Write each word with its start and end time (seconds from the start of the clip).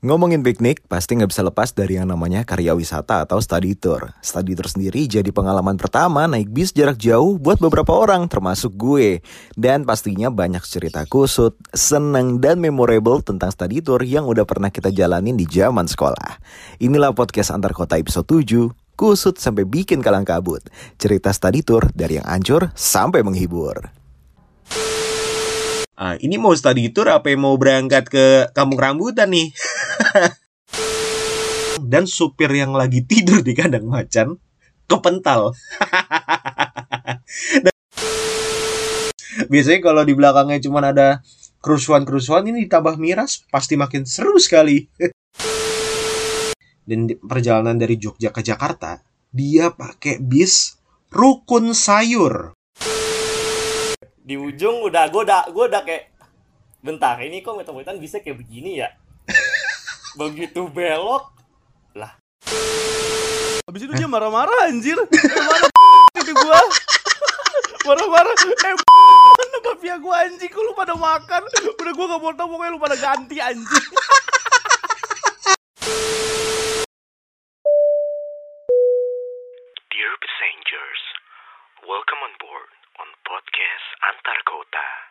Ngomongin 0.00 0.40
piknik, 0.40 0.88
pasti 0.88 1.12
nggak 1.12 1.28
bisa 1.28 1.44
lepas 1.44 1.76
dari 1.76 2.00
yang 2.00 2.08
namanya 2.08 2.40
karya 2.48 2.72
wisata 2.72 3.20
atau 3.20 3.36
study 3.36 3.76
tour. 3.76 4.16
Study 4.24 4.56
tour 4.56 4.64
sendiri 4.64 5.04
jadi 5.04 5.28
pengalaman 5.28 5.76
pertama 5.76 6.24
naik 6.24 6.48
bis 6.48 6.72
jarak 6.72 6.96
jauh 6.96 7.36
buat 7.36 7.60
beberapa 7.60 7.92
orang, 7.92 8.24
termasuk 8.24 8.72
gue. 8.80 9.20
Dan 9.60 9.84
pastinya 9.84 10.32
banyak 10.32 10.64
cerita 10.64 11.04
kusut, 11.04 11.52
seneng, 11.76 12.40
dan 12.40 12.64
memorable 12.64 13.20
tentang 13.20 13.52
study 13.52 13.84
tour 13.84 14.00
yang 14.00 14.24
udah 14.24 14.48
pernah 14.48 14.72
kita 14.72 14.88
jalanin 14.88 15.36
di 15.36 15.44
zaman 15.44 15.84
sekolah. 15.84 16.40
Inilah 16.80 17.12
podcast 17.12 17.52
antar 17.52 17.76
kota 17.76 18.00
episode 18.00 18.24
7, 18.24 18.72
kusut 18.96 19.36
sampai 19.36 19.68
bikin 19.68 20.00
kalang 20.00 20.24
kabut. 20.24 20.64
Cerita 20.96 21.28
study 21.28 21.60
tour 21.60 21.92
dari 21.92 22.16
yang 22.16 22.24
ancur 22.24 22.72
sampai 22.72 23.20
menghibur. 23.20 24.00
Ah, 26.00 26.16
ini 26.16 26.40
mau 26.40 26.56
study 26.56 26.88
tour 26.96 27.12
apa 27.12 27.28
yang 27.28 27.44
mau 27.44 27.52
berangkat 27.60 28.08
ke 28.08 28.48
kampung 28.56 28.80
rambutan 28.80 29.28
nih? 29.28 29.52
Dan 31.90 32.06
supir 32.06 32.52
yang 32.52 32.76
lagi 32.76 33.02
tidur 33.04 33.40
di 33.40 33.56
kandang 33.56 33.88
macan 33.88 34.36
kepental. 34.86 35.52
Dan 37.64 37.74
biasanya 39.48 39.80
kalau 39.80 40.04
di 40.04 40.14
belakangnya 40.14 40.60
cuma 40.60 40.84
ada 40.84 41.24
kerusuhan-kerusuhan 41.60 42.48
ini 42.52 42.68
ditambah 42.68 43.00
miras 43.00 43.44
pasti 43.48 43.80
makin 43.80 44.04
seru 44.04 44.36
sekali. 44.36 44.84
Dan 46.88 47.06
perjalanan 47.22 47.78
dari 47.78 47.96
Jogja 47.96 48.34
ke 48.34 48.42
Jakarta 48.42 48.98
dia 49.30 49.70
pakai 49.70 50.18
bis 50.18 50.74
rukun 51.14 51.70
sayur 51.70 52.58
di 54.30 54.38
ujung 54.38 54.86
udah 54.86 55.10
gue 55.10 55.22
udah 55.26 55.50
gue 55.50 55.64
udah 55.66 55.82
kayak 55.82 56.14
bentar 56.86 57.18
ini 57.18 57.42
kok 57.42 57.58
metropolitan 57.58 57.98
bisa 57.98 58.22
kayak 58.22 58.38
begini 58.38 58.78
ya 58.78 58.94
begitu 60.18 60.66
belok. 60.70 61.30
Lah. 61.94 62.18
Habis 63.66 63.86
itu 63.86 63.92
dia 63.94 64.08
marah-marah 64.10 64.66
anjir. 64.66 64.98
Marah 64.98 65.70
itu 66.22 66.32
gua? 66.34 66.58
Marah-marah. 67.86 68.34
Eh 68.34 68.74
mana 69.38 69.58
mafia 69.62 69.94
gua 70.02 70.26
anjing? 70.26 70.50
Kok 70.50 70.62
lu 70.62 70.72
pada 70.74 70.94
makan? 70.98 71.42
Udah 71.78 71.92
gua 71.94 72.06
gak 72.10 72.20
mau 72.22 72.32
tau 72.34 72.48
pokoknya 72.50 72.74
lu 72.74 72.80
pada 72.82 72.96
ganti 72.98 73.38
anjing. 73.38 73.86
Dear 79.94 80.14
passengers, 80.18 81.02
welcome 81.86 82.20
on 82.26 82.34
board 82.42 82.70
on 82.98 83.08
podcast 83.22 83.88
antar 84.02 84.38
kota. 84.48 85.09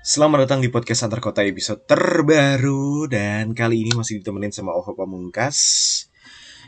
Selamat 0.00 0.48
datang 0.48 0.64
di 0.64 0.72
podcast 0.72 1.04
antar 1.04 1.20
kota 1.20 1.44
episode 1.44 1.84
terbaru 1.84 3.04
dan 3.04 3.52
kali 3.52 3.84
ini 3.84 3.92
masih 3.92 4.24
ditemenin 4.24 4.48
sama 4.48 4.72
Ova 4.72 4.96
Pamungkas. 4.96 5.60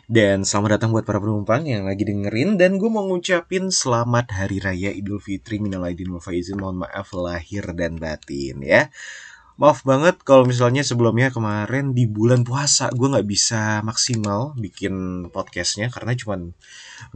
Dan 0.04 0.44
selamat 0.44 0.76
datang 0.76 0.92
buat 0.92 1.08
para 1.08 1.16
penumpang 1.16 1.64
yang 1.64 1.88
lagi 1.88 2.04
dengerin 2.04 2.60
dan 2.60 2.76
gue 2.76 2.92
mau 2.92 3.08
ngucapin 3.08 3.72
selamat 3.72 4.36
hari 4.36 4.60
raya 4.60 4.92
Idul 4.92 5.16
Fitri 5.16 5.64
minal 5.64 5.88
aidin 5.88 6.12
wal 6.12 6.20
faizin 6.20 6.60
mohon 6.60 6.84
maaf 6.84 7.08
lahir 7.16 7.72
dan 7.72 7.96
batin 7.96 8.60
ya. 8.60 8.92
Maaf 9.56 9.80
banget 9.80 10.20
kalau 10.28 10.44
misalnya 10.44 10.84
sebelumnya 10.84 11.32
kemarin 11.32 11.96
di 11.96 12.04
bulan 12.04 12.44
puasa 12.44 12.92
gue 12.92 13.16
nggak 13.16 13.24
bisa 13.24 13.80
maksimal 13.80 14.52
bikin 14.60 15.24
podcastnya 15.32 15.88
karena 15.88 16.12
cuman 16.12 16.52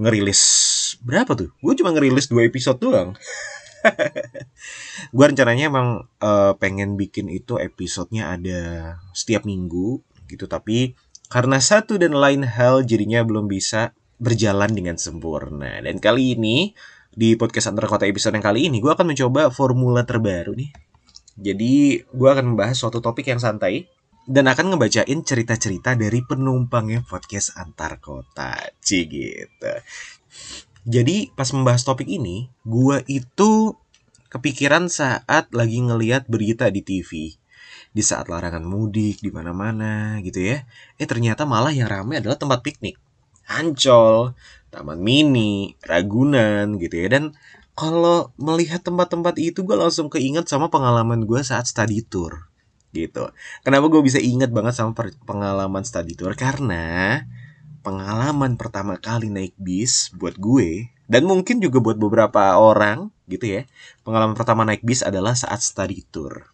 ngerilis 0.00 0.40
berapa 1.04 1.36
tuh? 1.36 1.52
Gue 1.60 1.76
cuma 1.76 1.92
ngerilis 1.92 2.32
dua 2.32 2.48
episode 2.48 2.80
doang. 2.80 3.12
gue 5.16 5.26
rencananya 5.26 5.70
emang 5.70 5.88
uh, 6.20 6.52
pengen 6.58 6.94
bikin 6.98 7.30
itu 7.30 7.58
episodenya 7.60 8.34
ada 8.34 8.60
setiap 9.16 9.46
minggu 9.46 10.02
gitu. 10.30 10.46
Tapi 10.46 10.94
karena 11.26 11.58
satu 11.58 11.98
dan 11.98 12.14
lain 12.14 12.46
hal 12.46 12.86
jadinya 12.86 13.22
belum 13.22 13.50
bisa 13.50 13.94
berjalan 14.16 14.72
dengan 14.72 14.96
sempurna. 14.96 15.80
Dan 15.82 15.98
kali 15.98 16.38
ini 16.38 16.72
di 17.16 17.32
podcast 17.34 17.72
antar 17.72 17.88
kota 17.88 18.04
episode 18.04 18.36
yang 18.36 18.44
kali 18.44 18.68
ini 18.68 18.78
gue 18.80 18.92
akan 18.92 19.16
mencoba 19.16 19.48
formula 19.48 20.04
terbaru 20.04 20.52
nih. 20.52 20.70
Jadi 21.36 22.00
gue 22.00 22.28
akan 22.28 22.56
membahas 22.56 22.76
suatu 22.76 23.00
topik 23.04 23.28
yang 23.28 23.40
santai 23.40 23.88
dan 24.26 24.50
akan 24.50 24.74
ngebacain 24.74 25.20
cerita-cerita 25.22 25.94
dari 25.94 26.24
penumpangnya 26.24 27.04
podcast 27.06 27.54
antar 27.60 28.02
kota. 28.02 28.56
Ci 28.80 29.06
gitu 29.06 29.72
jadi 30.86 31.34
pas 31.34 31.50
membahas 31.50 31.82
topik 31.82 32.06
ini, 32.06 32.46
gue 32.62 33.02
itu 33.10 33.74
kepikiran 34.30 34.86
saat 34.86 35.50
lagi 35.50 35.82
ngeliat 35.82 36.30
berita 36.30 36.70
di 36.70 36.86
TV. 36.86 37.34
Di 37.90 38.02
saat 38.06 38.30
larangan 38.30 38.62
mudik 38.62 39.18
di 39.18 39.34
mana-mana 39.34 40.22
gitu 40.22 40.46
ya. 40.46 40.62
Eh 40.94 41.08
ternyata 41.10 41.42
malah 41.42 41.74
yang 41.74 41.90
rame 41.90 42.22
adalah 42.22 42.38
tempat 42.38 42.62
piknik. 42.62 42.94
Ancol, 43.50 44.38
Taman 44.70 45.02
Mini, 45.02 45.74
Ragunan 45.82 46.78
gitu 46.78 47.02
ya. 47.02 47.18
Dan 47.18 47.34
kalau 47.74 48.30
melihat 48.38 48.86
tempat-tempat 48.86 49.42
itu 49.42 49.66
gue 49.66 49.74
langsung 49.74 50.06
keinget 50.06 50.46
sama 50.46 50.70
pengalaman 50.70 51.26
gue 51.26 51.42
saat 51.42 51.66
study 51.66 52.06
tour 52.06 52.46
gitu. 52.94 53.28
Kenapa 53.66 53.90
gue 53.90 54.00
bisa 54.00 54.22
inget 54.22 54.54
banget 54.54 54.78
sama 54.78 54.94
pengalaman 55.26 55.82
study 55.82 56.14
tour? 56.14 56.32
Karena 56.38 57.20
pengalaman 57.86 58.58
pertama 58.58 58.98
kali 58.98 59.30
naik 59.30 59.54
bis 59.54 60.10
buat 60.10 60.34
gue 60.34 60.90
dan 61.06 61.22
mungkin 61.22 61.62
juga 61.62 61.78
buat 61.78 61.94
beberapa 61.94 62.58
orang 62.58 63.14
gitu 63.30 63.46
ya. 63.46 63.62
Pengalaman 64.02 64.34
pertama 64.34 64.66
naik 64.66 64.82
bis 64.82 65.06
adalah 65.06 65.38
saat 65.38 65.62
study 65.62 66.02
tour. 66.10 66.50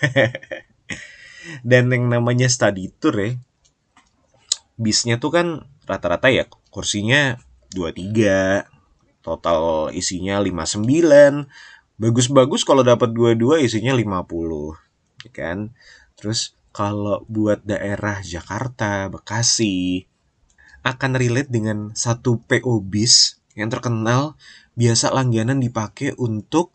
dan 1.68 1.92
yang 1.92 2.08
namanya 2.08 2.48
study 2.48 2.88
tour 2.96 3.12
ya, 3.12 3.30
bisnya 4.80 5.20
tuh 5.20 5.36
kan 5.36 5.46
rata-rata 5.84 6.32
ya 6.32 6.48
kursinya 6.72 7.36
23, 7.76 8.64
total 9.20 9.92
isinya 9.92 10.40
59. 10.40 10.80
Bagus-bagus 12.00 12.64
kalau 12.64 12.80
dapat 12.80 13.12
dua-dua 13.12 13.60
isinya 13.60 13.92
50, 13.92 15.28
ya 15.28 15.30
kan? 15.30 15.76
Terus 16.16 16.56
kalau 16.74 17.22
buat 17.28 17.62
daerah 17.62 18.18
Jakarta, 18.24 19.06
Bekasi, 19.12 20.08
akan 20.84 21.16
relate 21.16 21.48
dengan 21.48 21.96
satu 21.96 22.44
PO 22.44 22.84
bis 22.84 23.40
yang 23.56 23.72
terkenal 23.72 24.36
biasa 24.76 25.10
langganan 25.10 25.58
dipakai 25.58 26.12
untuk 26.20 26.70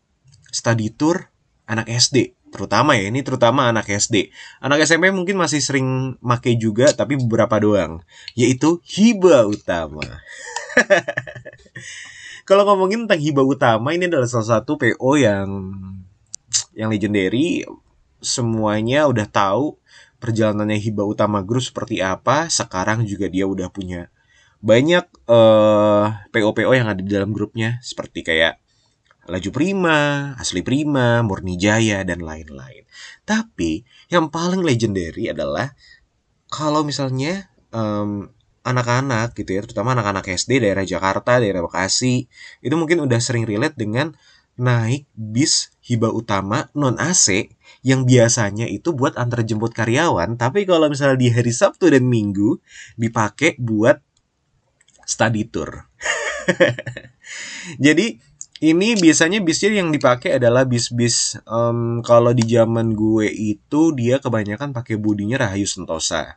study 0.49 0.89
tour 0.89 1.29
anak 1.69 1.87
SD 1.87 2.33
terutama 2.49 2.97
ya 2.97 3.13
ini 3.13 3.21
terutama 3.21 3.69
anak 3.69 3.85
SD 3.85 4.33
anak 4.59 4.81
SMP 4.81 5.13
mungkin 5.13 5.37
masih 5.37 5.61
sering 5.61 6.17
make 6.19 6.49
juga 6.57 6.91
tapi 6.91 7.15
beberapa 7.15 7.61
doang. 7.61 8.01
Yaitu 8.33 8.81
hiba 8.89 9.45
utama. 9.45 10.01
Kalau 12.49 12.65
ngomongin 12.65 13.05
tentang 13.05 13.21
hiba 13.21 13.45
utama 13.45 13.93
ini 13.93 14.09
adalah 14.09 14.25
salah 14.25 14.59
satu 14.59 14.81
PO 14.81 15.11
yang 15.21 15.47
yang 16.73 16.89
legendary. 16.89 17.61
Semuanya 18.19 19.07
udah 19.07 19.23
tahu 19.29 19.79
perjalanannya 20.19 20.79
hiba 20.79 21.07
utama 21.07 21.41
group 21.41 21.63
seperti 21.63 22.03
apa 22.03 22.51
sekarang 22.51 23.07
juga 23.07 23.31
dia 23.31 23.47
udah 23.47 23.71
punya 23.71 24.11
banyak 24.59 25.07
uh, 25.31 26.27
PO-PO 26.35 26.71
yang 26.75 26.91
ada 26.91 26.99
di 26.99 27.07
dalam 27.07 27.31
grupnya 27.31 27.79
seperti 27.79 28.27
kayak 28.27 28.59
Laju 29.29 29.49
Prima, 29.53 30.33
Asli 30.41 30.65
Prima, 30.65 31.21
Murni 31.21 31.53
Jaya 31.55 32.01
dan 32.01 32.25
lain-lain. 32.25 32.83
Tapi 33.23 33.85
yang 34.09 34.33
paling 34.33 34.65
legendary 34.65 35.29
adalah 35.29 35.77
kalau 36.49 36.81
misalnya 36.81 37.45
um, 37.69 38.33
anak-anak 38.65 39.37
gitu 39.37 39.53
ya, 39.53 39.61
terutama 39.63 39.93
anak-anak 39.93 40.25
SD 40.33 40.65
daerah 40.65 40.81
Jakarta, 40.81 41.37
daerah 41.37 41.61
Bekasi, 41.61 42.25
itu 42.59 42.75
mungkin 42.75 43.05
udah 43.05 43.21
sering 43.21 43.45
relate 43.45 43.77
dengan 43.77 44.17
naik 44.59 45.07
bis 45.15 45.71
hibah 45.79 46.11
utama 46.11 46.67
non 46.75 46.99
AC 46.99 47.49
yang 47.81 48.03
biasanya 48.03 48.67
itu 48.67 48.91
buat 48.91 49.15
antar 49.15 49.47
jemput 49.47 49.71
karyawan, 49.71 50.35
tapi 50.35 50.67
kalau 50.67 50.91
misalnya 50.91 51.15
di 51.15 51.31
hari 51.31 51.55
Sabtu 51.55 51.87
dan 51.87 52.05
Minggu 52.05 52.59
dipakai 52.99 53.55
buat 53.55 54.03
study 55.07 55.47
tour. 55.47 55.87
Jadi 57.85 58.19
ini 58.59 58.99
biasanya 58.99 59.39
bisnya 59.39 59.79
yang 59.79 59.89
dipakai 59.95 60.35
adalah 60.35 60.67
bis-bis 60.67 61.39
um, 61.47 62.03
kalau 62.03 62.35
di 62.35 62.43
zaman 62.43 62.91
gue 62.91 63.31
itu 63.31 63.95
dia 63.95 64.19
kebanyakan 64.19 64.75
pakai 64.75 64.99
bodinya 64.99 65.47
Rahayu 65.47 65.63
Sentosa 65.63 66.35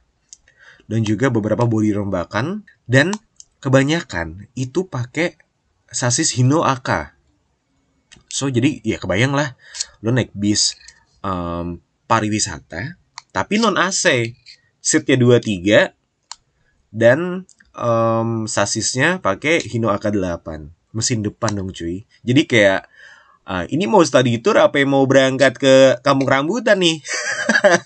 dan 0.87 1.03
juga 1.03 1.35
beberapa 1.35 1.67
bodi 1.67 1.91
rombakan 1.91 2.63
dan 2.87 3.11
kebanyakan 3.59 4.51
itu 4.55 4.87
pakai 4.87 5.39
sasis 5.91 6.35
Hino 6.39 6.63
AK. 6.67 7.15
So 8.33 8.49
jadi 8.49 8.81
ya 8.81 8.97
kebayang 8.97 9.37
lah. 9.37 9.53
Lo 10.01 10.09
naik 10.09 10.33
bis 10.33 10.73
um, 11.21 11.77
pariwisata 12.09 12.97
tapi 13.33 13.57
non 13.57 13.81
AC 13.81 14.37
seatnya 14.85 15.17
23 15.17 16.93
dan 16.93 17.49
um, 17.73 18.45
sasisnya 18.45 19.25
pakai 19.25 19.65
Hino 19.65 19.89
AK8 19.89 20.69
mesin 20.93 21.25
depan 21.25 21.57
dong 21.57 21.73
cuy. 21.73 22.05
Jadi 22.21 22.45
kayak 22.45 22.85
uh, 23.49 23.65
ini 23.73 23.89
mau 23.89 24.05
study 24.05 24.45
tour 24.45 24.61
apa 24.61 24.85
yang 24.85 24.93
mau 24.93 25.09
berangkat 25.09 25.57
ke 25.57 25.75
kampung 26.05 26.29
rambutan 26.29 26.77
nih? 26.77 27.01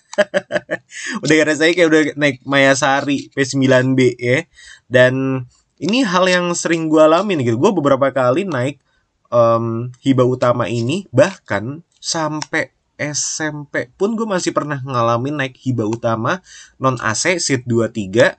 Udah 1.22 1.34
rasanya 1.46 1.72
kayak 1.76 1.88
udah 1.92 2.02
naik 2.18 2.36
Mayasari 2.42 3.30
P9B 3.30 4.18
ya. 4.18 4.42
Dan 4.90 5.46
ini 5.78 6.02
hal 6.02 6.26
yang 6.26 6.50
sering 6.58 6.90
gue 6.90 6.98
alamin 6.98 7.46
gitu. 7.46 7.54
Gue 7.60 7.70
beberapa 7.70 8.10
kali 8.10 8.42
naik 8.42 8.82
em, 9.30 9.90
hiba 10.02 10.24
utama 10.26 10.70
ini 10.70 11.06
bahkan 11.10 11.82
sampai 11.98 12.72
SMP 12.96 13.92
pun 13.94 14.16
gue 14.16 14.24
masih 14.24 14.56
pernah 14.56 14.80
ngalamin 14.80 15.36
naik 15.36 15.60
hiba 15.60 15.84
utama 15.84 16.40
non 16.80 16.96
AC 17.00 17.36
seat 17.36 17.68
23 17.68 18.36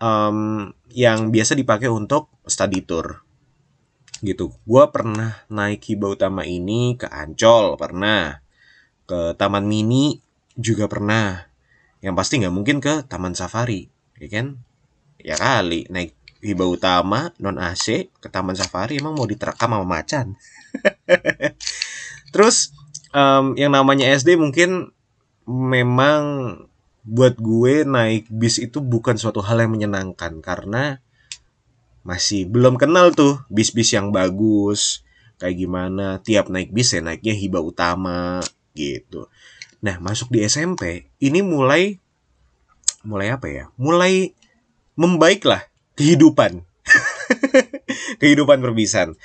em, 0.00 0.38
yang 0.94 1.28
biasa 1.28 1.52
dipakai 1.52 1.92
untuk 1.92 2.32
study 2.48 2.80
tour 2.84 3.24
gitu. 4.24 4.56
Gue 4.64 4.84
pernah 4.88 5.44
naik 5.52 5.84
hiba 5.84 6.08
utama 6.08 6.48
ini 6.48 6.96
ke 6.96 7.04
Ancol 7.04 7.76
pernah, 7.76 8.40
ke 9.04 9.36
Taman 9.36 9.68
Mini 9.68 10.16
juga 10.56 10.88
pernah. 10.88 11.44
Yang 12.00 12.14
pasti 12.16 12.34
nggak 12.40 12.54
mungkin 12.54 12.76
ke 12.80 13.04
Taman 13.04 13.36
Safari, 13.36 13.84
ya 14.16 14.28
kan? 14.32 14.56
Ya 15.20 15.36
kali 15.36 15.88
naik 15.92 16.16
hiba 16.44 16.68
utama 16.68 17.32
non 17.40 17.56
AC 17.56 18.12
ke 18.20 18.28
Taman 18.28 18.52
Safari 18.52 19.00
emang 19.00 19.16
mau 19.16 19.24
diterekam 19.24 19.72
sama 19.72 19.86
macan. 19.88 20.36
Terus 22.32 22.76
em, 23.16 23.56
yang 23.56 23.72
namanya 23.72 24.12
SD 24.12 24.36
mungkin 24.36 24.92
memang 25.48 26.22
buat 27.04 27.36
gue 27.36 27.84
naik 27.84 28.28
bis 28.32 28.60
itu 28.60 28.80
bukan 28.80 29.16
suatu 29.16 29.44
hal 29.44 29.60
yang 29.60 29.72
menyenangkan 29.72 30.40
karena 30.40 31.04
masih 32.04 32.48
belum 32.48 32.76
kenal 32.76 33.12
tuh 33.16 33.40
bis-bis 33.48 33.96
yang 33.96 34.12
bagus 34.12 35.04
kayak 35.40 35.56
gimana 35.56 36.20
tiap 36.20 36.48
naik 36.52 36.72
bis 36.72 36.96
ya 36.96 37.00
naiknya 37.00 37.36
hiba 37.36 37.60
utama 37.60 38.40
gitu 38.76 39.28
nah 39.84 40.00
masuk 40.00 40.32
di 40.32 40.44
SMP 40.44 41.08
ini 41.20 41.44
mulai 41.44 42.00
mulai 43.04 43.32
apa 43.32 43.46
ya 43.52 43.64
mulai 43.76 44.32
membaik 44.96 45.44
lah 45.44 45.64
kehidupan. 45.96 46.62
Kehidupan 48.20 48.60
perbisan 48.60 49.16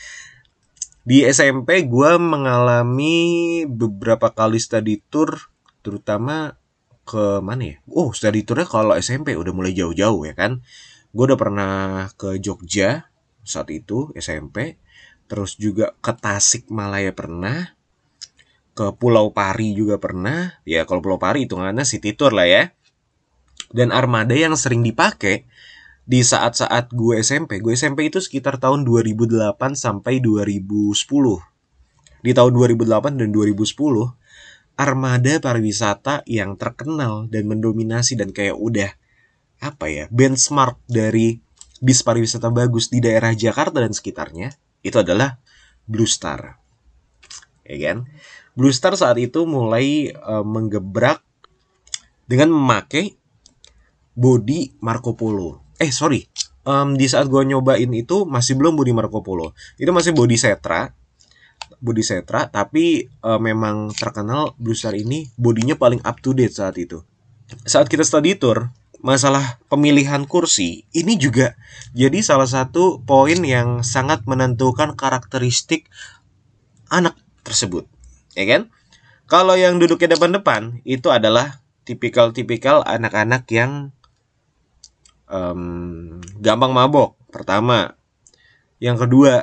di 1.09 1.25
SMP 1.25 1.89
gue 1.89 2.11
mengalami 2.21 3.17
beberapa 3.65 4.29
kali 4.29 4.61
study 4.61 5.01
tour 5.09 5.49
terutama 5.81 6.53
ke 7.01 7.41
mana 7.41 7.73
ya? 7.73 7.77
Oh 7.89 8.13
study 8.13 8.45
tournya 8.45 8.69
kalau 8.69 8.93
SMP 8.93 9.33
udah 9.33 9.49
mulai 9.49 9.73
jauh-jauh 9.73 10.21
ya 10.29 10.37
kan? 10.37 10.61
Gue 11.09 11.25
udah 11.25 11.39
pernah 11.39 11.73
ke 12.13 12.37
Jogja 12.37 13.09
saat 13.41 13.73
itu 13.73 14.13
SMP 14.13 14.77
terus 15.25 15.57
juga 15.57 15.97
ke 15.97 16.13
Tasik 16.13 16.69
Malaya 16.69 17.09
pernah. 17.09 17.73
Ke 18.77 18.93
Pulau 18.93 19.33
Pari 19.33 19.73
juga 19.73 19.97
pernah. 19.97 20.61
Ya 20.61 20.85
kalau 20.85 21.01
Pulau 21.01 21.17
Pari 21.17 21.49
hitungannya 21.49 21.89
city 21.89 22.13
tour 22.13 22.37
lah 22.37 22.45
ya. 22.45 22.69
Dan 23.73 23.89
armada 23.89 24.37
yang 24.37 24.53
sering 24.53 24.85
dipakai 24.85 25.49
di 26.09 26.25
saat-saat 26.25 26.89
gue 26.89 27.21
SMP 27.21 27.61
gue 27.61 27.77
SMP 27.77 28.09
itu 28.09 28.17
sekitar 28.17 28.57
tahun 28.57 28.81
2008 28.81 29.53
sampai 29.77 30.17
2010 30.17 30.97
di 32.25 32.31
tahun 32.33 32.51
2008 32.57 33.21
dan 33.21 33.29
2010 33.29 33.77
armada 34.73 35.33
pariwisata 35.37 36.25
yang 36.25 36.57
terkenal 36.57 37.29
dan 37.29 37.45
mendominasi 37.45 38.17
dan 38.17 38.33
kayak 38.33 38.57
udah 38.57 38.89
apa 39.61 39.85
ya 39.85 40.05
benchmark 40.09 40.81
dari 40.89 41.45
bis 41.77 42.01
pariwisata 42.01 42.49
bagus 42.49 42.89
di 42.89 43.05
daerah 43.05 43.29
Jakarta 43.37 43.77
dan 43.77 43.93
sekitarnya 43.93 44.57
itu 44.81 44.97
adalah 44.97 45.37
Blue 45.85 46.09
Star. 46.09 46.57
Ya 47.67 47.77
kan? 47.85 48.09
Blue 48.57 48.73
Star 48.73 48.97
saat 48.97 49.19
itu 49.21 49.45
mulai 49.45 50.09
eh, 50.09 50.45
menggebrak 50.47 51.21
dengan 52.25 52.49
memakai 52.55 53.13
body 54.17 54.79
Marco 54.81 55.13
Polo 55.13 55.68
eh 55.79 55.91
sorry. 55.95 56.27
Em, 56.67 56.99
di 56.99 57.07
saat 57.07 57.31
gua 57.31 57.47
nyobain 57.47 57.89
itu 57.95 58.27
masih 58.27 58.59
belum 58.59 58.75
body 58.75 58.91
Marco 58.91 59.23
Polo 59.23 59.55
itu 59.79 59.89
masih 59.89 60.11
body 60.11 60.35
Setra. 60.35 60.91
Body 61.79 62.03
Setra 62.03 62.51
tapi 62.51 63.07
eh, 63.07 63.39
memang 63.39 63.95
terkenal 63.95 64.53
Blue 64.59 64.75
Star 64.75 64.93
ini 64.93 65.31
bodinya 65.39 65.79
paling 65.79 66.03
up 66.03 66.19
to 66.19 66.35
date 66.35 66.51
saat 66.51 66.75
itu. 66.75 67.01
Saat 67.65 67.87
kita 67.87 68.03
study 68.03 68.35
tour 68.35 68.69
masalah 68.99 69.63
pemilihan 69.71 70.27
kursi 70.27 70.83
ini 70.91 71.15
juga 71.15 71.55
jadi 71.95 72.19
salah 72.19 72.47
satu 72.51 72.99
poin 73.07 73.39
yang 73.47 73.79
sangat 73.79 74.27
menentukan 74.27 74.99
karakteristik 74.99 75.87
anak 76.91 77.15
tersebut. 77.47 77.87
Ya 78.35 78.45
kan? 78.45 78.61
Kalau 79.29 79.55
yang 79.55 79.79
duduknya 79.79 80.17
depan-depan 80.17 80.83
itu 80.83 81.07
adalah 81.13 81.61
tipikal-tipikal 81.85 82.81
anak-anak 82.85 83.45
yang 83.49 83.93
em, 85.29 86.19
gampang 86.41 86.73
mabok 86.73 87.15
pertama. 87.29 87.95
Yang 88.81 89.07
kedua 89.07 89.33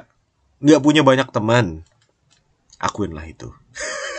nggak 0.61 0.83
punya 0.83 1.03
banyak 1.07 1.29
teman. 1.31 1.87
Akuin 2.77 3.17
lah 3.17 3.25
itu. 3.25 3.49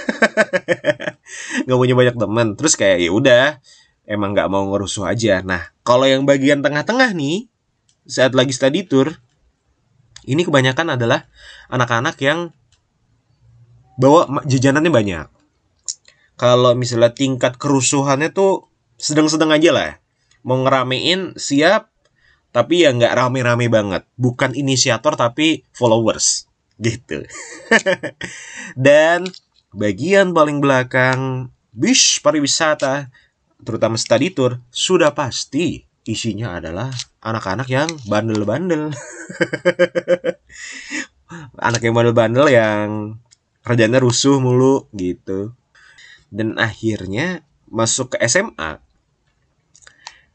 Nggak 1.67 1.77
punya 1.77 1.93
banyak 1.93 2.15
teman. 2.17 2.47
Terus 2.57 2.73
kayak 2.73 2.97
ya 3.05 3.11
udah 3.13 3.45
emang 4.09 4.33
nggak 4.33 4.49
mau 4.49 4.65
ngerusuh 4.65 5.05
aja. 5.05 5.45
Nah 5.45 5.69
kalau 5.85 6.09
yang 6.09 6.25
bagian 6.25 6.65
tengah-tengah 6.65 7.13
nih 7.13 7.51
saat 8.07 8.33
lagi 8.33 8.55
study 8.55 8.87
tour 8.87 9.13
ini 10.25 10.41
kebanyakan 10.41 10.97
adalah 10.97 11.29
anak-anak 11.69 12.17
yang 12.23 12.55
bawa 13.99 14.41
jajanannya 14.47 14.89
banyak. 14.89 15.27
Kalau 16.37 16.73
misalnya 16.73 17.13
tingkat 17.13 17.57
kerusuhannya 17.57 18.29
tuh 18.33 18.69
sedang-sedang 18.97 19.53
aja 19.53 19.69
lah 19.73 19.91
mau 20.47 20.63
ngeramein 20.63 21.35
siap. 21.35 21.91
Tapi 22.55 22.87
ya 22.87 22.95
nggak 22.95 23.13
rame-rame 23.13 23.67
banget. 23.67 24.07
Bukan 24.15 24.55
inisiator 24.55 25.19
tapi 25.19 25.67
followers. 25.75 26.47
Gitu. 26.79 27.27
Dan 28.79 29.27
bagian 29.75 30.31
paling 30.31 30.63
belakang 30.63 31.51
bis 31.75 32.17
pariwisata 32.23 33.11
terutama 33.61 33.99
study 33.99 34.31
tour 34.33 34.63
sudah 34.73 35.11
pasti 35.13 35.83
isinya 36.07 36.57
adalah 36.57 36.89
anak-anak 37.19 37.67
yang 37.67 37.89
bandel-bandel. 38.07 38.95
Anak 41.59 41.83
yang 41.83 41.91
bandel-bandel 41.91 42.47
yang 42.47 43.19
kerjanya 43.67 43.99
rusuh 43.99 44.39
mulu 44.39 44.87
gitu. 44.95 45.51
Dan 46.31 46.55
akhirnya 46.55 47.43
masuk 47.67 48.15
ke 48.15 48.23
SMA 48.31 48.86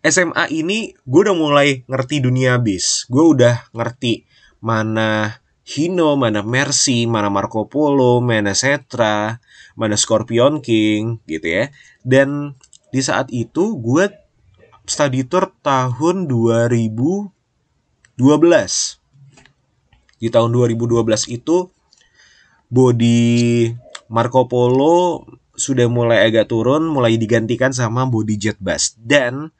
SMA 0.03 0.51
ini 0.51 0.93
gue 1.07 1.21
udah 1.25 1.37
mulai 1.37 1.87
ngerti 1.87 2.23
dunia 2.23 2.59
bis 2.59 3.07
gue 3.07 3.23
udah 3.23 3.71
ngerti 3.71 4.27
mana 4.63 5.43
Hino, 5.63 6.19
mana 6.19 6.43
Mercy, 6.43 7.07
mana 7.07 7.31
Marco 7.31 7.71
Polo, 7.71 8.19
mana 8.19 8.51
Setra, 8.51 9.39
mana 9.79 9.95
Scorpion 9.95 10.59
King 10.59 11.23
gitu 11.31 11.47
ya. 11.47 11.71
Dan 12.03 12.59
di 12.91 12.99
saat 12.99 13.31
itu 13.31 13.79
gue 13.79 14.11
study 14.91 15.23
tour 15.23 15.55
tahun 15.63 16.27
2012. 16.27 17.31
Di 20.19 20.29
tahun 20.31 20.51
2012 20.51 21.31
itu 21.31 21.71
body 22.67 23.31
Marco 24.11 24.51
Polo 24.51 25.27
sudah 25.55 25.87
mulai 25.87 26.27
agak 26.27 26.51
turun, 26.51 26.91
mulai 26.91 27.15
digantikan 27.15 27.71
sama 27.71 28.03
body 28.11 28.35
Jet 28.35 28.59
Bass. 28.59 28.99
Dan 28.99 29.55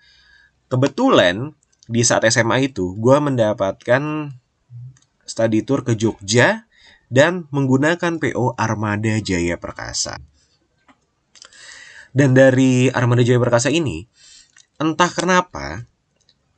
kebetulan 0.73 1.53
di 1.85 2.01
saat 2.01 2.25
SMA 2.33 2.73
itu 2.73 2.97
gue 2.97 3.17
mendapatkan 3.21 4.33
study 5.29 5.61
tour 5.69 5.85
ke 5.85 5.93
Jogja 5.93 6.65
dan 7.13 7.45
menggunakan 7.53 8.17
PO 8.17 8.57
Armada 8.57 9.21
Jaya 9.21 9.61
Perkasa. 9.61 10.17
Dan 12.17 12.33
dari 12.33 12.89
Armada 12.89 13.21
Jaya 13.21 13.37
Perkasa 13.37 13.69
ini, 13.69 14.09
entah 14.81 15.13
kenapa, 15.13 15.85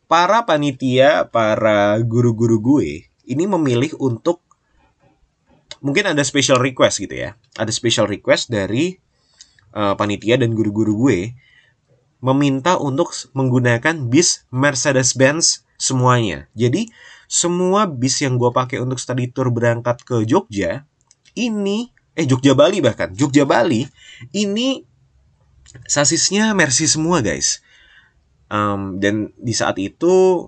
para 0.07 0.47
panitia, 0.47 1.27
para 1.27 1.99
guru-guru 1.99 2.63
gue, 2.63 3.11
ini 3.27 3.45
memilih 3.51 3.99
untuk, 3.99 4.43
mungkin 5.83 6.15
ada 6.15 6.23
special 6.23 6.63
request 6.63 7.03
gitu 7.03 7.19
ya. 7.19 7.35
Ada 7.59 7.71
special 7.75 8.07
request 8.07 8.51
dari 8.51 8.95
eh, 9.75 9.95
panitia 9.99 10.39
dan 10.39 10.55
guru-guru 10.55 11.07
gue, 11.07 11.35
meminta 12.25 12.81
untuk 12.81 13.13
menggunakan 13.37 14.09
bis 14.09 14.49
Mercedes-Benz 14.49 15.69
semuanya. 15.77 16.49
Jadi, 16.57 16.89
semua 17.29 17.85
bis 17.85 18.25
yang 18.25 18.41
gue 18.41 18.49
pakai 18.49 18.81
untuk 18.81 18.97
study 18.97 19.29
tour 19.29 19.53
berangkat 19.53 20.01
ke 20.07 20.25
Jogja 20.25 20.89
ini 21.37 21.91
eh 22.15 22.25
Jogja 22.25 22.55
Bali 22.55 22.79
bahkan 22.79 23.11
Jogja 23.11 23.43
Bali 23.43 23.85
ini 24.31 24.87
sasisnya 25.91 26.55
Mercy 26.55 26.87
semua 26.87 27.19
guys. 27.21 27.61
Em, 28.47 29.03
dan 29.03 29.35
di 29.35 29.51
saat 29.51 29.81
itu 29.83 30.47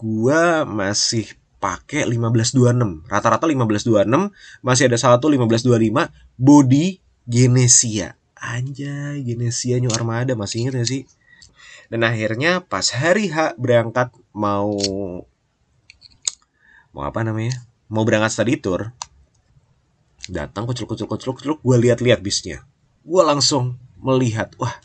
gue 0.00 0.42
masih 0.64 1.28
pakai 1.60 2.08
1526 2.08 3.04
rata-rata 3.04 3.44
1526 3.44 4.32
masih 4.64 4.88
ada 4.88 4.96
satu 4.96 5.28
1525 5.28 6.08
body 6.40 7.04
Genesia 7.28 8.16
anjay 8.40 9.20
Genesia 9.22 9.76
New 9.78 9.92
Armada 9.92 10.32
masih 10.32 10.64
inget 10.66 10.80
gak 10.80 10.88
sih 10.88 11.02
Dan 11.92 12.02
akhirnya 12.06 12.64
pas 12.64 12.88
hari 12.90 13.28
H 13.28 13.54
berangkat 13.60 14.14
mau 14.32 14.72
mau 16.90 17.04
apa 17.06 17.22
namanya? 17.22 17.54
Mau 17.90 18.06
berangkat 18.06 18.38
study 18.38 18.54
tour. 18.58 18.94
Datang 20.30 20.66
kucluk 20.70 20.94
kucluk 20.94 21.10
kucluk 21.10 21.34
kucluk, 21.42 21.58
gue 21.62 21.76
lihat-lihat 21.88 22.22
bisnya. 22.22 22.62
Gue 23.02 23.22
langsung 23.26 23.80
melihat, 23.98 24.54
wah, 24.62 24.78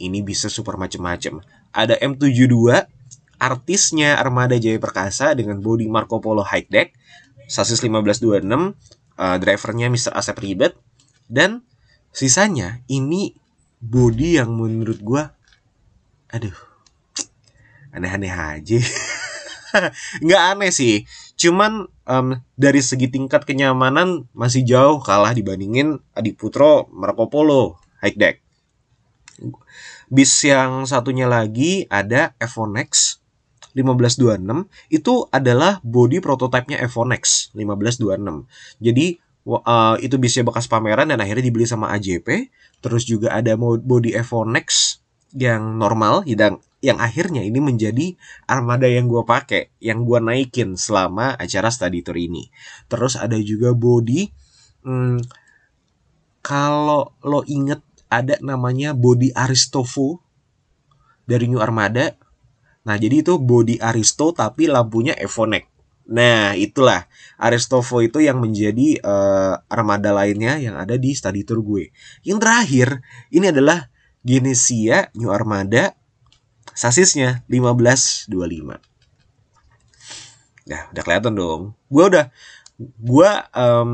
ini 0.00 0.24
bisa 0.24 0.48
super 0.48 0.80
macem-macem. 0.80 1.44
Ada 1.74 2.00
M72, 2.00 2.88
artisnya 3.36 4.16
Armada 4.16 4.56
Jaya 4.56 4.80
Perkasa 4.80 5.36
dengan 5.36 5.60
body 5.60 5.90
Marco 5.90 6.22
Polo 6.22 6.40
High 6.40 6.70
Deck, 6.70 6.96
sasis 7.50 7.82
1526, 7.84 8.40
uh, 9.20 9.36
drivernya 9.36 9.92
Mr. 9.92 10.16
Asep 10.16 10.38
Ribet, 10.40 10.72
dan 11.28 11.60
sisanya 12.14 12.80
ini 12.86 13.34
body 13.82 14.38
yang 14.38 14.54
menurut 14.54 15.02
gua 15.02 15.34
aduh 16.30 16.54
aneh-aneh 17.94 18.30
aja. 18.30 18.78
Nggak 20.24 20.42
aneh 20.54 20.70
sih 20.70 21.02
cuman 21.34 21.90
em, 22.06 22.38
dari 22.54 22.78
segi 22.78 23.10
tingkat 23.10 23.42
kenyamanan 23.42 24.30
masih 24.30 24.62
jauh 24.62 25.02
kalah 25.02 25.34
dibandingin 25.34 25.98
Adik 26.14 26.38
Putro 26.38 26.86
Marco 26.94 27.26
Polo 27.26 27.82
high 27.98 28.14
deck. 28.14 28.38
Bis 30.06 30.30
yang 30.46 30.86
satunya 30.86 31.26
lagi 31.26 31.90
ada 31.90 32.38
Evonex 32.38 33.18
1526 33.74 34.70
itu 34.94 35.26
adalah 35.34 35.82
body 35.82 36.22
prototipenya 36.22 36.78
Evonex 36.78 37.50
1526 37.58 38.46
jadi 38.78 39.18
eh, 39.44 39.96
itu 40.00 40.16
bisnya 40.16 40.42
bekas 40.44 40.64
pameran 40.66 41.12
dan 41.12 41.20
akhirnya 41.20 41.44
dibeli 41.44 41.68
sama 41.68 41.92
AJP 41.96 42.48
terus 42.80 43.04
juga 43.04 43.32
ada 43.36 43.56
body 43.60 44.16
Evonex 44.16 44.98
yang 45.34 45.76
normal 45.76 46.22
yang 46.24 46.62
yang 46.84 47.00
akhirnya 47.00 47.40
ini 47.40 47.64
menjadi 47.64 48.12
armada 48.44 48.84
yang 48.84 49.08
gua 49.08 49.24
pakai 49.24 49.72
yang 49.80 50.04
gua 50.04 50.20
naikin 50.20 50.76
selama 50.76 51.32
acara 51.40 51.72
study 51.72 52.04
tour 52.04 52.20
ini. 52.20 52.52
Terus 52.92 53.16
ada 53.16 53.40
juga 53.40 53.72
body 53.72 54.28
hmm, 54.84 55.18
kalau 56.44 57.16
lo 57.24 57.40
inget 57.48 57.80
ada 58.12 58.36
namanya 58.44 58.92
body 58.92 59.32
Aristovo 59.32 60.20
dari 61.24 61.48
New 61.48 61.58
Armada. 61.58 62.14
Nah 62.84 63.00
jadi 63.00 63.24
itu 63.24 63.40
body 63.40 63.80
Aristo 63.80 64.36
tapi 64.36 64.68
lampunya 64.68 65.16
Evonex 65.16 65.73
nah 66.04 66.52
itulah 66.52 67.08
Aristovo 67.40 68.04
itu 68.04 68.20
yang 68.20 68.36
menjadi 68.40 69.00
eh, 69.00 69.54
armada 69.72 70.12
lainnya 70.12 70.60
yang 70.60 70.76
ada 70.76 71.00
di 71.00 71.16
study 71.16 71.48
tour 71.48 71.64
gue 71.64 71.88
yang 72.28 72.36
terakhir 72.36 73.00
ini 73.32 73.48
adalah 73.48 73.88
Genesia 74.24 75.12
New 75.12 75.28
Armada 75.28 75.92
sasisnya 76.72 77.44
1525. 77.46 78.32
Nah, 80.64 80.82
udah 80.90 81.02
kelihatan 81.04 81.36
dong. 81.36 81.62
Gua 81.92 82.04
udah 82.08 82.26
gua 82.98 83.46
em, 83.52 83.90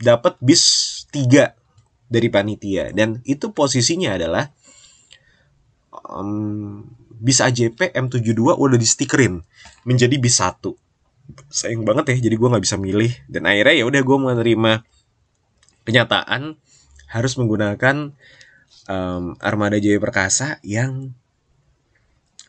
dapat 0.00 0.40
bis 0.40 0.64
3 1.12 1.52
dari 2.08 2.28
panitia 2.32 2.90
dan 2.90 3.20
itu 3.28 3.52
posisinya 3.52 4.16
adalah 4.16 4.48
em, 6.08 6.88
bis 7.20 7.44
AJP 7.44 7.92
M72 7.92 8.56
udah 8.56 8.78
di 8.80 8.88
stikerin 8.88 9.44
menjadi 9.84 10.16
bis 10.16 10.40
1. 10.40 10.85
Sayang 11.50 11.82
banget 11.82 12.14
ya, 12.14 12.30
jadi 12.30 12.34
gua 12.38 12.54
nggak 12.54 12.64
bisa 12.64 12.76
milih 12.78 13.12
dan 13.26 13.46
akhirnya 13.48 13.74
ya 13.82 13.84
udah 13.86 14.02
gua 14.06 14.18
menerima 14.32 14.72
kenyataan 15.86 16.58
harus 17.10 17.32
menggunakan 17.38 18.12
em, 18.90 19.24
Armada 19.38 19.78
Jaya 19.78 19.98
Perkasa 20.02 20.58
yang 20.66 21.14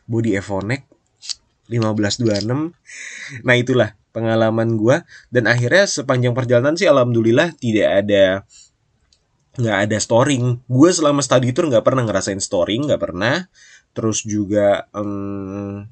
body 0.08 0.34
Evonex 0.38 0.82
1526. 1.68 3.44
Nah, 3.44 3.54
itulah 3.54 3.94
pengalaman 4.10 4.74
gua 4.80 5.04
dan 5.28 5.46
akhirnya 5.46 5.84
sepanjang 5.84 6.32
perjalanan 6.32 6.74
sih 6.74 6.88
alhamdulillah 6.88 7.54
tidak 7.60 7.88
ada 8.04 8.24
nggak 9.58 9.78
ada 9.90 9.96
storing. 9.98 10.62
Gue 10.70 10.90
selama 10.94 11.18
study 11.18 11.50
tour 11.50 11.66
nggak 11.66 11.82
pernah 11.82 12.06
ngerasain 12.06 12.38
storing, 12.38 12.88
nggak 12.88 13.02
pernah. 13.02 13.50
Terus 13.92 14.22
juga 14.22 14.86
em, 14.94 15.82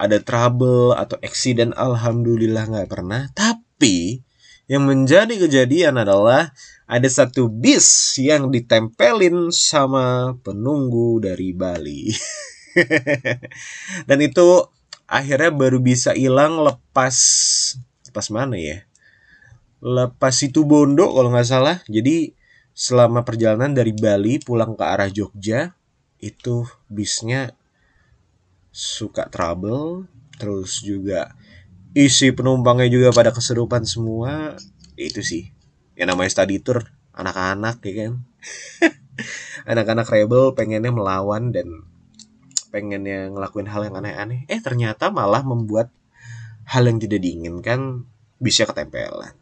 ada 0.00 0.16
trouble 0.24 0.96
atau 0.96 1.20
accident 1.20 1.76
alhamdulillah 1.76 2.72
nggak 2.72 2.88
pernah. 2.88 3.28
Tapi 3.36 4.24
yang 4.64 4.88
menjadi 4.88 5.36
kejadian 5.36 6.00
adalah 6.00 6.56
ada 6.88 7.08
satu 7.10 7.52
bis 7.52 8.16
yang 8.16 8.48
ditempelin 8.48 9.52
sama 9.52 10.32
penunggu 10.40 11.20
dari 11.20 11.52
Bali. 11.52 12.08
Dan 14.08 14.18
itu 14.24 14.64
akhirnya 15.04 15.52
baru 15.52 15.84
bisa 15.84 16.16
hilang 16.16 16.64
lepas 16.64 17.16
lepas 18.08 18.26
mana 18.32 18.56
ya? 18.56 18.88
Lepas 19.84 20.40
itu 20.40 20.64
Bondo 20.64 21.12
kalau 21.12 21.28
nggak 21.28 21.46
salah. 21.50 21.76
Jadi 21.84 22.32
selama 22.72 23.20
perjalanan 23.28 23.76
dari 23.76 23.92
Bali 23.92 24.40
pulang 24.40 24.72
ke 24.78 24.84
arah 24.86 25.12
Jogja 25.12 25.76
itu 26.20 26.64
bisnya 26.88 27.52
suka 28.70 29.26
trouble 29.26 30.06
terus 30.38 30.80
juga 30.80 31.34
isi 31.92 32.30
penumpangnya 32.30 32.88
juga 32.88 33.08
pada 33.10 33.34
keserupan 33.34 33.82
semua 33.84 34.56
itu 34.94 35.20
sih. 35.20 35.50
Yang 35.98 36.08
namanya 36.14 36.30
study 36.32 36.56
tour 36.62 36.86
anak-anak 37.12 37.82
ya 37.84 37.92
kan? 38.06 38.12
Anak-anak 39.70 40.08
rebel 40.08 40.56
pengennya 40.56 40.88
melawan 40.88 41.52
dan 41.52 41.84
pengennya 42.72 43.28
ngelakuin 43.28 43.68
hal 43.68 43.84
yang 43.84 44.00
aneh-aneh. 44.00 44.48
Eh 44.48 44.62
ternyata 44.62 45.12
malah 45.12 45.44
membuat 45.44 45.92
hal 46.64 46.86
yang 46.88 46.96
tidak 47.02 47.20
diinginkan 47.20 48.08
bisa 48.40 48.64
ketempelan. 48.64 49.36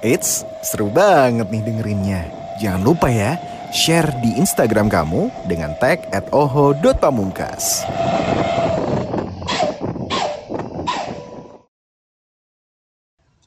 Eits, 0.00 0.48
seru 0.64 0.88
banget 0.88 1.48
nih 1.52 1.60
dengerinnya. 1.60 2.20
Jangan 2.56 2.80
lupa 2.80 3.12
ya, 3.12 3.36
share 3.70 4.10
di 4.18 4.34
Instagram 4.34 4.90
kamu 4.90 5.30
dengan 5.46 5.74
tag 5.78 6.10
at 6.10 6.26
oho.pamungkas. 6.34 7.86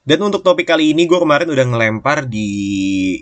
Dan 0.03 0.19
untuk 0.19 0.43
topik 0.43 0.67
kali 0.67 0.91
ini 0.91 1.07
gue 1.07 1.15
kemarin 1.15 1.47
udah 1.47 1.63
ngelempar 1.63 2.27
di 2.27 2.51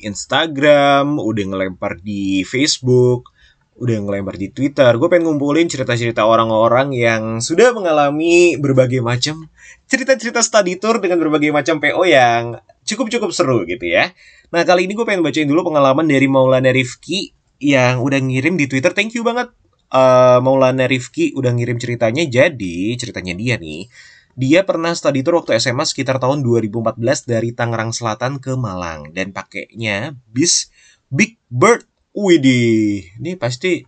Instagram, 0.01 1.22
udah 1.22 1.46
ngelempar 1.53 2.01
di 2.01 2.41
Facebook, 2.41 3.29
udah 3.77 4.01
ngelempar 4.01 4.34
di 4.38 4.50
Twitter. 4.50 4.89
Gue 4.98 5.05
pengen 5.05 5.29
ngumpulin 5.29 5.70
cerita-cerita 5.70 6.25
orang-orang 6.25 6.89
yang 6.98 7.38
sudah 7.38 7.70
mengalami 7.77 8.58
berbagai 8.58 8.98
macam 9.01 9.46
cerita-cerita 9.86 10.41
study 10.41 10.81
tour 10.81 10.98
dengan 10.98 11.22
berbagai 11.22 11.53
macam 11.53 11.77
PO 11.77 12.01
yang 12.05 12.58
cukup-cukup 12.81 13.29
seru 13.29 13.62
gitu 13.70 13.86
ya. 13.86 14.10
Nah 14.51 14.67
kali 14.67 14.84
ini 14.84 14.93
gue 14.93 15.08
pengen 15.08 15.24
bacain 15.24 15.48
dulu 15.48 15.72
pengalaman 15.72 16.03
dari 16.03 16.27
Maulana 16.27 16.75
Rifki 16.75 17.31
yang 17.63 18.03
udah 18.03 18.20
ngirim 18.20 18.60
di 18.60 18.67
Twitter. 18.67 18.91
Thank 18.91 19.15
you 19.15 19.24
banget 19.24 19.55
eh, 19.96 20.39
Maulana 20.43 20.91
Rifki 20.91 21.31
udah 21.31 21.55
ngirim 21.55 21.79
ceritanya. 21.79 22.27
Jadi 22.27 23.00
ceritanya 23.00 23.31
dia 23.31 23.55
nih. 23.55 23.88
Dia 24.36 24.63
pernah 24.63 24.91
study 24.96 25.24
tour 25.24 25.43
waktu 25.43 25.60
SMA 25.60 25.84
sekitar 25.88 26.20
tahun 26.20 26.43
2014 26.43 27.00
dari 27.27 27.51
Tangerang 27.51 27.91
Selatan 27.91 28.39
ke 28.39 28.55
Malang 28.55 29.12
dan 29.12 29.36
pakainya 29.36 30.15
bis 30.27 30.72
Big 31.08 31.39
Bird. 31.48 31.88
Widih, 32.12 33.08
ini 33.24 33.39
pasti 33.39 33.88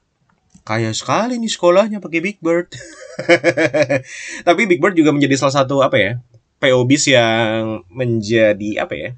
kaya 0.64 0.96
sekali 0.96 1.36
nih 1.44 1.52
sekolahnya 1.52 2.00
pakai 2.00 2.24
Big 2.24 2.40
Bird. 2.40 2.72
Tapi 4.48 4.62
Big 4.64 4.80
Bird 4.80 4.96
juga 4.96 5.12
menjadi 5.12 5.36
salah 5.36 5.64
satu 5.64 5.84
apa 5.84 6.00
ya? 6.00 6.12
PO 6.64 6.88
bis 6.88 7.12
yang 7.12 7.84
menjadi 7.92 8.80
apa 8.80 8.96
ya? 8.96 9.12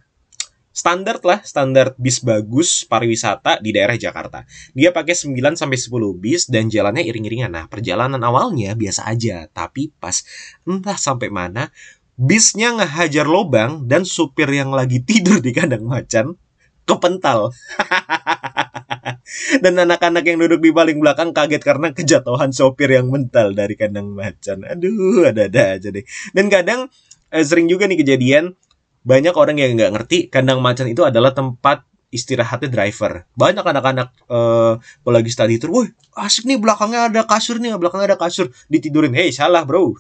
Standar 0.76 1.24
lah, 1.24 1.40
standar 1.48 1.96
bis 1.96 2.20
bagus 2.20 2.84
pariwisata 2.84 3.64
di 3.64 3.72
daerah 3.72 3.96
Jakarta. 3.96 4.44
Dia 4.76 4.92
pakai 4.92 5.16
9 5.16 5.56
sampai 5.56 5.80
10 5.80 5.88
bis 6.20 6.52
dan 6.52 6.68
jalannya 6.68 7.08
iring-iringan. 7.08 7.56
Nah, 7.56 7.72
perjalanan 7.72 8.20
awalnya 8.20 8.76
biasa 8.76 9.08
aja, 9.08 9.48
tapi 9.56 9.96
pas 10.04 10.20
entah 10.68 11.00
sampai 11.00 11.32
mana 11.32 11.72
bisnya 12.20 12.76
ngehajar 12.76 13.24
lobang 13.24 13.88
dan 13.88 14.04
supir 14.04 14.52
yang 14.52 14.76
lagi 14.76 15.00
tidur 15.00 15.40
di 15.40 15.56
kandang 15.56 15.88
macan 15.88 16.36
kepental. 16.84 17.56
dan 19.64 19.74
anak-anak 19.80 20.28
yang 20.28 20.44
duduk 20.44 20.60
di 20.60 20.72
paling 20.76 21.00
belakang 21.00 21.32
kaget 21.32 21.64
karena 21.64 21.96
kejatuhan 21.96 22.52
sopir 22.52 22.92
yang 22.92 23.08
mental 23.08 23.56
dari 23.56 23.80
kandang 23.80 24.12
macan. 24.12 24.68
Aduh, 24.68 25.24
ada-ada 25.24 25.80
aja 25.80 25.88
deh. 25.88 26.04
Dan 26.36 26.52
kadang 26.52 26.92
eh, 27.32 27.48
sering 27.48 27.72
juga 27.72 27.88
nih 27.88 28.04
kejadian 28.04 28.60
banyak 29.06 29.38
orang 29.38 29.56
yang 29.62 29.78
nggak 29.78 29.94
ngerti 29.94 30.18
kandang 30.34 30.60
macan 30.60 30.90
itu 30.90 31.06
adalah 31.06 31.32
tempat 31.32 31.86
istirahatnya 32.10 32.72
driver. 32.72 33.28
Banyak 33.36 33.62
anak-anak 33.62 34.08
eh 34.32 34.74
kalau 34.80 35.14
lagi 35.14 35.30
study 35.30 35.60
tour, 35.60 35.72
woi 35.72 35.88
asik 36.16 36.48
nih 36.48 36.56
belakangnya 36.56 37.12
ada 37.12 37.22
kasur 37.28 37.60
nih, 37.60 37.76
belakangnya 37.76 38.16
ada 38.16 38.20
kasur, 38.20 38.48
ditidurin. 38.72 39.12
Hei 39.12 39.36
salah 39.36 39.68
bro, 39.68 39.94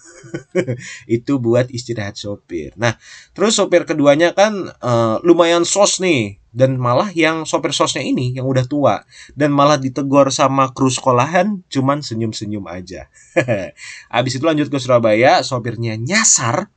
itu 1.18 1.34
buat 1.44 1.68
istirahat 1.70 2.16
sopir. 2.16 2.72
Nah 2.80 2.96
terus 3.36 3.60
sopir 3.60 3.84
keduanya 3.84 4.32
kan 4.32 4.72
eh, 4.72 5.16
lumayan 5.28 5.68
sos 5.68 6.00
nih, 6.00 6.40
dan 6.56 6.80
malah 6.80 7.12
yang 7.12 7.44
sopir 7.44 7.76
sosnya 7.76 8.00
ini 8.00 8.32
yang 8.32 8.48
udah 8.48 8.64
tua 8.64 9.04
dan 9.36 9.52
malah 9.52 9.76
ditegur 9.76 10.32
sama 10.32 10.72
kru 10.72 10.88
sekolahan 10.88 11.60
cuman 11.68 12.00
senyum-senyum 12.00 12.64
aja. 12.72 13.12
Abis 14.18 14.40
itu 14.40 14.44
lanjut 14.48 14.72
ke 14.72 14.80
Surabaya, 14.80 15.44
sopirnya 15.44 16.00
nyasar. 16.00 16.72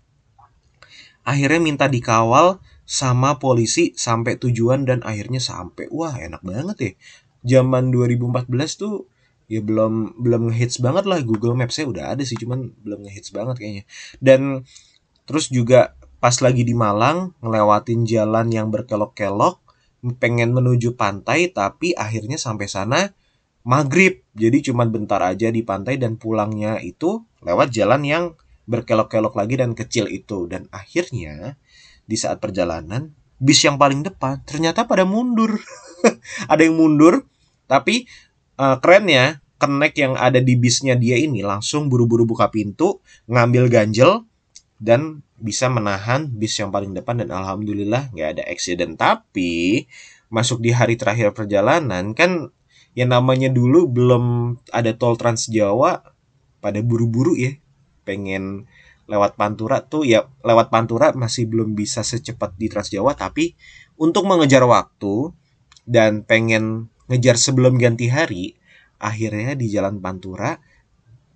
Akhirnya 1.28 1.61
minta 1.61 1.87
dikawal 1.92 2.56
sama 2.88 3.37
polisi 3.37 3.92
sampai 3.92 4.40
tujuan 4.40 4.88
dan 4.88 5.04
akhirnya 5.04 5.44
sampai. 5.44 5.92
Wah, 5.92 6.16
enak 6.16 6.40
banget 6.40 6.76
ya. 6.80 6.92
Zaman 7.61 7.92
2014 7.92 8.49
tuh 8.80 9.04
ya 9.49 9.61
belum 9.61 10.16
belum 10.20 10.52
ngehits 10.52 10.80
banget 10.80 11.04
lah 11.08 11.20
Google 11.25 11.56
Maps-nya 11.56 11.88
udah 11.88 12.04
ada 12.16 12.23
sih 12.25 12.37
cuman 12.37 12.73
belum 12.80 13.04
ngehits 13.04 13.37
banget 13.37 13.61
kayaknya. 13.61 13.85
Dan 14.25 14.64
terus 15.28 15.52
juga 15.52 15.92
pas 16.18 16.35
lagi 16.40 16.64
di 16.64 16.73
Malang 16.73 17.37
ngelewatin 17.44 18.08
jalan 18.08 18.49
yang 18.49 18.73
berkelok-kelok 18.73 19.61
pengen 20.18 20.54
menuju 20.54 20.94
pantai 20.94 21.50
tapi 21.50 21.94
akhirnya 21.94 22.38
sampai 22.38 22.66
sana 22.70 23.00
maghrib 23.66 24.23
jadi 24.35 24.70
cuma 24.70 24.87
bentar 24.87 25.18
aja 25.23 25.50
di 25.50 25.62
pantai 25.66 25.99
dan 25.99 26.16
pulangnya 26.16 26.78
itu 26.82 27.23
lewat 27.42 27.75
jalan 27.75 28.02
yang 28.06 28.25
berkelok-kelok 28.68 29.34
lagi 29.34 29.56
dan 29.56 29.72
kecil 29.72 30.06
itu. 30.06 30.44
Dan 30.44 30.68
akhirnya 30.68 31.56
di 32.04 32.16
saat 32.20 32.38
perjalanan 32.38 33.10
bis 33.40 33.64
yang 33.64 33.80
paling 33.80 34.04
depan 34.04 34.44
ternyata 34.44 34.84
pada 34.84 35.08
mundur. 35.08 35.56
Ada 36.52 36.68
yang 36.68 36.76
mundur 36.78 37.26
tapi 37.66 38.06
uh, 38.60 38.76
kerennya 38.78 39.40
kenek 39.58 39.98
yang 39.98 40.14
ada 40.14 40.38
di 40.38 40.54
bisnya 40.54 40.94
dia 40.94 41.18
ini 41.18 41.42
langsung 41.42 41.90
buru-buru 41.90 42.22
buka 42.22 42.46
pintu 42.46 43.02
ngambil 43.26 43.66
ganjel 43.66 44.22
dan 44.78 45.26
bisa 45.34 45.66
menahan 45.66 46.30
bis 46.30 46.54
yang 46.62 46.70
paling 46.70 46.94
depan. 46.94 47.18
Dan 47.18 47.34
alhamdulillah 47.34 48.14
nggak 48.14 48.28
ada 48.38 48.42
accident 48.46 48.94
tapi 48.94 49.90
masuk 50.30 50.62
di 50.62 50.70
hari 50.70 50.94
terakhir 50.94 51.34
perjalanan 51.34 52.14
kan 52.14 52.52
yang 52.94 53.10
namanya 53.10 53.50
dulu 53.50 53.87
belum 53.90 54.25
ada 54.70 54.90
tol 54.94 55.14
Trans 55.14 55.48
Jawa 55.50 56.02
pada 56.58 56.82
buru-buru 56.82 57.38
ya 57.38 57.54
pengen 58.09 58.65
lewat 59.05 59.37
Pantura 59.37 59.85
tuh 59.85 60.09
ya 60.09 60.25
lewat 60.41 60.73
Pantura 60.73 61.12
masih 61.12 61.45
belum 61.45 61.77
bisa 61.77 62.00
secepat 62.00 62.57
di 62.57 62.73
Trans 62.73 62.88
Jawa 62.88 63.12
tapi 63.12 63.53
untuk 64.00 64.25
mengejar 64.25 64.65
waktu 64.65 65.37
dan 65.85 66.25
pengen 66.25 66.88
ngejar 67.12 67.37
sebelum 67.37 67.77
ganti 67.77 68.09
hari 68.09 68.57
akhirnya 68.97 69.53
di 69.53 69.69
jalan 69.69 70.00
Pantura 70.00 70.57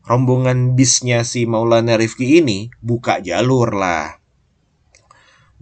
rombongan 0.02 0.75
bisnya 0.75 1.23
si 1.23 1.47
Maulana 1.47 1.95
Rifki 1.95 2.43
ini 2.43 2.71
buka 2.83 3.23
jalur 3.23 3.75
lah. 3.75 4.19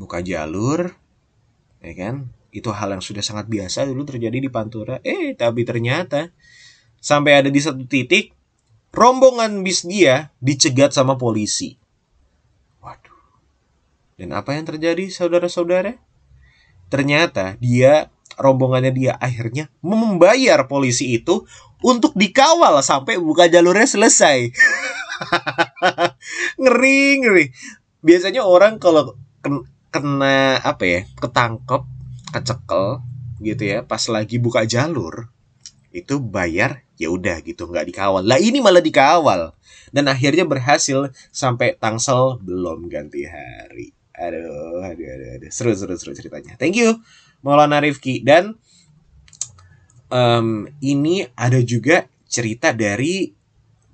Buka 0.00 0.24
jalur, 0.24 0.96
ya 1.84 1.92
kan? 1.92 2.32
Itu 2.50 2.72
hal 2.72 2.96
yang 2.96 3.04
sudah 3.04 3.20
sangat 3.20 3.46
biasa 3.52 3.84
dulu 3.84 4.08
terjadi 4.08 4.40
di 4.40 4.48
Pantura. 4.48 4.98
Eh, 5.04 5.36
tapi 5.36 5.62
ternyata 5.68 6.32
sampai 6.98 7.44
ada 7.44 7.50
di 7.52 7.60
satu 7.60 7.84
titik 7.84 8.32
rombongan 8.90 9.62
bis 9.62 9.86
dia 9.86 10.34
dicegat 10.42 10.94
sama 10.94 11.16
polisi. 11.16 11.78
Waduh. 12.82 13.16
Dan 14.18 14.34
apa 14.34 14.54
yang 14.54 14.66
terjadi 14.66 15.10
saudara-saudara? 15.10 15.98
Ternyata 16.90 17.54
dia 17.62 18.10
rombongannya 18.34 18.90
dia 18.90 19.12
akhirnya 19.20 19.70
membayar 19.84 20.66
polisi 20.66 21.14
itu 21.14 21.46
untuk 21.80 22.12
dikawal 22.18 22.82
sampai 22.82 23.16
buka 23.16 23.46
jalurnya 23.46 23.86
selesai. 23.86 24.50
ngeri, 26.60 27.02
ngeri. 27.22 27.44
Biasanya 28.00 28.42
orang 28.44 28.80
kalau 28.80 29.16
kena 29.92 30.60
apa 30.60 30.84
ya, 30.86 31.00
ketangkep, 31.18 31.82
kecekel 32.32 33.04
gitu 33.40 33.62
ya, 33.64 33.78
pas 33.84 34.02
lagi 34.12 34.36
buka 34.36 34.64
jalur 34.68 35.32
itu 35.90 36.22
bayar 36.22 36.86
ya 37.00 37.08
udah 37.08 37.40
gitu 37.40 37.64
nggak 37.64 37.88
dikawal. 37.88 38.20
Lah 38.20 38.36
ini 38.36 38.60
malah 38.60 38.84
dikawal. 38.84 39.56
Dan 39.90 40.06
akhirnya 40.06 40.44
berhasil 40.44 41.10
sampai 41.32 41.74
tangsel 41.80 42.38
belum 42.44 42.92
ganti 42.92 43.24
hari. 43.24 43.96
Aduh 44.12 44.84
aduh 44.84 45.06
aduh, 45.08 45.28
aduh. 45.40 45.50
seru 45.50 45.72
seru 45.72 45.96
seru 45.96 46.12
ceritanya. 46.12 46.60
Thank 46.60 46.76
you 46.76 47.00
Maulana 47.40 47.80
Rifki 47.80 48.20
dan 48.20 48.60
um, 50.12 50.68
ini 50.84 51.24
ada 51.32 51.56
juga 51.64 52.04
cerita 52.28 52.76
dari 52.76 53.32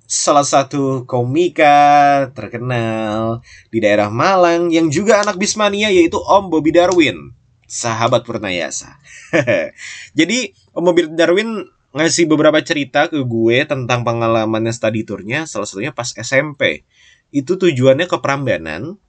salah 0.07 0.43
satu 0.43 1.03
komika 1.03 2.27
terkenal 2.31 3.43
di 3.71 3.79
daerah 3.83 4.07
Malang 4.11 4.71
yang 4.71 4.91
juga 4.91 5.23
anak 5.23 5.39
Bismania 5.39 5.91
yaitu 5.91 6.19
Om 6.19 6.51
Bobby 6.51 6.75
Darwin, 6.75 7.31
sahabat 7.67 8.23
Purnayasa. 8.23 8.99
Jadi 10.17 10.51
Om 10.75 10.83
Bobby 10.83 11.07
Darwin 11.11 11.67
ngasih 11.95 12.27
beberapa 12.27 12.59
cerita 12.63 13.07
ke 13.07 13.23
gue 13.23 13.63
tentang 13.63 14.03
pengalamannya 14.03 14.71
study 14.71 15.07
tournya, 15.07 15.47
salah 15.47 15.67
satunya 15.69 15.95
pas 15.95 16.11
SMP. 16.15 16.83
Itu 17.31 17.59
tujuannya 17.59 18.07
ke 18.07 18.17
Prambanan 18.19 18.99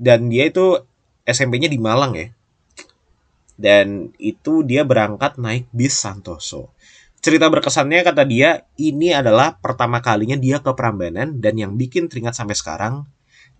dan 0.00 0.30
dia 0.30 0.48
itu 0.50 0.80
SMP-nya 1.26 1.70
di 1.70 1.78
Malang 1.78 2.14
ya 2.16 2.30
dan 3.60 4.16
itu 4.16 4.64
dia 4.64 4.88
berangkat 4.88 5.36
naik 5.36 5.68
bis 5.70 5.92
Santoso. 5.92 6.72
Cerita 7.20 7.52
berkesannya 7.52 8.00
kata 8.00 8.24
dia, 8.24 8.64
ini 8.80 9.12
adalah 9.12 9.60
pertama 9.60 10.00
kalinya 10.00 10.40
dia 10.40 10.64
ke 10.64 10.72
Prambanan 10.72 11.36
dan 11.36 11.60
yang 11.60 11.76
bikin 11.76 12.08
teringat 12.08 12.32
sampai 12.32 12.56
sekarang, 12.56 13.04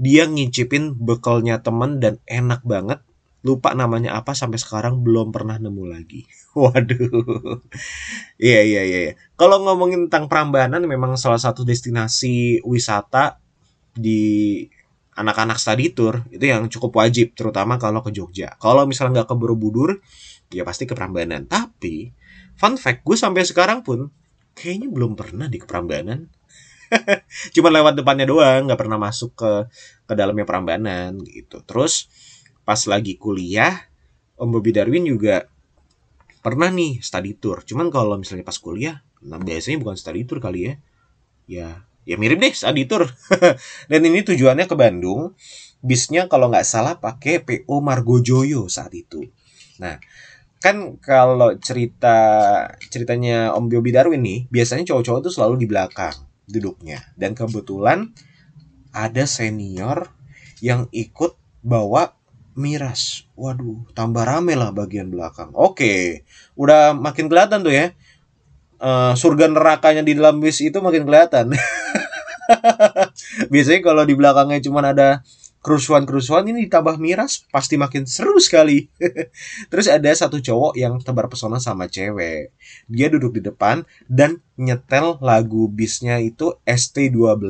dia 0.01 0.25
ngincipin 0.25 0.97
bekalnya 0.97 1.61
temen 1.61 2.01
dan 2.01 2.17
enak 2.25 2.65
banget. 2.65 3.05
Lupa 3.41 3.73
namanya 3.73 4.21
apa 4.21 4.37
sampai 4.37 4.61
sekarang 4.61 5.01
belum 5.01 5.33
pernah 5.33 5.57
nemu 5.57 5.85
lagi. 5.89 6.29
Waduh. 6.59 7.65
Iya 8.37 8.61
iya 8.65 8.83
iya. 8.85 8.99
iya. 9.11 9.13
Kalau 9.41 9.65
ngomongin 9.65 10.09
tentang 10.09 10.29
Prambanan 10.29 10.85
memang 10.85 11.17
salah 11.17 11.41
satu 11.41 11.65
destinasi 11.65 12.61
wisata 12.65 13.41
di 13.97 14.65
anak-anak 15.17 15.61
study 15.61 15.93
tour 15.93 16.25
itu 16.33 16.49
yang 16.49 16.65
cukup 16.73 16.97
wajib 16.97 17.37
terutama 17.37 17.77
kalau 17.77 18.01
ke 18.01 18.13
Jogja. 18.13 18.57
Kalau 18.57 18.89
misalnya 18.89 19.23
nggak 19.23 19.29
ke 19.33 19.37
Borobudur 19.37 20.01
ya 20.53 20.65
pasti 20.65 20.85
ke 20.89 20.97
Prambanan. 20.97 21.45
Tapi 21.47 22.11
fun 22.57 22.77
fact 22.77 23.05
gue 23.05 23.17
sampai 23.17 23.45
sekarang 23.45 23.81
pun 23.85 24.09
kayaknya 24.57 24.89
belum 24.93 25.17
pernah 25.17 25.47
di 25.47 25.61
Prambanan. 25.61 26.29
Cuma 27.55 27.71
lewat 27.71 27.95
depannya 27.95 28.27
doang, 28.27 28.67
nggak 28.67 28.81
pernah 28.81 28.99
masuk 28.99 29.39
ke 29.39 29.53
ke 30.11 30.13
dalamnya 30.19 30.43
Prambanan 30.43 31.23
gitu. 31.23 31.63
Terus 31.63 32.11
pas 32.71 32.79
lagi 32.87 33.19
kuliah 33.19 33.91
Om 34.39 34.55
Bobby 34.55 34.71
Darwin 34.71 35.03
juga 35.11 35.51
pernah 36.41 36.71
nih 36.71 37.03
study 37.03 37.35
tour. 37.37 37.67
Cuman 37.67 37.91
kalau 37.91 38.17
misalnya 38.17 38.47
pas 38.47 38.57
kuliah, 38.57 39.03
nah 39.21 39.37
biasanya 39.37 39.83
bukan 39.83 39.99
study 39.99 40.25
tour 40.25 40.39
kali 40.39 40.71
ya. 40.71 40.75
Ya 41.51 41.69
ya 42.09 42.17
mirip 42.17 42.41
deh 42.41 42.51
study 42.51 42.89
tour 42.89 43.07
dan 43.91 44.01
ini 44.03 44.25
tujuannya 44.25 44.67
ke 44.67 44.77
Bandung 44.77 45.37
bisnya 45.79 46.27
kalau 46.27 46.49
nggak 46.49 46.67
salah 46.67 46.97
pakai 46.99 47.45
PO 47.45 47.75
Margojoyo 47.81 48.67
saat 48.67 48.93
itu 48.97 49.29
nah 49.79 50.01
kan 50.61 51.01
kalau 51.01 51.57
cerita 51.57 52.17
ceritanya 52.91 53.57
Om 53.57 53.71
Bobby 53.71 53.93
Darwin 53.93 54.21
nih 54.21 54.51
biasanya 54.53 54.85
cowok-cowok 54.93 55.21
tuh 55.29 55.33
selalu 55.33 55.65
di 55.65 55.67
belakang 55.69 56.13
duduknya 56.51 57.01
dan 57.17 57.33
kebetulan 57.33 58.13
ada 58.91 59.25
senior 59.25 60.13
yang 60.61 60.91
ikut 60.93 61.39
bawa 61.65 62.20
miras 62.59 63.31
waduh 63.39 63.87
tambah 63.95 64.27
rame 64.27 64.59
lah 64.59 64.75
bagian 64.75 65.09
belakang 65.09 65.55
oke 65.55 66.25
udah 66.59 66.97
makin 66.97 67.31
kelihatan 67.31 67.63
tuh 67.63 67.73
ya 67.73 67.95
uh, 68.81 69.13
surga 69.15 69.53
nerakanya 69.53 70.03
di 70.03 70.17
dalam 70.17 70.41
bis 70.41 70.59
itu 70.65 70.81
makin 70.81 71.05
kelihatan. 71.05 71.53
Biasanya 73.53 73.81
kalau 73.85 74.03
di 74.03 74.15
belakangnya 74.19 74.59
cuma 74.65 74.83
ada 74.83 75.23
kerusuhan-kerusuhan 75.61 76.49
ini 76.49 76.67
ditambah 76.67 76.97
miras 76.97 77.45
pasti 77.53 77.77
makin 77.77 78.09
seru 78.09 78.41
sekali. 78.41 78.89
Terus 79.71 79.87
ada 79.87 80.09
satu 80.11 80.41
cowok 80.41 80.75
yang 80.75 80.99
tebar 81.05 81.29
pesona 81.29 81.61
sama 81.61 81.87
cewek. 81.87 82.51
Dia 82.89 83.07
duduk 83.13 83.39
di 83.39 83.45
depan 83.45 83.85
dan 84.09 84.41
nyetel 84.57 85.21
lagu 85.21 85.69
bisnya 85.69 86.19
itu 86.19 86.57
ST12 86.65 87.45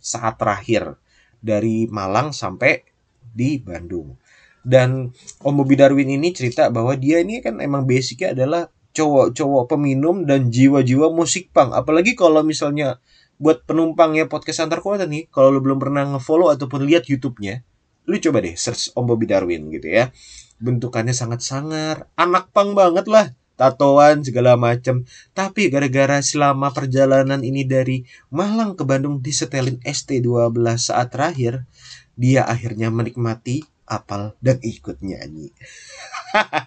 saat 0.00 0.34
terakhir 0.40 0.96
dari 1.44 1.86
Malang 1.92 2.32
sampai 2.32 2.82
di 3.20 3.60
Bandung. 3.60 4.16
Dan 4.64 5.12
Om 5.44 5.54
Bobby 5.60 5.76
Darwin 5.76 6.08
ini 6.08 6.32
cerita 6.32 6.72
bahwa 6.72 6.96
dia 6.96 7.20
ini 7.20 7.44
kan 7.44 7.60
emang 7.60 7.84
basicnya 7.84 8.32
adalah 8.32 8.72
cowok-cowok 8.96 9.76
peminum 9.76 10.24
dan 10.24 10.48
jiwa-jiwa 10.48 11.12
musik 11.12 11.52
punk. 11.52 11.76
Apalagi 11.76 12.16
kalau 12.16 12.40
misalnya 12.40 13.02
buat 13.36 13.66
penumpang 13.68 14.14
ya 14.16 14.30
podcast 14.30 14.64
antar 14.64 14.80
kota 14.80 15.04
nih, 15.04 15.28
kalau 15.28 15.52
lu 15.52 15.60
belum 15.60 15.82
pernah 15.82 16.06
ngefollow 16.16 16.48
ataupun 16.54 16.86
lihat 16.86 17.10
YouTube-nya, 17.10 17.60
lu 18.08 18.16
coba 18.16 18.40
deh 18.40 18.54
search 18.54 18.94
Om 18.94 19.04
Bobby 19.04 19.26
Darwin 19.28 19.68
gitu 19.68 19.90
ya. 19.90 20.08
bentukannya 20.54 21.12
sangat 21.12 21.42
sangar, 21.42 22.08
anak 22.14 22.48
pang 22.54 22.72
banget 22.78 23.10
lah, 23.10 23.34
tatoan 23.58 24.22
segala 24.22 24.54
macam. 24.54 25.02
Tapi 25.34 25.68
gara-gara 25.68 26.22
selama 26.22 26.70
perjalanan 26.70 27.42
ini 27.42 27.66
dari 27.66 28.06
Malang 28.30 28.78
ke 28.78 28.86
Bandung 28.86 29.20
disetelin 29.20 29.82
ST12 29.82 30.54
saat 30.78 31.10
terakhir, 31.10 31.66
dia 32.14 32.46
akhirnya 32.46 32.88
menikmati 32.88 33.66
apal 33.84 34.36
dan 34.40 34.60
ikut 34.64 35.00
nyanyi. 35.04 35.52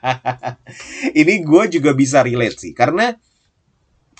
ini 1.19 1.33
gue 1.43 1.63
juga 1.79 1.91
bisa 1.97 2.23
relate 2.23 2.57
sih 2.57 2.73
karena 2.73 3.17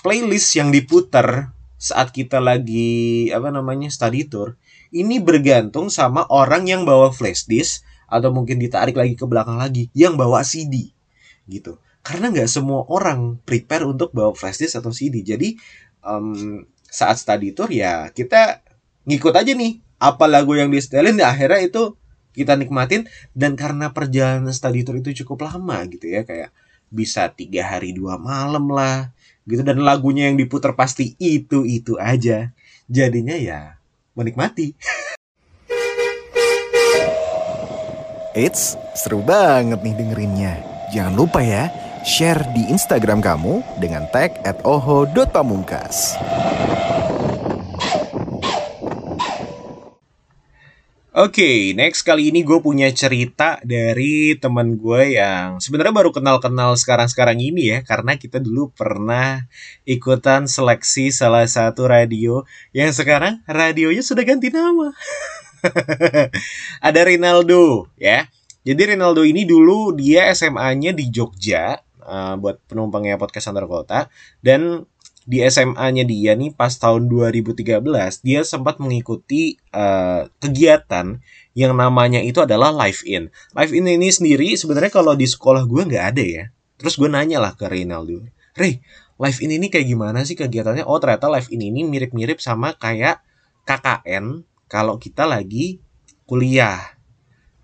playlist 0.02 0.54
yang 0.54 0.70
diputar 0.70 1.50
saat 1.78 2.10
kita 2.10 2.42
lagi 2.42 3.30
apa 3.30 3.54
namanya 3.54 3.86
study 3.86 4.26
tour 4.26 4.58
ini 4.90 5.22
bergantung 5.22 5.88
sama 5.94 6.26
orang 6.26 6.66
yang 6.66 6.82
bawa 6.82 7.14
flash 7.14 7.46
disk 7.46 7.86
atau 8.10 8.34
mungkin 8.34 8.58
ditarik 8.58 8.98
lagi 8.98 9.14
ke 9.14 9.22
belakang 9.28 9.60
lagi 9.60 9.86
yang 9.94 10.18
bawa 10.18 10.42
CD 10.42 10.90
gitu 11.46 11.78
karena 12.02 12.34
nggak 12.34 12.50
semua 12.50 12.82
orang 12.90 13.38
prepare 13.46 13.86
untuk 13.86 14.10
bawa 14.10 14.34
flash 14.34 14.58
disk 14.58 14.74
atau 14.80 14.90
CD 14.90 15.22
jadi 15.22 15.54
um, 16.02 16.66
saat 16.88 17.20
study 17.20 17.54
tour 17.54 17.70
ya 17.70 18.10
kita 18.10 18.64
ngikut 19.06 19.34
aja 19.38 19.52
nih 19.54 19.78
apa 20.02 20.24
lagu 20.26 20.58
yang 20.58 20.72
di 20.72 20.82
setelin 20.82 21.20
ya 21.20 21.30
akhirnya 21.30 21.62
itu 21.62 21.94
kita 22.32 22.54
nikmatin 22.54 23.08
dan 23.32 23.54
karena 23.54 23.92
perjalanan 23.92 24.52
study 24.52 24.84
tour 24.84 25.00
itu 25.00 25.24
cukup 25.24 25.48
lama 25.48 25.84
gitu 25.88 26.08
ya 26.08 26.22
kayak 26.24 26.52
bisa 26.88 27.28
tiga 27.32 27.68
hari 27.68 27.92
dua 27.92 28.16
malam 28.16 28.72
lah 28.72 29.12
gitu 29.48 29.64
dan 29.64 29.80
lagunya 29.80 30.28
yang 30.28 30.36
diputar 30.36 30.76
pasti 30.76 31.16
itu 31.20 31.64
itu 31.64 31.96
aja 32.00 32.52
jadinya 32.88 33.36
ya 33.36 33.76
menikmati 34.16 34.76
Eits, 38.38 38.78
seru 38.94 39.18
banget 39.18 39.82
nih 39.82 39.98
dengerinnya. 39.98 40.62
Jangan 40.94 41.14
lupa 41.18 41.42
ya, 41.42 41.66
share 42.06 42.46
di 42.54 42.70
Instagram 42.70 43.18
kamu 43.18 43.82
dengan 43.82 44.06
tag 44.14 44.38
at 44.46 44.62
oho.pamungkas. 44.62 46.14
Oke, 51.18 51.74
next 51.74 52.06
kali 52.06 52.30
ini 52.30 52.46
gue 52.46 52.62
punya 52.62 52.86
cerita 52.94 53.58
dari 53.66 54.38
teman 54.38 54.78
gue 54.78 55.18
yang 55.18 55.58
sebenarnya 55.58 55.90
baru 55.90 56.14
kenal-kenal 56.14 56.78
sekarang-sekarang 56.78 57.42
ini 57.42 57.74
ya, 57.74 57.78
karena 57.82 58.14
kita 58.14 58.38
dulu 58.38 58.70
pernah 58.70 59.42
ikutan 59.82 60.46
seleksi 60.46 61.10
salah 61.10 61.42
satu 61.42 61.90
radio 61.90 62.46
yang 62.70 62.94
sekarang 62.94 63.42
radionya 63.50 63.98
sudah 63.98 64.22
ganti 64.22 64.54
nama. 64.54 64.94
Ada 66.86 67.02
Rinaldo 67.02 67.90
ya. 67.98 68.30
Jadi 68.62 68.94
Rinaldo 68.94 69.26
ini 69.26 69.42
dulu 69.42 69.98
dia 69.98 70.30
SMA-nya 70.30 70.94
di 70.94 71.10
Jogja 71.10 71.82
uh, 72.06 72.38
buat 72.38 72.62
penumpangnya 72.70 73.18
podcast 73.18 73.50
antar 73.50 73.66
kota 73.66 74.06
dan 74.38 74.86
di 75.28 75.44
SMA-nya 75.44 76.08
dia 76.08 76.32
nih 76.32 76.56
pas 76.56 76.72
tahun 76.72 77.04
2013 77.12 77.84
dia 78.24 78.40
sempat 78.48 78.80
mengikuti 78.80 79.60
uh, 79.76 80.24
kegiatan 80.40 81.20
yang 81.52 81.76
namanya 81.76 82.24
itu 82.24 82.40
adalah 82.40 82.72
live 82.72 83.04
in. 83.04 83.28
Live 83.52 83.76
in 83.76 83.84
ini 83.84 84.08
sendiri 84.08 84.56
sebenarnya 84.56 84.88
kalau 84.88 85.12
di 85.12 85.28
sekolah 85.28 85.68
gue 85.68 85.84
nggak 85.84 86.04
ada 86.16 86.24
ya. 86.24 86.44
Terus 86.80 86.96
gue 86.96 87.12
nanya 87.12 87.44
lah 87.44 87.52
ke 87.52 87.68
Rinaldo, 87.68 88.24
Rey, 88.56 88.80
live 89.20 89.38
in 89.44 89.52
ini 89.52 89.68
kayak 89.68 89.84
gimana 89.84 90.24
sih 90.24 90.32
kegiatannya? 90.32 90.88
Oh 90.88 90.96
ternyata 90.96 91.28
live 91.28 91.52
in 91.52 91.60
ini 91.60 91.84
mirip-mirip 91.84 92.40
sama 92.40 92.72
kayak 92.80 93.20
KKN 93.68 94.48
kalau 94.64 94.96
kita 94.96 95.28
lagi 95.28 95.84
kuliah 96.24 96.96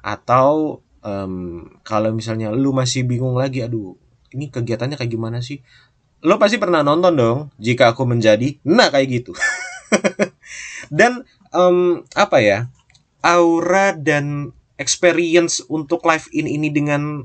atau 0.04 0.84
um, 1.00 1.64
kalau 1.80 2.12
misalnya 2.12 2.52
lu 2.52 2.76
masih 2.76 3.08
bingung 3.08 3.40
lagi, 3.40 3.64
aduh 3.64 3.96
ini 4.36 4.52
kegiatannya 4.52 5.00
kayak 5.00 5.12
gimana 5.16 5.40
sih? 5.40 5.64
Lo 6.24 6.40
pasti 6.40 6.56
pernah 6.56 6.80
nonton 6.80 7.12
dong 7.12 7.38
jika 7.60 7.92
aku 7.92 8.08
menjadi 8.08 8.56
nah 8.64 8.88
kayak 8.88 9.22
gitu. 9.22 9.32
Dan 10.98 11.22
um, 11.52 12.02
apa 12.16 12.40
ya 12.40 12.58
aura 13.24 13.96
dan 13.96 14.52
experience 14.76 15.64
untuk 15.68 16.04
live 16.04 16.28
in 16.36 16.44
ini 16.44 16.68
dengan 16.68 17.24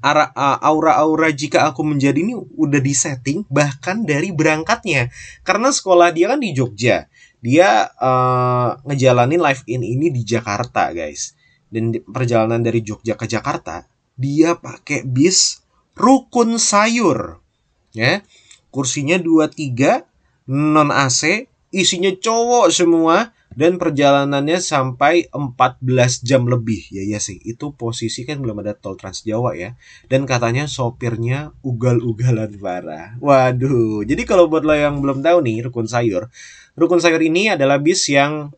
aura-aura 0.00 1.28
jika 1.28 1.68
aku 1.68 1.84
menjadi 1.84 2.24
ini 2.24 2.32
udah 2.34 2.80
disetting 2.80 3.44
bahkan 3.52 4.06
dari 4.06 4.32
berangkatnya. 4.32 5.12
Karena 5.44 5.68
sekolah 5.70 6.14
dia 6.14 6.30
kan 6.30 6.40
di 6.40 6.56
Jogja. 6.56 7.10
Dia 7.40 7.88
uh, 7.96 8.80
ngejalanin 8.84 9.40
live 9.40 9.62
in 9.68 9.82
ini 9.84 10.08
di 10.08 10.22
Jakarta 10.24 10.92
guys. 10.94 11.36
Dan 11.70 11.94
perjalanan 12.02 12.64
dari 12.64 12.82
Jogja 12.82 13.14
ke 13.14 13.28
Jakarta 13.30 13.86
dia 14.20 14.58
pakai 14.58 15.06
bis 15.06 15.64
rukun 16.00 16.56
sayur. 16.56 17.44
Ya. 17.92 18.24
Kursinya 18.72 19.20
23, 19.20 20.06
non 20.48 20.88
AC, 20.88 21.50
isinya 21.74 22.10
cowok 22.16 22.72
semua 22.72 23.34
dan 23.50 23.82
perjalanannya 23.82 24.62
sampai 24.62 25.26
14 25.34 26.22
jam 26.22 26.46
lebih. 26.46 26.86
Ya 26.94 27.02
ya 27.02 27.18
sih, 27.18 27.36
itu 27.42 27.74
posisi 27.74 28.22
kan 28.22 28.38
belum 28.38 28.62
ada 28.62 28.78
tol 28.78 28.94
Trans 28.94 29.26
Jawa 29.26 29.58
ya. 29.58 29.74
Dan 30.06 30.24
katanya 30.24 30.70
sopirnya 30.70 31.50
ugal-ugalan 31.66 32.54
parah. 32.62 33.18
Waduh. 33.18 34.06
Jadi 34.06 34.22
kalau 34.22 34.46
buat 34.46 34.62
lo 34.62 34.74
yang 34.74 35.02
belum 35.02 35.20
tahu 35.20 35.42
nih 35.42 35.66
Rukun 35.66 35.90
Sayur, 35.90 36.30
Rukun 36.78 37.02
Sayur 37.02 37.20
ini 37.20 37.50
adalah 37.50 37.82
bis 37.82 38.06
yang 38.06 38.54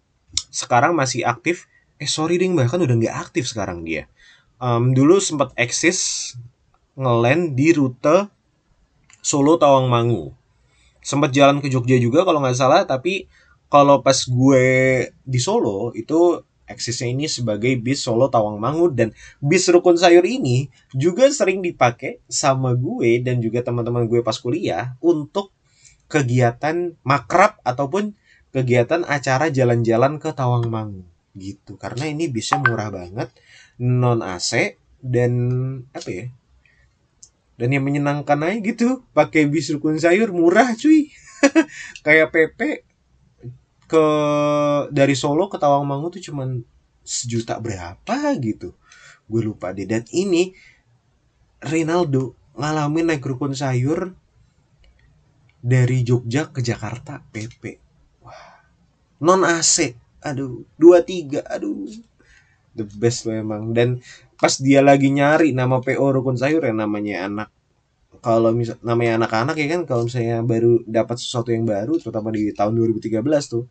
sekarang 0.53 0.93
masih 0.93 1.25
aktif. 1.25 1.67
Eh 1.97 2.09
sorry 2.09 2.37
ding 2.37 2.53
bahkan 2.53 2.77
udah 2.77 2.93
nggak 2.93 3.17
aktif 3.17 3.49
sekarang 3.49 3.83
dia. 3.83 4.05
Um, 4.63 4.95
dulu 4.95 5.19
sempat 5.19 5.51
eksis 5.59 6.33
ngeland 6.99 7.57
di 7.57 7.73
rute 7.73 8.29
Solo 9.23 9.57
Tawangmangu. 9.57 10.35
Sempat 11.03 11.31
jalan 11.35 11.63
ke 11.63 11.71
Jogja 11.71 11.99
juga 11.99 12.27
kalau 12.27 12.43
nggak 12.43 12.59
salah, 12.59 12.83
tapi 12.87 13.31
kalau 13.73 14.05
pas 14.05 14.19
gue 14.29 14.67
di 15.25 15.41
Solo 15.41 15.97
itu 15.97 16.43
eksisnya 16.69 17.13
ini 17.13 17.27
sebagai 17.29 17.77
bis 17.81 18.05
Solo 18.05 18.29
Tawangmangu 18.29 18.93
dan 18.93 19.13
bis 19.39 19.69
Rukun 19.69 19.97
Sayur 19.97 20.25
ini 20.25 20.69
juga 20.93 21.29
sering 21.33 21.61
dipakai 21.61 22.21
sama 22.29 22.73
gue 22.77 23.21
dan 23.21 23.41
juga 23.41 23.65
teman-teman 23.65 24.09
gue 24.09 24.21
pas 24.25 24.37
kuliah 24.37 24.97
untuk 25.01 25.53
kegiatan 26.09 26.93
makrab 27.05 27.61
ataupun 27.65 28.13
kegiatan 28.53 29.05
acara 29.09 29.49
jalan-jalan 29.49 30.21
ke 30.21 30.33
Tawangmangu 30.37 31.09
gitu 31.33 31.81
karena 31.81 32.13
ini 32.13 32.29
bisnya 32.29 32.61
murah 32.61 32.93
banget 32.93 33.33
non 33.81 34.21
AC 34.21 34.77
dan 35.01 35.33
apa 35.97 36.09
ya 36.13 36.25
dan 37.61 37.69
yang 37.71 37.85
menyenangkan 37.85 38.39
aja 38.43 38.59
gitu 38.61 39.05
pakai 39.13 39.47
bis 39.47 39.69
rukun 39.73 40.01
sayur 40.01 40.33
murah 40.33 40.73
cuy. 40.77 41.13
Kayak 42.07 42.33
PP 42.33 42.61
ke 43.91 44.07
dari 44.89 45.13
Solo 45.19 45.51
ke 45.53 45.61
Tawangmangu 45.61 46.15
tuh 46.15 46.23
cuman 46.23 46.65
sejuta 47.05 47.59
berapa 47.61 48.17
gitu. 48.41 48.73
Gue 49.29 49.43
lupa 49.45 49.75
deh. 49.75 49.85
Dan 49.85 50.07
ini 50.15 50.55
Rinaldo 51.63 52.35
ngalamin 52.57 53.13
naik 53.13 53.25
rukun 53.25 53.53
sayur 53.53 54.13
dari 55.63 56.03
Jogja 56.03 56.51
ke 56.51 56.59
Jakarta 56.59 57.23
PP 57.31 57.83
non 59.23 59.47
AC 59.47 59.95
aduh 60.19 60.67
dua 60.75 61.07
tiga 61.07 61.47
aduh. 61.47 61.87
The 62.75 62.89
best 62.99 63.31
memang 63.31 63.71
dan 63.77 64.03
pas 64.43 64.59
dia 64.59 64.83
lagi 64.83 65.07
nyari 65.15 65.55
nama 65.55 65.79
PO 65.79 66.03
rukun 66.19 66.35
sayur 66.35 66.67
ya 66.67 66.75
namanya 66.75 67.31
anak 67.31 67.49
kalau 68.23 68.55
misal 68.55 68.79
namanya 68.87 69.19
anak-anak 69.19 69.59
ya 69.59 69.67
kan 69.75 69.83
kalau 69.83 70.03
misalnya 70.07 70.43
baru 70.47 70.83
dapat 70.87 71.19
sesuatu 71.19 71.51
yang 71.51 71.67
baru 71.67 71.99
terutama 71.99 72.31
di 72.31 72.55
tahun 72.55 72.79
2013 72.79 73.19
tuh 73.51 73.67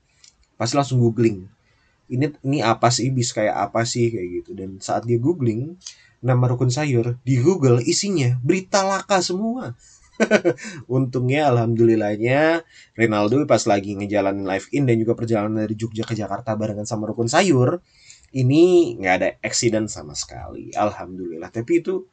pasti 0.60 0.76
langsung 0.76 1.00
googling. 1.00 1.48
Ini 2.12 2.36
ini 2.44 2.60
apa 2.60 2.92
sih 2.92 3.08
bis 3.10 3.32
kayak 3.32 3.72
apa 3.72 3.88
sih 3.88 4.12
kayak 4.12 4.28
gitu. 4.44 4.52
Dan 4.52 4.84
saat 4.84 5.08
dia 5.08 5.16
googling 5.16 5.80
nama 6.20 6.52
rukun 6.52 6.68
sayur 6.68 7.16
di 7.24 7.40
Google 7.40 7.80
isinya 7.80 8.36
berita 8.44 8.84
laka 8.84 9.24
semua. 9.24 9.74
Untungnya 10.92 11.50
alhamdulillahnya 11.50 12.62
Ronaldo 12.94 13.42
pas 13.48 13.64
lagi 13.66 13.96
ngejalanin 13.98 14.46
live 14.46 14.68
in 14.76 14.84
dan 14.86 15.00
juga 15.00 15.16
perjalanan 15.16 15.64
dari 15.64 15.74
Jogja 15.80 16.04
ke 16.04 16.14
Jakarta 16.14 16.54
barengan 16.54 16.86
sama 16.86 17.10
rukun 17.10 17.32
sayur 17.32 17.80
ini 18.32 18.96
nggak 19.00 19.16
ada 19.20 19.30
accident 19.44 19.88
sama 19.92 20.16
sekali 20.16 20.72
alhamdulillah. 20.76 21.52
Tapi 21.52 21.84
itu 21.84 22.08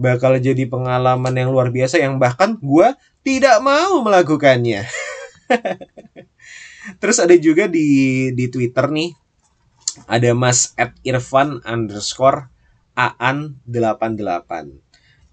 bakal 0.00 0.40
jadi 0.40 0.64
pengalaman 0.64 1.36
yang 1.36 1.52
luar 1.52 1.68
biasa 1.68 2.00
yang 2.00 2.16
bahkan 2.16 2.56
gue 2.56 2.96
tidak 3.20 3.60
mau 3.60 4.00
melakukannya. 4.00 4.88
Terus 7.00 7.18
ada 7.20 7.36
juga 7.36 7.68
di 7.68 8.30
di 8.32 8.48
twitter 8.48 8.88
nih 8.88 9.12
ada 10.06 10.30
mas 10.32 10.72
at 10.80 10.96
irfan 11.04 11.60
underscore 11.66 12.48
aan 12.96 13.60
88 13.68 14.89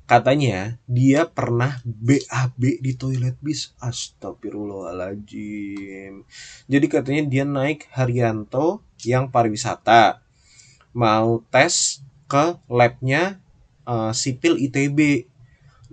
katanya 0.08 0.80
dia 0.88 1.28
pernah 1.28 1.84
BAB 1.84 2.80
di 2.80 2.96
toilet 2.96 3.36
bis 3.44 3.76
astagfirullahaladzim 3.84 6.24
jadi 6.72 6.86
katanya 6.88 7.28
dia 7.28 7.44
naik 7.44 7.92
Haryanto 7.92 8.88
yang 9.04 9.28
pariwisata 9.30 10.24
mau 10.98 11.46
tes 11.54 12.02
ke 12.26 12.58
labnya 12.68 13.38
eh, 13.86 14.12
sipil 14.12 14.58
ITB. 14.58 15.30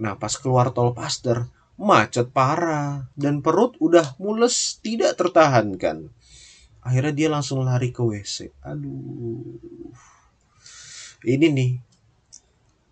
Nah 0.01 0.17
pas 0.17 0.33
keluar 0.41 0.73
tol 0.75 0.97
Paster 0.97 1.53
macet 1.75 2.31
parah 2.31 3.11
dan 3.19 3.43
perut 3.43 3.75
udah 3.83 4.15
mules 4.17 4.79
tidak 4.81 5.19
tertahankan. 5.19 6.09
Akhirnya 6.85 7.15
dia 7.17 7.29
langsung 7.33 7.65
lari 7.65 7.91
ke 7.91 8.01
WC. 8.01 8.53
Aduh. 8.65 9.59
Ini 11.25 11.47
nih. 11.49 11.73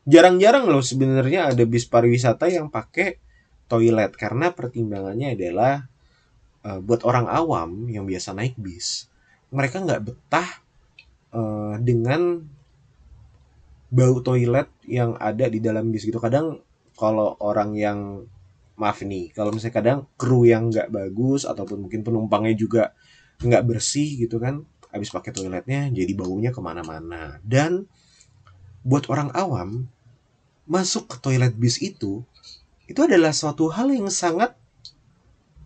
Jarang-jarang 0.03 0.67
loh 0.67 0.83
sebenarnya 0.83 1.55
ada 1.55 1.63
bis 1.63 1.87
pariwisata 1.87 2.51
yang 2.51 2.67
pakai 2.75 3.23
toilet 3.71 4.13
karena 4.19 4.51
pertimbangannya 4.51 5.39
adalah 5.39 5.87
eh, 6.67 6.81
buat 6.83 7.07
orang 7.07 7.31
awam 7.31 7.87
yang 7.87 8.05
biasa 8.05 8.35
naik 8.35 8.59
bis, 8.59 9.07
mereka 9.55 9.79
nggak 9.79 10.03
betah 10.03 10.49
eh, 11.33 11.75
dengan 11.79 12.43
bau 13.93 14.17
toilet 14.25 14.73
yang 14.89 15.15
ada 15.21 15.47
di 15.47 15.61
dalam 15.61 15.93
bis 15.93 16.09
gitu. 16.09 16.19
Kadang 16.19 16.59
kalau 16.99 17.37
orang 17.39 17.77
yang 17.79 18.25
maaf 18.81 19.05
nih, 19.05 19.31
kalau 19.37 19.55
misalnya 19.55 19.77
kadang 19.79 19.99
kru 20.17 20.49
yang 20.49 20.73
nggak 20.73 20.91
bagus 20.91 21.47
ataupun 21.47 21.87
mungkin 21.87 22.03
penumpangnya 22.03 22.57
juga 22.57 22.83
nggak 23.39 23.63
bersih 23.69 24.27
gitu 24.27 24.41
kan, 24.43 24.65
habis 24.91 25.13
pakai 25.13 25.31
toiletnya 25.31 25.93
jadi 25.93 26.13
baunya 26.17 26.51
ke 26.51 26.59
mana-mana. 26.59 27.39
Dan 27.45 27.87
buat 28.83 29.07
orang 29.11 29.31
awam 29.35 29.87
masuk 30.67 31.11
ke 31.11 31.17
toilet 31.23 31.55
bis 31.55 31.79
itu 31.83 32.23
itu 32.87 33.01
adalah 33.01 33.31
suatu 33.33 33.71
hal 33.71 33.89
yang 33.95 34.11
sangat 34.13 34.53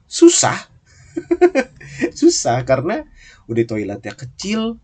susah. 0.07 0.69
Susah 2.21 2.61
karena 2.63 3.09
udah 3.49 3.65
toiletnya 3.65 4.13
kecil 4.13 4.77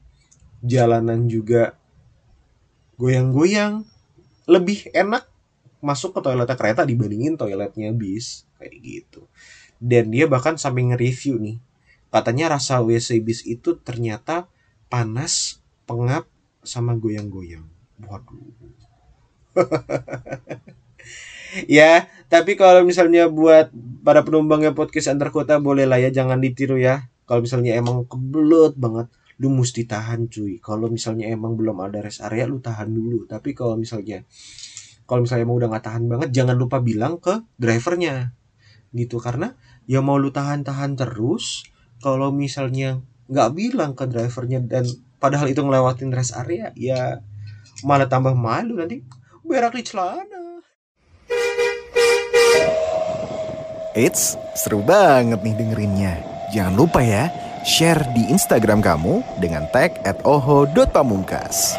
jalanan 0.64 1.28
juga 1.28 1.76
goyang-goyang 2.96 3.84
lebih 4.48 4.88
enak 4.96 5.28
masuk 5.84 6.16
ke 6.16 6.20
toiletnya 6.24 6.56
kereta 6.56 6.82
dibandingin 6.88 7.36
toiletnya 7.36 7.92
bis 7.92 8.48
kayak 8.56 8.74
gitu. 8.80 9.28
Dan 9.82 10.14
dia 10.14 10.24
bahkan 10.30 10.56
sampai 10.56 10.88
nge-review 10.88 11.36
nih 11.36 11.58
katanya 12.08 12.56
rasa 12.56 12.80
WC 12.80 13.20
bis 13.20 13.44
itu 13.44 13.76
ternyata 13.76 14.48
panas 14.88 15.60
pengap 15.84 16.28
sama 16.64 16.96
goyang-goyang 16.96 17.81
waduh. 18.06 18.40
Ya 21.68 22.08
tapi 22.32 22.56
kalau 22.56 22.80
misalnya 22.80 23.28
buat 23.28 23.68
para 24.00 24.24
penumpangnya 24.24 24.72
podcast 24.72 25.12
antar 25.12 25.28
kota 25.28 25.60
boleh 25.60 25.84
lah 25.84 26.00
ya 26.00 26.08
jangan 26.08 26.40
ditiru 26.40 26.80
ya. 26.80 27.12
Kalau 27.28 27.44
misalnya 27.44 27.76
emang 27.76 28.08
kebelut 28.08 28.72
banget 28.80 29.12
lu 29.36 29.52
mesti 29.52 29.84
tahan 29.84 30.32
cuy. 30.32 30.56
Kalau 30.64 30.88
misalnya 30.88 31.28
emang 31.28 31.60
belum 31.60 31.76
ada 31.84 32.00
rest 32.00 32.24
area 32.24 32.48
lu 32.48 32.56
tahan 32.64 32.88
dulu. 32.88 33.28
Tapi 33.28 33.52
kalau 33.52 33.76
misalnya 33.76 34.24
kalau 35.04 35.28
misalnya 35.28 35.44
emang 35.44 35.56
udah 35.60 35.68
nggak 35.76 35.84
tahan 35.84 36.04
banget 36.08 36.28
jangan 36.32 36.56
lupa 36.56 36.80
bilang 36.80 37.20
ke 37.20 37.44
drivernya. 37.60 38.32
Gitu 38.96 39.20
karena 39.20 39.52
ya 39.84 40.00
mau 40.00 40.16
lu 40.16 40.32
tahan-tahan 40.32 40.96
terus 40.96 41.68
kalau 42.00 42.32
misalnya 42.32 43.04
nggak 43.28 43.50
bilang 43.52 43.92
ke 43.92 44.08
drivernya 44.08 44.64
dan 44.64 44.88
padahal 45.20 45.52
itu 45.52 45.60
ngelewatin 45.60 46.10
rest 46.16 46.32
area 46.32 46.72
ya 46.80 47.20
malah 47.82 48.08
tambah 48.08 48.34
malu 48.34 48.78
nanti 48.78 49.02
berak 49.42 49.74
di 49.76 49.84
celana 49.84 50.42
Eits, 53.92 54.40
seru 54.56 54.80
banget 54.80 55.44
nih 55.44 55.52
dengerinnya. 55.52 56.16
Jangan 56.48 56.80
lupa 56.80 57.04
ya, 57.04 57.28
share 57.60 58.00
di 58.16 58.24
Instagram 58.32 58.80
kamu 58.80 59.20
dengan 59.36 59.68
tag 59.68 60.00
oho.pamungkas. 60.24 61.76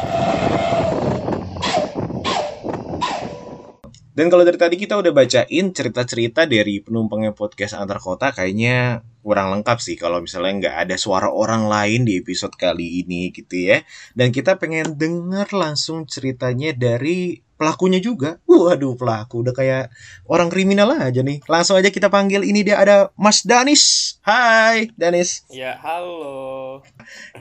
Dan 4.14 4.30
kalau 4.30 4.46
dari 4.46 4.54
tadi 4.54 4.78
kita 4.78 4.94
udah 4.94 5.10
bacain 5.10 5.74
cerita-cerita 5.74 6.46
dari 6.46 6.78
penumpangnya 6.78 7.34
podcast 7.34 7.74
antar 7.74 7.98
kota, 7.98 8.30
kayaknya 8.30 9.02
kurang 9.26 9.50
lengkap 9.50 9.82
sih 9.82 9.98
kalau 9.98 10.22
misalnya 10.22 10.70
nggak 10.70 10.76
ada 10.86 10.94
suara 10.94 11.34
orang 11.34 11.66
lain 11.66 12.06
di 12.06 12.22
episode 12.22 12.54
kali 12.54 13.02
ini 13.02 13.34
gitu 13.34 13.74
ya. 13.74 13.82
Dan 14.14 14.30
kita 14.30 14.54
pengen 14.62 14.94
denger 14.94 15.50
langsung 15.50 16.06
ceritanya 16.06 16.70
dari 16.70 17.42
pelakunya 17.58 17.98
juga. 17.98 18.38
Waduh 18.46 18.94
pelaku 18.94 19.42
udah 19.42 19.50
kayak 19.50 19.90
orang 20.30 20.46
kriminal 20.46 20.94
aja 20.94 21.18
nih. 21.26 21.42
Langsung 21.50 21.74
aja 21.74 21.90
kita 21.90 22.06
panggil 22.06 22.46
ini 22.46 22.62
dia 22.62 22.78
ada 22.78 23.10
Mas 23.18 23.42
Danis. 23.42 24.14
Hai 24.22 24.94
Danis. 24.94 25.42
Ya, 25.50 25.74
halo. 25.82 26.86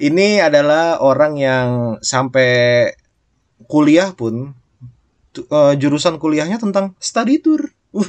Ini 0.02 0.42
adalah 0.50 1.06
orang 1.06 1.38
yang 1.38 1.68
sampai 2.02 2.90
kuliah 3.70 4.10
pun 4.18 4.58
eh, 5.38 5.74
jurusan 5.80 6.22
kuliahnya 6.22 6.62
tentang 6.62 6.94
study 7.02 7.42
tour. 7.42 7.70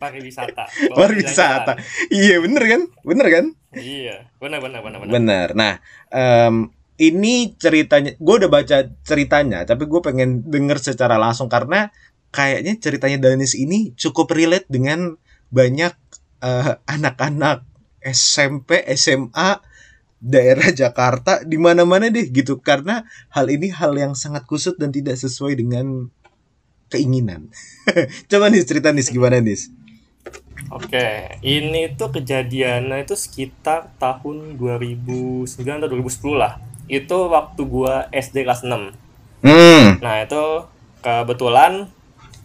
Pariwisata. 0.00 0.64
Pariwisata. 0.98 1.72
Iya 2.12 2.40
bener 2.44 2.62
kan? 2.64 2.82
Bener 3.04 3.26
kan? 3.28 3.44
Iya, 3.76 4.28
benar 4.40 4.60
benar 4.60 4.80
benar 4.84 4.98
benar. 5.00 5.12
Bener. 5.14 5.48
Nah, 5.56 5.74
em, 6.12 6.68
ini 7.00 7.56
ceritanya, 7.56 8.12
gue 8.20 8.34
udah 8.44 8.50
baca 8.52 8.92
ceritanya, 9.04 9.64
tapi 9.64 9.88
gue 9.88 10.00
pengen 10.04 10.44
denger 10.44 10.76
secara 10.92 11.16
langsung 11.16 11.48
karena 11.48 11.88
kayaknya 12.28 12.76
ceritanya 12.76 13.18
Danis 13.30 13.56
ini 13.56 13.96
cukup 13.96 14.36
relate 14.36 14.68
dengan 14.68 15.16
banyak 15.48 15.94
eh, 16.44 16.72
anak-anak 16.84 17.64
SMP, 18.04 18.84
SMA, 18.96 19.60
daerah 20.20 20.68
Jakarta, 20.84 21.42
di 21.42 21.56
mana-mana 21.56 22.12
deh 22.12 22.28
gitu. 22.30 22.60
Karena 22.60 23.02
hal 23.32 23.48
ini 23.50 23.72
hal 23.72 23.96
yang 23.96 24.12
sangat 24.14 24.44
kusut 24.46 24.76
dan 24.76 24.92
tidak 24.92 25.16
sesuai 25.18 25.56
dengan 25.58 26.12
keinginan. 26.92 27.48
Coba 28.30 28.52
nih 28.52 28.62
cerita 28.62 28.92
nih 28.92 29.06
gimana 29.08 29.40
nih? 29.40 29.58
Oke, 30.70 31.40
ini 31.42 31.90
tuh 31.96 32.12
kejadiannya 32.14 33.02
itu 33.02 33.16
sekitar 33.16 33.96
tahun 33.96 34.60
2009 34.60 35.48
atau 35.56 35.88
2010 35.88 36.36
lah. 36.36 36.60
Itu 36.86 37.32
waktu 37.32 37.62
gua 37.64 38.06
SD 38.12 38.44
kelas 38.44 38.62
6. 38.62 38.94
Hmm, 39.40 39.98
Nah, 40.04 40.20
itu 40.20 40.68
kebetulan 41.00 41.88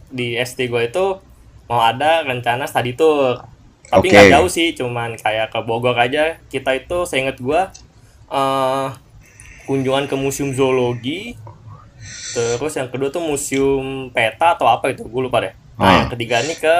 di 0.07 0.39
SD 0.39 0.71
gua 0.71 0.87
itu 0.87 1.19
mau 1.67 1.81
ada 1.83 2.23
rencana 2.23 2.65
study 2.65 2.95
tour. 2.95 3.43
Tapi 3.85 4.05
nggak 4.07 4.31
jauh 4.31 4.49
sih, 4.49 4.73
cuman 4.73 5.13
kayak 5.15 5.49
ke 5.49 5.59
Bogor 5.61 5.95
aja. 5.95 6.37
Kita 6.45 6.73
itu 6.73 7.05
seinget 7.05 7.37
gua 7.37 7.69
eh 8.27 8.87
kunjungan 9.65 10.05
ke 10.05 10.15
museum 10.15 10.51
zoologi. 10.51 11.37
Terus 12.31 12.73
yang 12.75 12.89
kedua 12.89 13.09
tuh 13.09 13.23
museum 13.23 14.11
peta 14.11 14.53
atau 14.53 14.67
apa 14.67 14.91
itu, 14.91 15.01
gue 15.01 15.21
lupa 15.23 15.39
deh. 15.39 15.53
Nah, 15.75 15.81
Ah. 15.81 15.93
yang 16.03 16.11
ketiga 16.11 16.39
ini 16.39 16.53
ke 16.53 16.75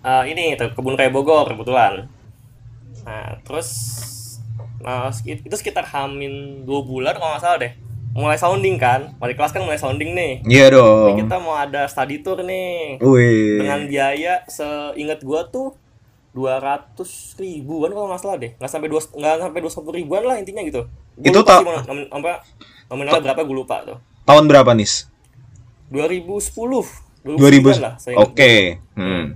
eh, 0.00 0.24
ini 0.28 0.42
ke 0.54 0.70
kebun 0.72 0.94
raya 0.94 1.10
Bogor 1.10 1.44
kebetulan. 1.44 2.06
Nah, 3.02 3.34
terus 3.42 3.68
nah, 4.78 5.10
itu 5.22 5.50
sekitar 5.52 5.82
hamin 5.84 6.62
dua 6.62 6.82
bulan 6.82 7.14
kalau 7.14 7.34
nggak 7.34 7.42
salah 7.42 7.58
deh. 7.58 7.72
Mulai 8.12 8.36
sounding 8.36 8.76
kan, 8.76 9.16
wali 9.16 9.32
kelas 9.32 9.50
kan 9.50 9.64
mulai 9.64 9.80
sounding 9.80 10.12
nih. 10.12 10.44
iya 10.44 10.68
Ini 10.68 10.74
dong. 10.76 11.16
kita 11.16 11.36
mau 11.40 11.56
ada 11.56 11.88
study 11.88 12.20
tour 12.20 12.44
nih. 12.44 13.00
Wih. 13.00 13.64
Dengan 13.64 13.88
biaya 13.88 14.44
seingat 14.46 15.24
gua 15.24 15.48
tuh 15.48 15.72
200 16.32 16.96
ribuan 17.36 17.92
kalau 17.92 18.08
nggak 18.08 18.20
salah 18.24 18.36
deh. 18.40 18.56
Nggak 18.56 18.70
sampai 18.72 18.88
dua 18.88 19.00
nggak 19.04 19.34
sampai 19.40 19.60
200 19.60 19.98
ribuan 20.00 20.22
lah 20.24 20.36
intinya 20.40 20.64
gitu. 20.64 20.88
Gua 21.20 21.28
Itu 21.28 21.40
nom- 21.44 22.08
apa 22.08 22.40
nominalnya 22.88 23.20
berapa 23.20 23.42
gue 23.44 23.56
lupa 23.56 23.76
tuh. 23.84 23.98
Tahun 24.24 24.44
berapa 24.48 24.72
nis? 24.72 25.08
2010. 25.92 26.88
2000. 27.22 27.78
lah. 27.78 27.94
seingat 28.00 28.18
Oke. 28.24 28.52
gua. 28.80 28.98
Hmm. 28.98 29.26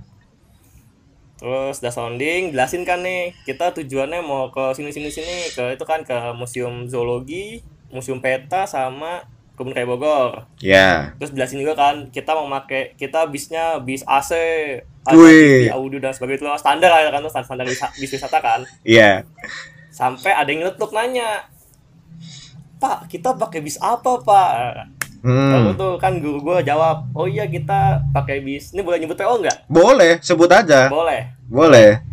Terus 1.37 1.77
udah 1.85 1.93
sounding, 1.93 2.49
jelasin 2.49 2.81
kan 2.81 3.05
nih, 3.05 3.29
kita 3.45 3.69
tujuannya 3.77 4.25
mau 4.25 4.49
ke 4.49 4.73
sini 4.73 4.89
sini 4.89 5.13
sini 5.13 5.53
ke 5.53 5.77
itu 5.77 5.85
kan 5.85 6.01
ke 6.01 6.17
museum 6.33 6.89
zoologi, 6.89 7.61
museum 7.93 8.17
peta 8.17 8.65
sama 8.65 9.21
kebun 9.57 9.73
raya 9.73 9.83
Bogor. 9.83 10.45
Ya. 10.57 11.17
Terus 11.17 11.33
jelasin 11.33 11.57
juga 11.57 11.73
kan, 11.73 11.95
kita 12.07 12.31
mau 12.31 12.45
pakai 12.47 12.93
kita 12.93 13.25
bisnya 13.25 13.81
bis 13.81 14.05
AC, 14.05 14.31
Wih. 15.09 15.67
Audio 15.67 15.97
dan 15.97 16.13
sebagainya 16.13 16.45
itu 16.45 16.61
standar 16.61 16.87
lah 16.87 17.09
kan 17.09 17.25
standar, 17.25 17.43
standar 17.43 17.65
wisa- 17.65 17.93
bis 17.95 18.11
wisata 18.11 18.37
kan. 18.37 18.61
Iya. 18.83 19.25
Sampai 19.89 20.29
ada 20.29 20.45
yang 20.45 20.61
nyeletuk 20.61 20.91
nanya, 20.91 21.49
Pak, 22.77 23.09
kita 23.09 23.33
pakai 23.33 23.59
bis 23.59 23.81
apa, 23.81 24.21
Pak? 24.21 24.49
Lalu 25.23 25.33
Hmm. 25.67 25.75
tuh 25.75 25.93
kan 25.97 26.21
guru 26.21 26.39
gue 26.39 26.61
jawab, 26.61 27.09
oh 27.11 27.25
iya 27.25 27.43
kita 27.43 28.05
pakai 28.13 28.39
bis. 28.39 28.69
Ini 28.69 28.79
boleh 28.79 29.01
nyebut 29.01 29.17
PO 29.17 29.41
nggak? 29.41 29.65
Boleh, 29.67 30.21
sebut 30.21 30.45
aja. 30.47 30.85
Boleh. 30.87 31.33
Boleh. 31.49 32.05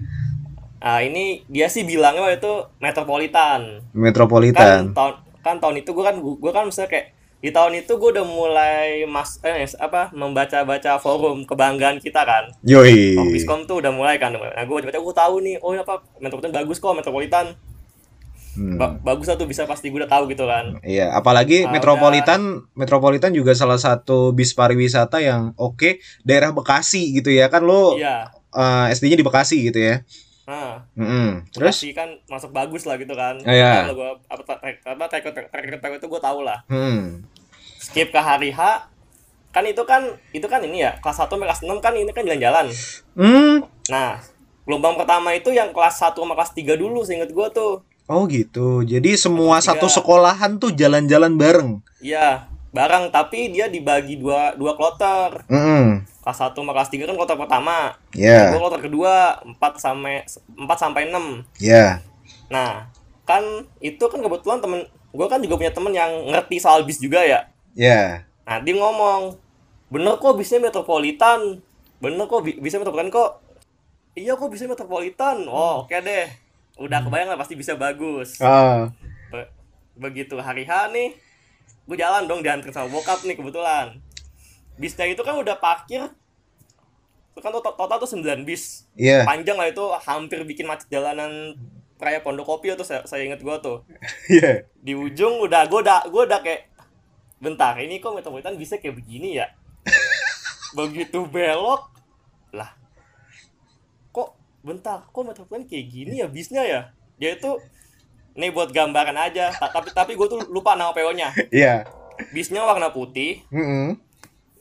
Nah 0.80 1.00
ini 1.00 1.44
dia 1.46 1.64
sih 1.66 1.80
bilangnya 1.80 2.20
waktu 2.22 2.38
itu 2.38 2.52
metropolitan. 2.78 3.80
Kan 3.82 3.92
Metropolitan. 3.92 4.80
tahun 4.92 5.12
kan 5.40 5.56
tahun 5.58 5.76
itu 5.78 5.90
gue 5.90 6.00
kan 6.02 6.16
gue 6.16 6.50
kan 6.50 6.64
misalnya 6.64 6.90
kayak 6.90 7.06
di 7.44 7.52
tahun 7.52 7.76
itu 7.76 7.92
gue 7.92 8.10
udah 8.16 8.24
mulai 8.24 9.04
mas 9.04 9.36
eh 9.44 9.68
apa 9.76 10.08
membaca-baca 10.16 10.96
forum 10.96 11.44
kebanggaan 11.44 12.00
kita 12.00 12.24
kan. 12.24 12.48
Yoi. 12.64 13.20
Kompiskom 13.20 13.68
tuh 13.68 13.84
udah 13.84 13.92
mulai 13.92 14.16
kan. 14.16 14.32
Nah 14.32 14.64
gue 14.64 14.74
baca 14.80 14.96
gue 14.96 15.14
tahu 15.14 15.34
nih, 15.44 15.60
oh 15.60 15.76
apa 15.76 16.00
metropolitan 16.16 16.56
bagus 16.56 16.80
kok 16.80 16.96
metropolitan. 16.96 17.52
Hmm. 18.54 18.78
Ba- 18.78 18.96
bagus 18.96 19.26
lah 19.26 19.34
tuh 19.34 19.44
bisa 19.44 19.66
pasti 19.66 19.90
gue 19.90 20.00
udah 20.00 20.08
tahu 20.08 20.30
gitu 20.30 20.46
kan. 20.46 20.78
Iya, 20.80 21.10
apalagi 21.12 21.66
Ah, 21.66 21.74
Metropolitan, 21.74 22.64
Metropolitan 22.72 23.34
juga 23.34 23.50
salah 23.52 23.76
satu 23.76 24.30
bis 24.30 24.54
pariwisata 24.54 25.18
yang 25.18 25.52
oke 25.58 25.98
daerah 26.22 26.54
Bekasi 26.54 27.12
gitu 27.12 27.28
ya 27.28 27.50
kan 27.50 27.60
lo 27.60 27.98
Iya. 27.98 28.30
eh, 28.54 28.94
SD-nya 28.94 29.18
di 29.18 29.26
Bekasi 29.26 29.58
gitu 29.68 29.82
ya. 29.82 30.00
Nah, 30.44 30.76
Mm-mm. 30.94 31.48
Terus, 31.50 31.72
pasti 31.80 31.96
kan 31.96 32.20
masuk 32.28 32.52
bagus 32.52 32.84
lah 32.84 32.94
gitu 32.94 33.16
kan. 33.16 33.40
Iya. 33.42 33.88
Kalau 33.88 33.96
gua 33.96 34.10
apa 34.28 34.54
apa 34.86 35.04
track 35.08 35.94
itu 35.98 36.06
gue 36.06 36.20
tahu 36.20 36.38
lah. 36.44 36.60
hmm, 36.68 37.24
Skip 37.84 38.08
ke 38.08 38.20
hari 38.20 38.48
H 38.48 38.88
kan 39.52 39.62
itu 39.62 39.84
kan 39.84 40.02
itu 40.32 40.46
kan 40.48 40.58
ini 40.58 40.82
ya 40.82 40.98
kelas 40.98 41.20
1 41.20 41.30
sampai 41.30 41.46
kelas 41.46 41.62
6 41.62 41.78
kan 41.78 41.92
ini 41.92 42.10
kan 42.10 42.24
jalan-jalan. 42.24 42.66
hmm, 43.14 43.54
Nah, 43.86 44.18
gelombang 44.64 44.96
pertama 44.96 45.30
itu 45.30 45.52
yang 45.52 45.70
kelas 45.70 46.00
1 46.00 46.16
sama 46.16 46.34
kelas 46.34 46.50
3 46.50 46.74
dulu 46.74 47.04
seinget 47.04 47.30
gua 47.30 47.52
tuh. 47.52 47.84
oh 48.04 48.24
gitu. 48.26 48.82
Jadi 48.82 49.16
semua 49.16 49.60
Tiga. 49.60 49.76
satu 49.76 49.86
sekolahan 49.88 50.58
tuh 50.58 50.72
jalan-jalan 50.72 51.36
bareng. 51.36 51.70
Iya, 52.00 52.44
bareng 52.68 53.08
tapi 53.08 53.48
dia 53.48 53.64
dibagi 53.64 54.18
dua 54.18 54.52
dua 54.52 54.74
kloter. 54.74 55.40
Mm-mm. 55.46 56.02
Kelas 56.20 56.38
1 56.40 56.52
sama 56.52 56.72
kelas 56.72 56.90
3 56.90 57.04
kan 57.04 57.14
kloter 57.14 57.36
pertama. 57.36 57.94
Ya, 58.12 58.50
Gua 58.50 58.68
kloter 58.68 58.82
kedua 58.82 59.38
4 59.44 59.56
sampai 59.78 60.24
4 60.56 60.76
sampai 60.76 61.08
6. 61.08 61.44
ya, 61.60 62.00
Nah, 62.48 62.88
kan 63.24 63.40
itu 63.78 64.04
kan 64.04 64.20
kebetulan 64.20 64.58
temen 64.60 64.80
gue 65.14 65.26
kan 65.30 65.38
juga 65.38 65.54
punya 65.54 65.70
temen 65.70 65.94
yang 65.94 66.10
ngerti 66.28 66.58
soal 66.58 66.82
bis 66.82 66.98
juga 66.98 67.22
ya. 67.22 67.46
Ya. 67.74 68.24
Nah, 68.44 68.58
dia 68.60 68.74
ngomong, 68.76 69.36
bener 69.90 70.16
kok 70.16 70.34
bisnya 70.34 70.58
metropolitan. 70.58 71.60
Bener 71.98 72.24
kok 72.26 72.42
bi- 72.42 72.58
bisa 72.58 72.78
metropolitan 72.78 73.10
kok. 73.10 73.40
Iya 74.14 74.38
kok 74.38 74.50
bisa 74.50 74.70
metropolitan. 74.70 75.42
Oh, 75.50 75.82
oke 75.82 75.94
deh. 75.94 76.26
Udah 76.78 77.02
kebayang 77.02 77.34
lah 77.34 77.38
pasti 77.38 77.54
bisa 77.54 77.74
bagus. 77.74 78.38
Ah, 78.38 78.90
Be- 79.30 79.50
begitu 79.94 80.34
hari 80.38 80.66
H 80.66 80.90
nih, 80.90 81.14
gue 81.86 81.96
jalan 81.96 82.26
dong 82.26 82.42
diantar 82.42 82.70
sama 82.70 82.90
bokap 82.90 83.22
nih 83.22 83.38
kebetulan. 83.38 83.98
Bisnya 84.74 85.06
itu 85.06 85.22
kan 85.22 85.38
udah 85.38 85.54
parkir, 85.58 86.02
kan 87.34 87.50
total, 87.50 87.74
total 87.74 87.98
tuh 88.02 88.10
9 88.10 88.42
bis. 88.42 88.86
iya. 88.94 89.22
Panjang 89.22 89.54
lah 89.54 89.70
itu, 89.70 89.82
hampir 90.02 90.42
bikin 90.42 90.66
macet 90.66 90.90
jalanan 90.90 91.54
Raya 91.94 92.20
Pondok 92.20 92.44
Kopi 92.44 92.74
tuh 92.74 92.84
saya, 92.84 93.06
saya 93.06 93.22
inget 93.22 93.40
gue 93.40 93.56
tuh. 93.62 93.86
Iya. 94.28 94.66
Di 94.82 94.92
ujung 94.98 95.40
udah 95.40 95.64
gue 95.70 95.80
udah 95.80 96.10
gue 96.10 96.22
udah 96.26 96.40
kayak 96.42 96.73
bentar 97.42 97.76
ini 97.78 97.98
kok 97.98 98.14
metropolitan 98.14 98.56
bisa 98.56 98.78
kayak 98.78 98.98
begini 98.98 99.38
ya. 99.38 99.50
Begitu 100.78 101.26
belok 101.26 101.90
lah. 102.50 102.74
Kok 104.10 104.28
bentar, 104.62 105.06
kok 105.06 105.22
metropolitan 105.26 105.66
kayak 105.68 105.86
gini 105.90 106.14
ya 106.22 106.26
bisnya 106.26 106.62
ya? 106.64 106.80
Dia 107.18 107.38
itu 107.38 107.58
nih 108.34 108.50
buat 108.50 108.74
gambaran 108.74 109.14
aja, 109.14 109.54
Ta- 109.54 109.70
tapi 109.70 109.94
tapi 109.94 110.12
gue 110.18 110.26
tuh 110.26 110.42
lupa 110.50 110.74
nama 110.74 110.90
PO-nya. 110.90 111.30
Iya. 111.54 111.86
Bisnya 112.34 112.62
warna 112.62 112.90
putih, 112.94 113.42
Mm-mm. 113.50 113.98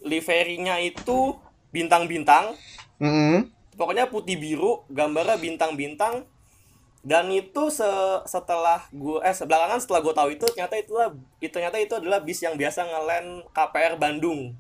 liverinya 0.02 0.82
itu 0.82 1.38
bintang-bintang, 1.70 2.54
Mm-mm. 2.98 3.50
pokoknya 3.78 4.10
putih 4.10 4.38
biru, 4.38 4.86
gambarnya 4.90 5.38
bintang-bintang. 5.38 6.26
Dan 7.04 7.28
itu 7.30 7.68
se- 7.68 8.24
setelah 8.24 8.88
gue 8.90 9.20
eh 9.20 9.36
belakangan 9.36 9.76
setelah 9.76 10.00
gue 10.00 10.14
tahu 10.16 10.30
itu 10.32 10.46
ternyata 10.48 10.76
itulah 10.80 11.12
itu 11.38 11.52
ternyata 11.52 11.76
itu 11.76 11.94
adalah 12.00 12.24
bis 12.24 12.40
yang 12.40 12.56
biasa 12.56 12.88
ngelen 12.88 13.44
KPR 13.52 14.00
Bandung. 14.00 14.56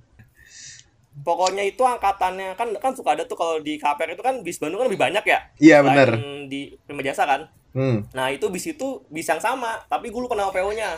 Pokoknya 1.13 1.63
itu 1.63 1.79
angkatannya 1.79 2.57
kan 2.57 2.73
kan 2.81 2.91
suka 2.97 3.13
ada 3.15 3.23
tuh 3.23 3.37
kalau 3.37 3.61
di 3.61 3.77
KPR 3.77 4.17
itu 4.17 4.23
kan 4.25 4.41
bis 4.43 4.59
Bandung 4.59 4.81
kan 4.81 4.91
lebih 4.91 4.99
banyak 4.99 5.23
ya. 5.23 5.39
Iya 5.55 5.77
benar. 5.79 6.19
Di 6.49 6.75
Prima 6.83 6.99
Jasa 6.99 7.23
kan. 7.23 7.47
Hmm. 7.71 8.03
Nah 8.11 8.27
itu 8.27 8.51
bis 8.51 8.65
itu 8.67 9.01
bis 9.07 9.25
yang 9.25 9.39
sama, 9.39 9.81
tapi 9.87 10.09
gue 10.09 10.19
lupa 10.19 10.35
nama 10.35 10.51
PO-nya. 10.51 10.97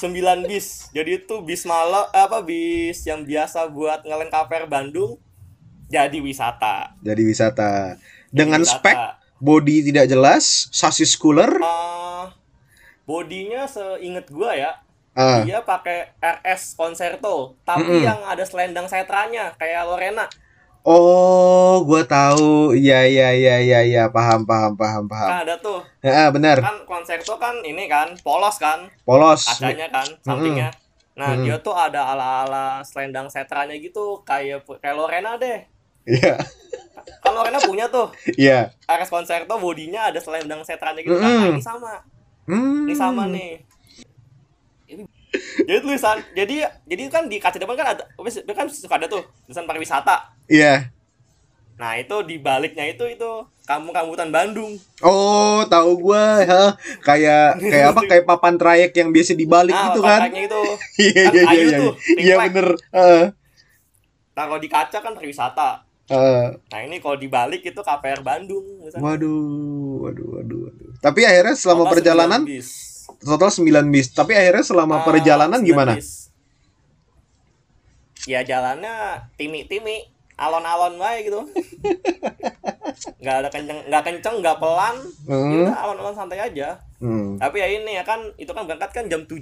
9 0.00 0.10
bis. 0.50 0.88
Jadi 0.90 1.22
itu 1.22 1.34
bis 1.42 1.66
malam 1.66 2.08
apa 2.08 2.40
bis 2.40 3.04
yang 3.04 3.22
biasa 3.22 3.68
buat 3.68 4.00
ngelen 4.02 4.30
KPR 4.30 4.64
Bandung 4.64 5.18
jadi 5.86 6.18
wisata. 6.18 6.94
Jadi 7.04 7.22
wisata. 7.22 7.98
Dengan 8.30 8.62
Wisata. 8.62 8.80
spek 8.80 8.98
body 9.38 9.86
tidak 9.86 10.06
jelas, 10.06 10.68
sasis 10.70 11.14
cooler. 11.14 11.50
Eh, 11.58 12.24
bodinya 13.04 13.64
seinget 13.64 14.26
gua 14.28 14.52
ya, 14.52 14.72
Ah, 15.14 15.46
dia 15.46 15.62
pakai 15.62 16.10
RS 16.18 16.74
Concerto, 16.74 17.54
tapi 17.62 17.86
Mm-mm. 17.86 18.02
yang 18.02 18.18
ada 18.26 18.42
selendang 18.42 18.90
setranya 18.90 19.54
kayak 19.54 19.86
Lorena. 19.86 20.26
oh, 20.82 21.80
gua 21.86 22.02
tahu. 22.02 22.74
Iya 22.74 23.06
iya 23.06 23.28
iya 23.32 23.56
iya 23.58 23.80
iya, 23.80 24.02
paham 24.10 24.42
paham 24.44 24.74
paham 24.74 25.06
paham. 25.06 25.28
Kan 25.30 25.38
ada 25.46 25.54
tuh. 25.56 25.80
Ah, 26.02 26.28
benar. 26.28 26.58
Kan 26.60 26.82
Concerto 26.84 27.38
kan 27.38 27.62
ini 27.62 27.86
kan 27.86 28.12
polos 28.20 28.58
kan, 28.58 28.90
Polos. 29.06 29.46
kacanya 29.46 29.88
kan 29.88 30.04
sampingnya. 30.20 30.68
Nah, 31.14 31.30
Mm-mm. 31.38 31.46
dia 31.46 31.56
tuh 31.62 31.72
ada 31.72 32.10
ala-ala 32.10 32.82
selendang 32.82 33.30
setranya 33.30 33.78
gitu 33.78 34.18
kayak 34.26 34.66
kayak 34.82 34.98
Lorena 34.98 35.38
deh. 35.38 35.62
Iya. 36.04 36.36
Kan 37.24 37.32
Lorena 37.32 37.56
punya 37.60 37.88
tuh 37.88 38.12
Iya. 38.36 38.72
RS 38.84 39.08
Concerto 39.08 39.54
bodinya 39.56 40.12
ada 40.12 40.20
selendang 40.20 40.60
setranya 40.64 41.00
gitu 41.00 41.16
kan. 41.16 41.28
Nah, 41.28 41.48
ini 41.48 41.62
sama. 41.64 41.92
Hmm. 42.44 42.84
Ini 42.84 42.94
sama 42.94 43.24
nih. 43.28 43.64
Jadi 45.64 45.78
tulisan, 45.82 46.22
jadi 46.30 46.70
jadi 46.86 47.02
kan 47.10 47.26
di 47.26 47.42
kaca 47.42 47.58
depan 47.58 47.74
kan 47.74 47.98
ada, 47.98 48.06
kan 48.54 48.70
suka 48.70 48.94
ada 48.94 49.10
tuh 49.10 49.26
tulisan 49.44 49.66
pariwisata. 49.66 50.30
Iya. 50.46 50.94
Nah 51.74 51.98
itu 51.98 52.14
di 52.22 52.38
baliknya 52.38 52.86
itu 52.86 53.02
itu 53.10 53.30
kampung 53.66 53.90
kambutan 53.90 54.30
Bandung. 54.30 54.78
Oh, 55.02 55.66
tahu 55.66 55.98
gua. 55.98 56.38
ha. 56.46 56.78
Kayak 57.02 57.58
kayak 57.58 57.86
apa? 57.90 58.00
Kayak 58.06 58.24
papan 58.30 58.54
trayek 58.54 58.92
yang 58.94 59.10
biasa 59.10 59.34
dibalik 59.34 59.74
Nah 59.74 59.90
gitu 59.90 60.00
kan. 60.06 60.20
itu. 60.30 60.62
Iya 61.02 61.22
Kan 61.26 61.34
iya 61.34 61.42
iya 61.50 61.62
iya. 61.66 61.90
Iya 62.14 62.34
ring 62.38 62.52
bener. 62.54 62.68
Heeh. 62.94 63.24
Nah 64.38 64.44
kalau 64.46 64.60
di 64.62 64.70
kaca 64.70 64.98
kan 65.02 65.12
pariwisata. 65.18 65.82
Heeh. 66.04 66.44
Nah 66.62 66.80
ini 66.80 66.96
kalau 66.98 67.16
di 67.16 67.26
balik 67.26 67.62
itu 67.62 67.80
KPR 67.80 68.20
Bandung. 68.20 68.64
misalnya. 68.78 69.00
Waduh, 69.00 70.04
waduh, 70.04 70.26
waduh, 70.34 70.58
waduh. 70.64 70.90
Tapi 70.98 71.20
akhirnya 71.22 71.54
selama 71.54 71.82
Total 71.82 71.92
perjalanan 71.94 72.40
9 72.42 72.50
bis. 72.50 72.68
total 73.18 73.50
9 73.50 73.64
bis. 73.88 74.06
Tapi 74.10 74.32
akhirnya 74.32 74.62
selama 74.62 74.94
Ah, 74.94 75.02
perjalanan 75.02 75.58
9 75.58 75.64
gimana? 75.64 75.92
bis. 75.96 76.28
Ya 78.24 78.40
jalannya 78.40 78.94
timi-timi, 79.34 80.08
alon-alon 80.34 80.96
baik 80.96 81.28
gitu. 81.28 81.40
nggak 83.20 83.36
ada 83.38 83.48
kenceng, 83.50 83.78
nggak 83.86 84.02
kenceng, 84.02 84.34
nggak 84.40 84.56
pelan. 84.56 84.96
Hmm. 85.24 85.52
udah 85.62 85.76
alon-alon 85.78 86.14
santai 86.14 86.40
aja. 86.42 86.80
Hmm. 87.00 87.36
Tapi 87.36 87.56
ya 87.58 87.68
ini 87.70 87.92
ya 87.94 88.04
kan 88.04 88.32
itu 88.36 88.48
kan 88.48 88.64
berangkat 88.64 88.90
kan 88.92 89.04
jam 89.06 89.24
7 89.24 89.40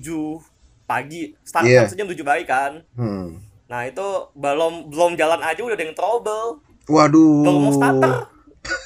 pagi. 0.85 1.35
Start 1.43 1.63
kan 1.63 1.87
jam 1.89 2.07
7 2.07 2.23
pagi 2.23 2.45
kan. 2.45 2.83
Hmm. 2.95 3.39
Nah, 3.73 3.89
itu 3.89 4.05
belum 4.37 4.93
belum 4.93 5.17
jalan 5.17 5.41
aja 5.41 5.65
udah 5.65 5.73
ada 5.73 5.85
yang 5.89 5.97
trouble. 5.97 6.61
Waduh. 6.93 7.41
Baru 7.41 7.57
mau 7.57 7.73
starter. 7.73 8.15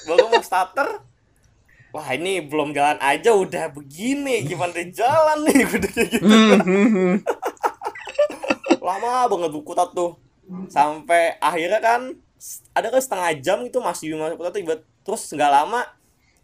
Baru 0.07 0.25
mau 0.31 0.43
starter. 0.47 0.89
Wah, 1.91 2.07
ini 2.15 2.39
belum 2.47 2.71
jalan 2.71 2.95
aja 3.03 3.35
udah 3.35 3.75
begini. 3.75 4.47
Gimana 4.47 4.79
jalan 4.95 5.43
nih 5.43 5.67
udah 5.75 5.91
kayak 5.91 6.11
gitu. 6.15 6.27
Hmm. 6.63 7.19
Lama 8.87 9.27
banget 9.27 9.51
buku 9.51 9.75
tuh. 9.75 10.23
Sampai 10.71 11.35
akhirnya 11.43 11.83
kan 11.83 12.15
ada 12.71 12.87
kan 12.87 13.03
setengah 13.03 13.43
jam 13.43 13.59
itu 13.67 13.83
masih 13.83 14.15
masuk 14.15 14.39
putar 14.39 14.55
tiba 14.55 14.79
terus 15.03 15.27
nggak 15.35 15.51
lama 15.51 15.83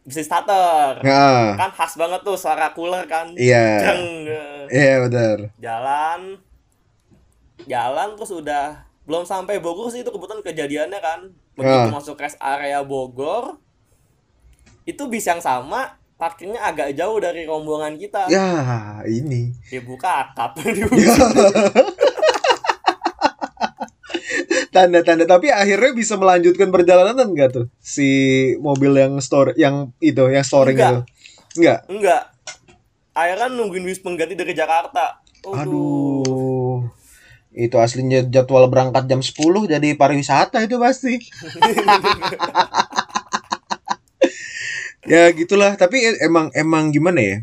bisa 0.02 0.18
starter. 0.26 0.98
Ya. 1.06 1.54
Kan 1.54 1.70
khas 1.70 1.94
banget 1.94 2.26
tuh 2.26 2.34
suara 2.34 2.74
cooler 2.74 3.06
kan. 3.06 3.38
Iya. 3.38 3.86
Jeng. 3.86 4.02
Iya 4.66 5.06
benar. 5.06 5.38
jalan 5.62 6.42
jalan 7.64 8.14
terus 8.14 8.32
udah 8.32 8.64
belum 9.02 9.22
sampai 9.22 9.58
Bogor 9.58 9.88
sih 9.88 10.00
itu 10.00 10.08
kebetulan 10.08 10.40
kejadiannya 10.40 10.98
kan 10.98 11.20
begitu 11.52 11.78
Ah. 11.84 11.92
masuk 11.92 12.16
rest 12.16 12.38
area 12.38 12.80
Bogor 12.80 13.58
itu 14.82 15.02
bis 15.06 15.22
yang 15.22 15.38
sama 15.38 15.94
parkirnya 16.14 16.60
agak 16.60 16.90
jauh 16.92 17.18
dari 17.18 17.42
rombongan 17.42 17.94
kita 17.96 18.26
Ya, 18.26 18.62
ini. 19.04 19.50
dibuka 19.66 20.08
akap 20.24 20.54
Tanda-tanda 24.70 25.26
tapi 25.26 25.50
akhirnya 25.50 25.92
bisa 25.92 26.16
melanjutkan 26.16 26.70
perjalanan 26.70 27.18
enggak 27.22 27.52
tuh 27.52 27.66
si 27.78 28.08
mobil 28.56 28.94
yang 28.94 29.18
store 29.18 29.52
yang 29.54 29.92
itu 29.98 30.24
yang 30.26 30.40
storing 30.42 30.74
Enggak. 30.74 30.92
itu. 30.92 31.00
Enggak. 31.54 31.78
enggak 31.86 32.22
akhirnya 33.12 33.48
nungguin 33.50 33.84
bis 33.84 34.00
pengganti 34.00 34.32
dari 34.32 34.52
Jakarta 34.52 35.20
Aduh. 35.44 35.58
Aduh. 35.58 36.21
Itu 37.52 37.76
aslinya 37.76 38.24
jadwal 38.32 38.68
berangkat 38.72 39.04
jam 39.08 39.20
10 39.20 39.68
jadi 39.68 39.92
pariwisata 39.96 40.64
itu 40.64 40.76
pasti. 40.80 41.20
ya 45.12 45.28
gitulah, 45.34 45.74
tapi 45.76 45.98
e- 46.00 46.20
emang 46.24 46.48
emang 46.54 46.90
gimana 46.94 47.20
ya? 47.20 47.36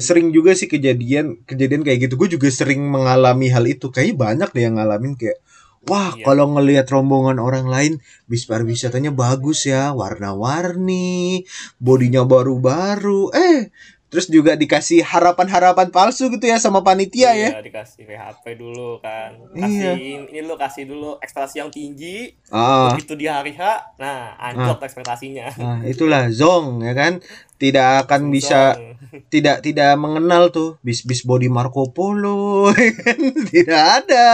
Sering 0.00 0.32
juga 0.32 0.56
sih 0.56 0.66
kejadian 0.72 1.44
kejadian 1.44 1.84
kayak 1.84 2.08
gitu. 2.08 2.14
Gue 2.16 2.28
juga 2.32 2.48
sering 2.48 2.80
mengalami 2.80 3.52
hal 3.52 3.64
itu. 3.68 3.92
Kayaknya 3.92 4.16
banyak 4.16 4.48
deh 4.56 4.62
yang 4.64 4.76
ngalamin 4.80 5.14
kayak 5.20 5.38
Wah, 5.82 6.14
Iya. 6.14 6.22
kalau 6.30 6.46
ngelihat 6.54 6.86
rombongan 6.94 7.42
orang 7.42 7.66
lain, 7.66 7.92
bis 8.30 8.46
pariwisatanya 8.46 9.10
bagus 9.10 9.66
ya, 9.66 9.90
warna-warni, 9.90 11.42
bodinya 11.82 12.22
baru-baru. 12.22 13.34
Eh, 13.34 13.74
terus 14.12 14.28
juga 14.28 14.52
dikasih 14.52 15.00
harapan-harapan 15.00 15.88
palsu 15.88 16.28
gitu 16.28 16.44
ya 16.44 16.60
sama 16.60 16.84
panitia 16.84 17.32
ya. 17.32 17.56
Iya, 17.56 17.64
dikasih 17.64 18.04
PHP 18.04 18.44
dulu 18.54 19.00
kan. 19.00 19.40
Iya. 19.56 19.96
Kasih 19.96 20.28
ini 20.28 20.40
lu 20.44 20.54
kasih 20.54 20.84
dulu 20.84 21.16
ekspektasi 21.16 21.64
yang 21.64 21.72
tinggi. 21.72 22.36
Ah, 22.52 22.92
Begitu 22.92 23.16
di 23.16 23.24
hari 23.24 23.56
H, 23.56 23.96
nah 23.96 24.36
anjlok 24.36 24.84
ekspektasinya. 24.84 25.48
nah, 25.56 25.80
itulah 25.82 26.28
zong 26.28 26.84
ya 26.84 26.92
kan. 26.92 27.24
Tidak 27.56 28.04
akan 28.04 28.28
bisa 28.28 28.76
Song. 28.76 29.24
tidak 29.32 29.62
tidak 29.62 29.94
mengenal 29.96 30.50
tuh 30.50 30.76
bis-bis 30.82 31.22
body 31.22 31.48
Marco 31.48 31.88
Polo 31.88 32.68
ya 32.76 32.90
kan? 32.92 33.18
tidak 33.48 33.82
ada 34.02 34.26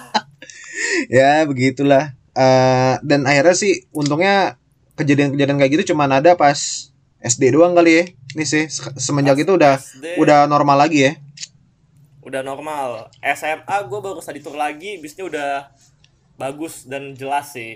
ya 1.12 1.44
begitulah 1.44 2.16
Eh, 2.30 2.94
dan 3.02 3.26
akhirnya 3.26 3.52
sih 3.52 3.90
untungnya 3.90 4.54
kejadian-kejadian 4.94 5.58
kayak 5.58 5.72
gitu 5.74 5.92
cuman 5.92 6.22
ada 6.22 6.38
pas 6.38 6.56
SD 7.20 7.52
doang 7.52 7.74
kali 7.74 7.90
ya 7.90 8.04
ini 8.30 8.44
sih 8.44 8.66
se- 8.66 8.94
semenjak 8.96 9.38
itu 9.38 9.52
udah 9.52 9.76
SD 9.76 10.16
udah 10.16 10.46
normal 10.46 10.78
lagi 10.78 10.98
ya? 11.04 11.12
Udah 12.20 12.40
normal. 12.40 13.08
SMA 13.20 13.76
gue 13.84 13.98
baru 13.98 14.20
study 14.20 14.38
tour 14.38 14.54
lagi, 14.54 15.00
bisnya 15.00 15.24
udah 15.24 15.50
bagus 16.36 16.84
dan 16.84 17.12
jelas 17.12 17.50
sih. 17.50 17.74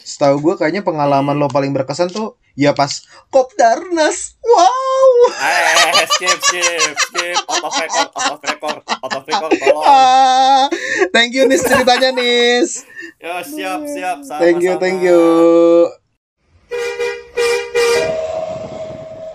setahu 0.00 0.40
gue 0.40 0.54
kayaknya 0.56 0.80
pengalaman 0.80 1.36
lo 1.36 1.44
paling 1.46 1.76
berkesan 1.76 2.08
tuh 2.08 2.34
ya 2.56 2.72
pas 2.72 2.88
Kopdarnas. 3.28 4.40
Wow! 4.40 5.08
Eh, 5.36 6.08
skip, 6.08 6.38
skip, 6.40 6.92
skip, 6.98 7.36
out 7.36 7.68
of 7.68 7.72
record, 7.76 8.08
out 8.16 8.32
of 8.32 8.40
record, 8.40 8.78
out 8.80 9.12
of 9.12 9.24
record, 9.24 9.52
tolong. 9.60 9.84
ah, 9.84 10.64
thank 11.14 11.36
you 11.36 11.44
Nis 11.44 11.60
ceritanya 11.62 12.16
Nis. 12.16 12.88
Yo, 13.20 13.32
siap, 13.44 13.84
siap, 13.84 14.18
sama, 14.24 14.40
thank 14.40 14.64
you 14.64 14.72
thank 14.80 15.04
you 15.04 15.20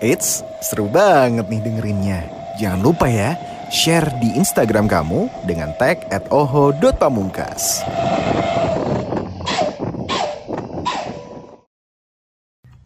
Eits, 0.06 0.46
seru 0.62 0.86
banget 0.86 1.50
nih 1.50 1.66
dengerinnya. 1.66 2.30
Jangan 2.62 2.78
lupa 2.78 3.10
ya, 3.10 3.34
share 3.74 4.06
di 4.22 4.38
Instagram 4.38 4.86
kamu 4.86 5.50
dengan 5.50 5.74
tag 5.82 6.06
at 6.14 6.30
oho.pamungkas. 6.30 7.82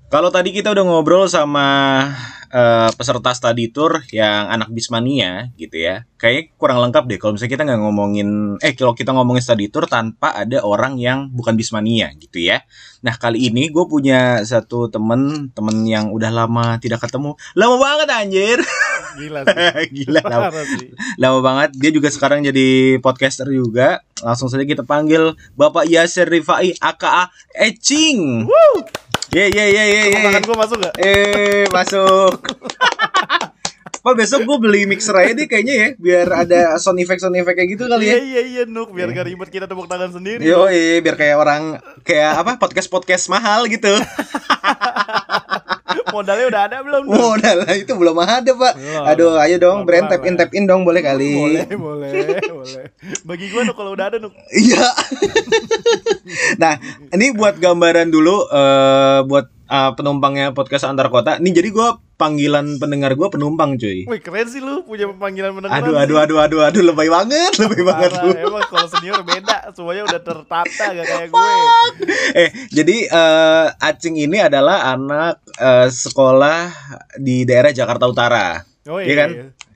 Kalau 0.08 0.32
tadi 0.32 0.56
kita 0.56 0.72
udah 0.72 0.84
ngobrol 0.88 1.28
sama 1.28 2.08
eh, 2.50 2.90
peserta 2.94 3.32
study 3.34 3.70
tour 3.70 4.02
yang 4.14 4.50
anak 4.50 4.70
Bismania 4.74 5.50
gitu 5.56 5.78
ya. 5.78 6.06
Kayaknya 6.20 6.44
kurang 6.60 6.78
lengkap 6.84 7.04
deh 7.08 7.18
kalau 7.22 7.38
misalnya 7.38 7.54
kita 7.56 7.64
nggak 7.64 7.82
ngomongin 7.82 8.30
eh 8.60 8.74
kalau 8.76 8.94
kita 8.94 9.16
ngomongin 9.16 9.44
study 9.46 9.72
tour 9.72 9.88
tanpa 9.88 10.36
ada 10.36 10.62
orang 10.66 11.00
yang 11.00 11.32
bukan 11.32 11.56
Bismania 11.56 12.12
gitu 12.20 12.44
ya. 12.44 12.66
Nah, 13.00 13.16
kali 13.16 13.48
ini 13.48 13.72
gue 13.72 13.86
punya 13.88 14.44
satu 14.44 14.92
temen 14.92 15.54
temen 15.56 15.88
yang 15.88 16.12
udah 16.12 16.32
lama 16.34 16.76
tidak 16.84 17.08
ketemu. 17.08 17.40
Lama 17.56 17.76
banget 17.80 18.08
anjir. 18.12 18.60
Gila 19.20 19.42
sih. 19.48 19.88
Gila 20.04 20.22
lama, 20.22 20.62
sih. 20.68 20.92
lama 21.16 21.40
banget. 21.40 21.70
Dia 21.80 21.92
juga 21.96 22.12
sekarang 22.12 22.44
jadi 22.44 23.00
podcaster 23.00 23.48
juga. 23.48 24.04
Langsung 24.20 24.52
saja 24.52 24.68
kita 24.68 24.84
panggil 24.84 25.32
Bapak 25.56 25.88
Yasir 25.88 26.28
Rifai 26.28 26.76
aka 26.84 27.32
Ecing. 27.56 28.52
Ye 29.30 29.46
ye 29.48 29.66
ye 29.70 29.84
ye 29.86 30.02
ye. 30.10 30.20
Tangan 30.26 30.42
gue 30.42 30.58
masuk 30.58 30.78
gak? 30.82 30.94
Eh, 30.98 31.66
masuk. 31.70 32.34
Pak 34.00 34.16
besok 34.16 34.48
gue 34.48 34.58
beli 34.60 34.88
mixer 34.88 35.12
aja 35.12 35.36
deh 35.36 35.44
kayaknya 35.44 35.76
ya, 35.76 35.88
biar 36.00 36.28
ada 36.32 36.60
sound 36.80 36.98
effect 36.98 37.20
sound 37.20 37.36
effect 37.36 37.54
kayak 37.54 37.76
gitu 37.76 37.84
kali 37.84 38.08
Iya 38.08 38.16
ya. 38.16 38.20
iya 38.24 38.42
iya 38.42 38.64
Nuk 38.64 38.90
biar 38.90 39.12
gak 39.12 39.28
ribet 39.28 39.52
kita 39.52 39.68
tepuk 39.68 39.86
tangan 39.86 40.10
sendiri. 40.10 40.40
Yo, 40.40 40.66
biar 41.04 41.14
kayak 41.14 41.36
orang 41.36 41.62
kayak 42.02 42.40
apa 42.40 42.56
podcast 42.58 42.88
podcast 42.88 43.28
mahal 43.28 43.68
gitu. 43.68 43.92
Modalnya 46.16 46.46
udah 46.50 46.62
ada 46.66 46.78
belum? 46.82 47.02
Nuk? 47.06 47.20
Modal 47.20 47.58
lah 47.66 47.74
itu 47.76 47.94
belum 47.94 48.16
ada 48.22 48.52
pak. 48.52 48.74
Belum. 48.80 49.06
Aduh, 49.06 49.34
ayo 49.44 49.56
dong, 49.60 49.78
brand 49.84 50.08
tap 50.08 50.24
in 50.26 50.36
tap 50.40 50.52
in 50.56 50.66
dong 50.66 50.88
boleh 50.88 51.02
kali. 51.04 51.36
Boleh 51.36 51.68
boleh 51.76 52.12
boleh. 52.50 52.84
Bagi 53.28 53.46
gue 53.52 53.62
Nuk 53.68 53.76
kalau 53.76 53.92
udah 53.94 54.06
ada 54.10 54.18
Nuk. 54.18 54.34
Iya. 54.50 54.86
nah, 56.62 56.80
ini 57.14 57.36
buat 57.36 57.62
gambaran 57.62 58.10
dulu 58.10 58.48
eh 58.50 59.20
buat 59.28 59.59
eh, 59.70 59.92
penumpangnya 59.94 60.52
podcast 60.52 60.90
antar 60.90 61.08
kota. 61.08 61.38
Nih 61.38 61.54
jadi 61.54 61.70
gue 61.70 61.88
panggilan 62.20 62.76
pendengar 62.82 63.16
gue 63.16 63.28
penumpang 63.32 63.80
cuy. 63.80 64.04
Wih 64.04 64.20
keren 64.20 64.50
sih 64.50 64.60
lu 64.60 64.84
punya 64.84 65.08
panggilan 65.08 65.56
pendengaran. 65.56 65.86
Aduh, 65.88 65.96
aduh, 65.96 66.18
aduh, 66.20 66.38
aduh, 66.44 66.62
aduh, 66.68 66.84
lebay 66.84 67.08
banget, 67.08 67.56
lebay 67.64 67.84
banget 67.88 68.12
Parah, 68.12 68.28
lu. 68.28 68.36
emang 68.36 68.64
kalau 68.68 68.88
senior 68.92 69.24
beda, 69.24 69.72
semuanya 69.72 70.04
udah 70.04 70.22
tertata 70.22 70.86
gak 70.92 71.08
kayak 71.08 71.28
gue. 71.32 71.54
eh 72.36 72.50
jadi 72.76 72.98
eh, 73.08 73.66
Acing 73.80 74.20
ini 74.20 74.44
adalah 74.44 74.92
anak 74.92 75.40
eh, 75.56 75.88
sekolah 75.88 76.60
di 77.16 77.48
daerah 77.48 77.72
Jakarta 77.72 78.04
Utara. 78.10 78.69
Oh 78.86 78.98
Iya 78.98 79.16
kan? 79.18 79.30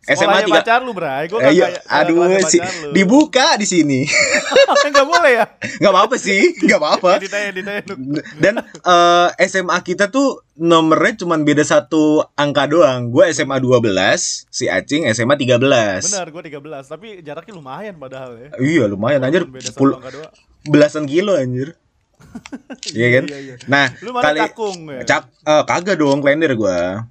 SMA 0.03 0.19
Sekolahnya 0.19 0.43
tiga- 0.45 0.59
pacar 0.59 0.79
lu, 0.79 0.91
Bray. 0.91 1.23
Gue 1.25 1.39
Eh, 1.39 1.51
iya, 1.55 1.79
aduh, 1.85 2.27
si, 2.43 2.59
dibuka 2.91 3.55
di 3.55 3.63
sini. 3.63 4.03
Enggak 4.83 5.07
boleh 5.07 5.31
ya? 5.33 5.45
nggak 5.79 5.91
apa-apa 5.91 6.15
sih, 6.17 6.51
nggak 6.57 6.75
apa-apa. 6.75 7.11
Ya, 7.13 7.23
ditanya, 7.23 7.49
ditanya. 7.53 7.81
Nuk. 7.87 7.99
Dan 8.35 8.53
eh, 8.59 9.27
SMA 9.41 9.79
kita 9.79 10.07
tuh 10.07 10.43
nomornya 10.55 11.23
cuma 11.23 11.35
beda 11.37 11.63
satu 11.63 12.19
angka 12.33 12.67
doang. 12.67 13.07
Gue 13.09 13.31
SMA 13.31 13.59
12, 13.59 13.95
si 14.45 14.67
Acing 14.67 15.07
SMA 15.09 15.35
13. 15.35 15.55
Benar, 16.03 16.27
gue 16.29 16.41
13, 16.51 16.59
tapi 16.85 17.07
jaraknya 17.21 17.53
lumayan 17.53 17.95
padahal 17.95 18.35
ya. 18.35 18.49
Iya 18.59 18.83
lumayan 18.85 19.23
anjir, 19.23 19.47
Beda 19.47 19.67
satu 19.67 19.79
pul- 19.79 19.95
angka 19.95 20.11
doang. 20.11 20.33
belasan 20.65 21.03
kilo 21.05 21.31
anjir. 21.33 21.79
Iya 22.91 23.07
kan? 23.13 23.23
Iya, 23.25 23.39
iya. 23.39 23.55
Nah, 23.65 23.87
Lu 23.99 24.11
mana 24.11 24.23
kali 24.25 24.39
cakung 24.41 24.77
ya? 24.89 25.01
Cak, 25.05 25.23
eh, 25.43 25.63
kagak 25.63 25.95
dong, 25.95 26.19
klender 26.19 26.51
gua. 26.53 27.07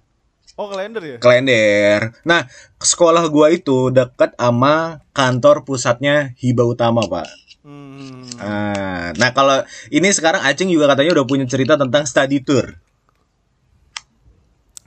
Oh, 0.63 0.71
kalender 0.71 1.03
ya? 1.03 1.17
Klender. 1.19 2.15
Nah, 2.23 2.47
sekolah 2.79 3.27
gua 3.27 3.51
itu 3.51 3.91
dekat 3.91 4.39
sama 4.39 5.03
kantor 5.11 5.67
pusatnya 5.67 6.39
Hiba 6.39 6.63
Utama, 6.63 7.03
Pak. 7.03 7.27
Hmm. 7.67 8.23
Ah, 8.39 9.11
Nah, 9.19 9.35
kalau 9.35 9.67
ini 9.91 10.07
sekarang 10.15 10.39
Acing 10.47 10.71
juga 10.71 10.87
katanya 10.95 11.19
udah 11.19 11.27
punya 11.27 11.51
cerita 11.51 11.75
tentang 11.75 12.07
study 12.07 12.39
tour. 12.47 12.79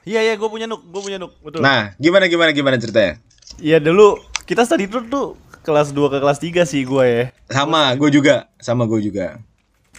Iya, 0.08 0.22
iya, 0.24 0.34
gue 0.40 0.48
punya 0.48 0.70
nuk, 0.70 0.86
gue 0.86 1.02
punya 1.02 1.18
nuk, 1.20 1.34
betul. 1.44 1.60
Nah, 1.60 1.92
gimana 2.00 2.30
gimana 2.32 2.54
gimana 2.54 2.78
ceritanya? 2.80 3.20
Iya 3.58 3.82
dulu 3.84 4.22
kita 4.46 4.64
study 4.64 4.86
tour 4.86 5.04
tuh 5.12 5.28
kelas 5.66 5.92
2 5.92 6.14
ke 6.14 6.18
kelas 6.22 6.40
3 6.40 6.64
sih 6.70 6.86
gue 6.86 7.04
ya. 7.04 7.24
Sama, 7.50 7.92
gue 7.98 8.10
juga, 8.14 8.48
sama 8.62 8.86
gue 8.86 9.02
juga. 9.02 9.42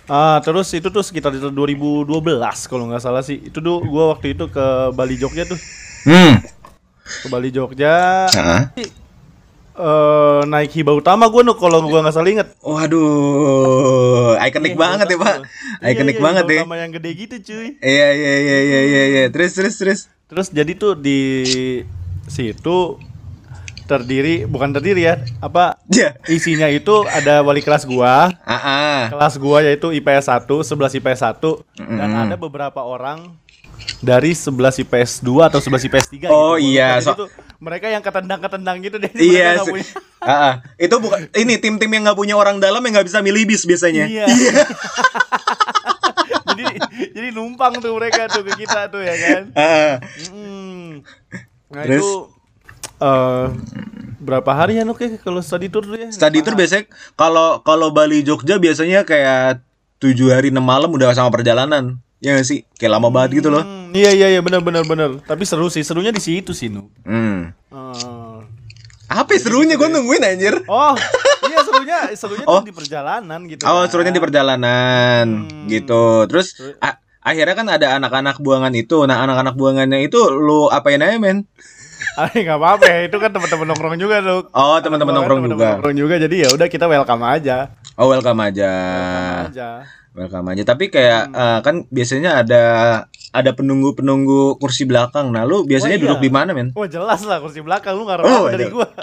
Ah, 0.07 0.39
terus 0.39 0.71
itu 0.71 0.87
tuh 0.87 1.03
sekitar 1.03 1.35
di 1.35 1.43
tahun 1.43 1.55
2012 1.59 2.07
kalau 2.71 2.87
nggak 2.87 3.03
salah 3.03 3.27
sih. 3.27 3.43
Itu 3.43 3.59
tuh 3.59 3.83
gue 3.83 4.05
waktu 4.07 4.39
itu 4.39 4.47
ke 4.47 4.95
Bali 4.95 5.19
Jogja 5.19 5.43
tuh. 5.45 5.59
Hmm. 6.07 6.39
Ke 7.03 7.27
Bali 7.27 7.51
Jogja. 7.51 8.27
Heeh. 8.31 8.63
eh 9.77 10.41
naik 10.49 10.73
hiba 10.73 10.97
utama 10.97 11.29
gue 11.29 11.45
nuk 11.45 11.61
kalau 11.61 11.85
gue 11.85 11.99
nggak 12.01 12.15
salah 12.15 12.31
inget. 12.33 12.49
Waduh, 12.65 14.41
ikonik 14.41 14.73
Iya, 14.73 14.81
banget 14.81 15.07
ya, 15.13 15.19
Pak. 15.21 15.37
Ikonik 15.85 16.17
Iya, 16.17 16.17
iya, 16.17 16.25
banget 16.25 16.45
ya. 16.49 16.61
Utama 16.65 16.77
yang 16.81 16.93
gede 16.97 17.11
gitu 17.13 17.35
cuy. 17.45 17.69
Iya, 17.85 18.09
iya, 18.17 18.35
iya, 18.41 18.59
iya, 18.63 18.81
iya, 18.81 19.03
iya. 19.05 19.25
Terus 19.29 19.53
terus 19.53 19.75
terus. 19.77 20.01
Terus 20.27 20.49
jadi 20.49 20.73
tuh 20.75 20.97
di 20.97 21.45
situ 22.27 22.97
terdiri 23.87 24.45
bukan 24.45 24.71
terdiri 24.71 25.03
ya 25.05 25.15
apa 25.39 25.79
Ya. 25.87 26.19
isinya 26.27 26.67
itu 26.67 27.07
ada 27.07 27.41
wali 27.41 27.61
kelas 27.61 27.83
gua 27.83 28.35
ah. 28.43 29.07
kelas 29.09 29.35
gua 29.37 29.63
yaitu 29.63 29.95
IPS 29.95 30.27
1 30.29 30.45
11 30.45 30.99
IPS 30.99 31.21
1 31.25 31.39
dan 31.79 32.09
Mm. 32.09 32.23
ada 32.27 32.37
beberapa 32.37 32.81
orang 32.81 33.33
dari 33.99 34.33
11 34.33 34.51
IPS 34.83 35.23
2 35.23 35.47
atau 35.47 35.59
11 35.59 35.87
IPS 35.87 36.07
3 36.11 36.27
Oh, 36.27 36.57
gitu. 36.57 36.69
iya, 36.69 36.99
so- 36.99 37.15
tuh 37.15 37.29
mereka 37.57 37.87
yang 37.87 38.01
ketendang-ketendang 38.01 38.83
gitu 38.83 38.97
deh 38.99 39.09
Iya, 39.15 39.63
sih. 39.63 39.73
punya- 39.73 39.89
Ah, 40.27 40.35
ah. 40.35 40.55
itu 40.77 40.91
bukan 40.97 41.31
ini 41.33 41.55
tim-tim 41.57 41.87
yang 41.89 42.03
nggak 42.03 42.19
punya 42.19 42.35
orang 42.35 42.59
dalam 42.59 42.83
yang 42.83 42.93
nggak 42.93 43.07
bisa 43.07 43.23
milih 43.23 43.47
bis 43.47 43.63
biasanya. 43.63 44.11
Iya. 44.11 44.27
jadi 46.49 46.65
jadi 47.13 47.29
numpang 47.31 47.79
tuh 47.79 47.95
mereka 47.95 48.27
tuh 48.27 48.43
ke 48.43 48.59
kita 48.59 48.89
tuh 48.89 49.01
ya 49.01 49.15
kan. 49.15 49.43
Ah. 49.55 49.95
Mm. 50.27 51.05
Nah 51.69 51.83
Terus? 51.85 52.01
itu 52.01 52.11
eh 52.97 53.47
berapa 54.17 54.51
hari 54.51 54.81
ya 54.81 54.83
Nuk 54.83 54.99
ya 54.99 55.15
kalau 55.19 55.39
study 55.39 55.69
tour 55.69 55.87
ya? 55.93 56.09
Study 56.09 56.43
tour 56.43 56.55
biasanya 56.55 56.89
kalau 57.15 57.61
kalau 57.61 57.93
Bali 57.93 58.21
Jogja 58.21 58.57
biasanya 58.57 59.05
kayak 59.05 59.63
tujuh 59.97 60.29
hari 60.29 60.49
enam 60.51 60.65
malam 60.65 60.91
udah 60.91 61.13
sama 61.13 61.31
perjalanan. 61.31 62.01
Ya 62.19 62.33
nggak 62.33 62.49
sih? 62.49 62.65
Kayak 62.75 62.97
lama 62.97 63.09
banget 63.13 63.39
gitu 63.39 63.53
loh. 63.53 63.61
Hmm, 63.63 63.93
iya 63.93 64.11
iya 64.11 64.33
iya 64.33 64.41
benar 64.41 64.65
benar 64.65 64.83
benar. 64.83 65.21
Tapi 65.23 65.45
seru 65.45 65.69
sih, 65.69 65.85
serunya 65.85 66.11
di 66.11 66.21
situ 66.21 66.57
sih 66.57 66.73
Nuk. 66.73 66.89
Hmm. 67.05 67.53
Eh, 67.71 68.41
Apa 69.07 69.37
ya 69.37 69.41
serunya 69.41 69.79
gue 69.79 69.87
nungguin 69.87 70.25
anjir. 70.25 70.67
Oh, 70.67 70.97
iya 71.47 71.63
serunya 71.63 71.99
serunya 72.19 72.43
Oh. 72.49 72.65
di 72.65 72.75
perjalanan 72.75 73.47
gitu. 73.47 73.63
Oh, 73.63 73.85
kan. 73.85 73.93
serunya 73.93 74.11
di 74.11 74.19
perjalanan 74.19 75.47
Hmm. 75.47 75.69
gitu. 75.71 76.27
Terus 76.27 76.57
akhirnya 77.23 77.55
kan 77.55 77.69
ada 77.71 77.87
anak-anak 77.95 78.43
buangan 78.43 78.75
itu. 78.75 79.07
Nah, 79.07 79.23
anak-anak 79.23 79.55
buangannya 79.55 80.03
itu 80.03 80.19
lu 80.33 80.67
apain 80.67 80.99
aja, 80.99 81.21
men? 81.21 81.47
Ah, 82.17 82.33
nggak 82.33 82.57
apa-apa 82.57 82.85
ya, 82.87 83.01
itu 83.05 83.17
kan 83.17 83.29
teman-teman 83.29 83.67
nongkrong 83.69 83.97
juga, 83.97 84.25
Nuk. 84.25 84.49
Oh, 84.51 84.77
teman-teman 84.81 85.13
nongkrong 85.15 85.41
teman-teman 85.45 85.53
juga. 85.53 85.69
Nongkrong 85.77 85.97
juga, 85.97 86.15
jadi 86.17 86.37
ya 86.37 86.49
udah 86.49 86.67
kita 86.67 86.89
welcome 86.89 87.23
aja. 87.23 87.77
Oh 87.95 88.09
welcome 88.09 88.41
aja. 88.41 88.71
Welcome 88.73 89.53
aja. 89.53 89.69
Welcome 90.13 90.47
aja. 90.49 90.63
Tapi 90.65 90.85
kayak 90.89 91.23
Hmm. 91.27 91.37
eh, 91.37 91.59
kan 91.61 91.75
biasanya 91.89 92.41
ada 92.41 92.63
ada 93.31 93.51
penunggu-penunggu 93.53 94.57
kursi 94.57 94.85
belakang. 94.85 95.29
Nah, 95.29 95.45
lu 95.45 95.63
biasanya 95.63 95.97
Oh, 95.97 96.01
iya. 96.01 96.05
duduk 96.09 96.21
di 96.21 96.31
mana, 96.33 96.51
men? 96.53 96.73
Wah 96.73 96.89
jelas 96.89 97.21
lah 97.23 97.37
kursi 97.37 97.61
belakang 97.61 97.93
lu 97.93 98.09
nggak 98.09 98.25
Oh, 98.25 98.45
oh, 98.45 98.49
dari 98.49 98.65
gua. 98.67 98.89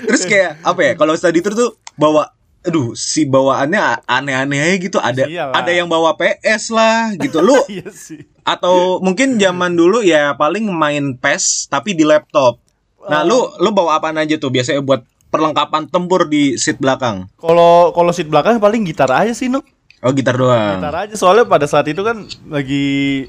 Terus 0.00 0.22
kayak 0.26 0.58
apa 0.60 0.80
ya? 0.82 0.92
Kalau 0.94 1.14
study 1.14 1.38
tour 1.38 1.54
tuh 1.54 1.70
bawa 1.94 2.34
aduh, 2.60 2.92
si 2.92 3.24
bawaannya 3.24 4.04
aneh-aneh 4.04 4.60
aja 4.60 4.76
gitu. 4.76 4.98
Ada 4.98 5.24
Iyalah. 5.24 5.54
ada 5.56 5.70
yang 5.70 5.88
bawa 5.88 6.12
PS 6.14 6.70
lah 6.70 7.16
gitu. 7.16 7.40
Lu 7.40 7.56
Iya 7.72 7.88
sih. 7.90 8.24
atau 8.40 8.98
mungkin 8.98 9.36
zaman 9.36 9.72
dulu 9.72 10.00
ya 10.00 10.34
paling 10.34 10.66
main 10.66 11.14
PES 11.14 11.68
tapi 11.68 11.92
di 11.92 12.02
laptop. 12.02 12.58
Nah, 13.00 13.24
lu 13.24 13.48
lu 13.56 13.70
bawa 13.70 13.96
apaan 13.96 14.16
aja 14.16 14.36
tuh 14.36 14.48
biasanya 14.48 14.80
buat 14.80 15.00
perlengkapan 15.28 15.86
tempur 15.86 16.26
di 16.26 16.56
seat 16.56 16.76
belakang? 16.76 17.30
Kalau 17.38 17.92
kalau 17.92 18.10
seat 18.10 18.26
belakang 18.26 18.58
paling 18.58 18.82
gitar 18.82 19.08
aja 19.08 19.30
sih 19.30 19.46
Nuk. 19.46 19.64
Oh, 20.00 20.10
gitar 20.10 20.34
doang. 20.34 20.80
Gitar 20.80 20.96
aja 20.96 21.14
soalnya 21.14 21.44
pada 21.44 21.64
saat 21.64 21.84
itu 21.86 22.00
kan 22.00 22.24
lagi 22.48 23.28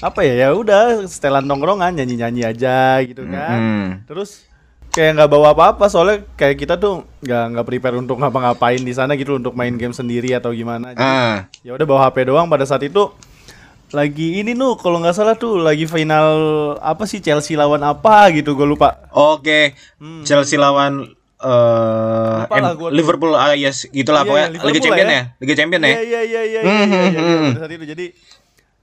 apa 0.00 0.24
ya 0.24 0.34
ya 0.34 0.48
udah 0.52 1.04
setelan 1.04 1.44
nongkrongan 1.44 1.92
nyanyi 1.92 2.18
nyanyi 2.18 2.42
aja 2.44 2.98
gitu 3.02 3.22
kan. 3.26 3.58
Hmm. 3.58 3.86
Terus 4.06 4.49
kayak 4.90 5.16
nggak 5.16 5.30
bawa 5.30 5.48
apa-apa 5.50 5.86
soalnya 5.86 6.26
kayak 6.34 6.56
kita 6.56 6.74
tuh 6.74 7.02
nggak 7.20 7.44
nggak 7.52 7.64
prepare 7.64 7.94
untuk 7.94 8.16
ngapa-ngapain 8.16 8.78
di 8.78 8.90
sana 8.90 9.14
gitu 9.14 9.36
untuk 9.36 9.52
main 9.52 9.72
game 9.72 9.90
sendiri 9.90 10.32
atau 10.32 10.50
gimana. 10.50 10.92
Jadi, 10.92 11.00
Ah, 11.00 11.46
ya 11.60 11.72
udah 11.72 11.84
bawa 11.84 12.00
HP 12.04 12.26
doang 12.26 12.46
pada 12.46 12.62
saat 12.64 12.82
itu 12.82 13.10
lagi 13.90 14.38
ini 14.38 14.52
nu 14.52 14.74
kalau 14.74 14.98
nggak 14.98 15.12
salah 15.12 15.34
tuh 15.34 15.58
lagi 15.58 15.82
final 15.84 16.30
apa 16.78 17.02
sih 17.04 17.18
Chelsea 17.18 17.54
lawan 17.54 17.80
apa 17.80 18.30
gitu 18.30 18.54
gue 18.54 18.62
lupa 18.64 19.02
oke. 19.10 19.74
Hmm. 19.96 20.22
Chelsea 20.22 20.54
lawan 20.54 21.06
eh 21.40 22.38
lah 22.44 22.46
M- 22.46 22.76
gua. 22.76 22.88
Liverpool 22.90 23.32
ah 23.32 23.50
yes 23.52 23.88
gitulah 23.88 24.22
Iya, 24.22 24.28
pokoknya 24.28 24.46
Liverpool 24.50 24.68
Liga 24.68 24.80
Champion 24.80 25.06
lah 25.06 25.16
ya. 25.16 25.24
Liga 25.38 25.54
Champion 25.56 25.80
ya. 25.80 25.88
Iya 25.88 26.00
iya 26.02 26.20
iya 26.22 26.42
iya 26.44 26.60
Hmm, 26.60 26.68
iya, 26.68 26.76
iya, 26.76 26.84
hmm, 26.84 27.08
iya, 27.08 27.20
hmm. 27.20 27.46
pada 27.48 27.60
saat 27.60 27.72
itu 27.72 27.86
jadi 27.88 28.06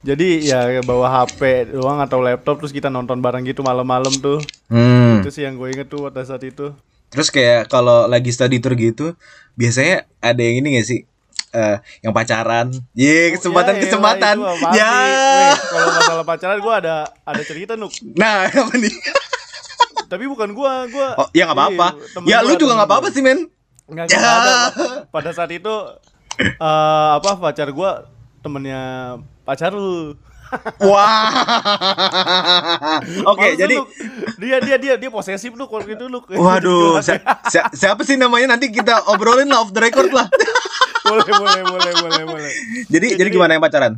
jadi 0.08 0.28
ya 0.40 0.60
bawa 0.82 1.12
HP 1.20 1.40
doang 1.70 2.00
atau 2.00 2.18
laptop 2.18 2.58
terus 2.58 2.72
kita 2.72 2.88
nonton 2.88 3.20
bareng 3.20 3.44
gitu 3.44 3.60
malam-malam 3.60 4.14
tuh 4.16 4.40
Hmm. 4.68 5.20
itu 5.20 5.30
sih 5.30 5.44
yang 5.44 5.56
gue 5.56 5.68
inget 5.70 5.88
tuh 5.88 6.08
pada 6.08 6.24
saat 6.24 6.42
itu 6.42 6.72
Terus 7.08 7.28
kayak 7.28 7.68
kalau 7.68 8.04
lagi 8.04 8.28
study 8.30 8.60
tour 8.60 8.76
gitu, 8.76 9.16
biasanya 9.54 10.04
ada 10.20 10.44
yang 10.44 10.60
ini 10.60 10.76
gak 10.76 10.84
sih? 10.86 11.00
Eh, 11.50 11.76
yang 12.02 12.12
pacaran. 12.12 12.68
Ye, 12.92 13.32
kesempatan 13.32 13.74
Ya, 13.74 13.82
kesempatan. 13.82 14.36
elah, 14.36 14.52
itu 14.52 14.60
mah 14.60 14.68
pasti. 14.68 14.76
Ya. 14.76 14.92
Weh, 14.92 15.56
kalau 15.72 15.88
masalah 15.90 16.26
pacaran 16.26 16.60
gue 16.60 16.74
ada 16.78 16.96
ada 17.24 17.42
cerita 17.42 17.74
nuk 17.74 17.96
Nah, 18.12 18.44
apa 18.52 18.76
nih? 18.76 18.92
tapi 20.08 20.24
bukan 20.26 20.52
gua 20.52 20.84
gua 20.88 21.16
Oh, 21.16 21.28
ya 21.32 21.48
nggak 21.48 21.56
apa-apa. 21.58 21.88
Iya, 22.24 22.40
Ya 22.40 22.44
lu 22.44 22.56
juga 22.56 22.76
nggak 22.76 22.88
apa-apa 22.88 23.08
sih, 23.08 23.24
men. 23.24 23.48
Nggak, 23.86 24.06
Ya. 24.08 24.20
ada. 24.20 24.56
Pada 25.16 25.32
saat 25.32 25.48
itu 25.50 25.72
eh 26.38 26.52
apa 27.14 27.40
pacar 27.40 27.72
gua 27.72 28.04
temennya 28.42 29.16
pacar 29.48 29.72
lu. 29.72 30.12
Wah. 30.80 31.32
Oke, 33.32 33.56
jadi 33.56 33.76
lu, 33.76 33.84
dia 34.40 34.58
dia 34.60 34.76
dia 34.76 34.94
dia 34.96 35.10
posesif 35.10 35.52
lu 35.52 35.68
kalau 35.68 35.84
gitu 35.84 36.08
lu. 36.08 36.20
Waduh, 36.24 37.00
si- 37.08 37.20
si- 37.48 37.70
siapa 37.76 38.04
sih 38.04 38.16
namanya 38.16 38.56
nanti 38.56 38.68
kita 38.68 39.08
obrolin 39.08 39.52
off 39.52 39.72
the 39.72 39.80
record 39.80 40.12
lah. 40.12 40.28
boleh 41.08 41.24
boleh 41.26 41.62
boleh 41.64 41.94
boleh 41.96 42.24
boleh. 42.28 42.52
jadi, 42.92 43.16
jadi 43.16 43.30
gimana 43.32 43.56
yang 43.56 43.64
pacaran? 43.64 43.96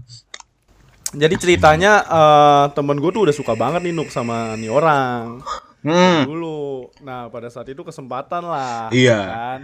Jadi 1.09 1.35
ceritanya 1.41 2.05
eh 2.05 2.65
temen 2.77 3.01
gue 3.01 3.09
tuh 3.09 3.25
udah 3.25 3.33
suka 3.33 3.57
banget 3.57 3.81
nih 3.81 3.93
Nuk 3.93 4.13
sama 4.13 4.53
nih 4.53 4.69
orang 4.69 5.41
Hmm. 5.79 6.27
dulu. 6.27 6.91
Nah 6.99 7.31
pada 7.31 7.47
saat 7.47 7.65
itu 7.65 7.79
kesempatan 7.81 8.43
lah. 8.43 8.91
Iya. 8.91 9.19
Kan? 9.23 9.59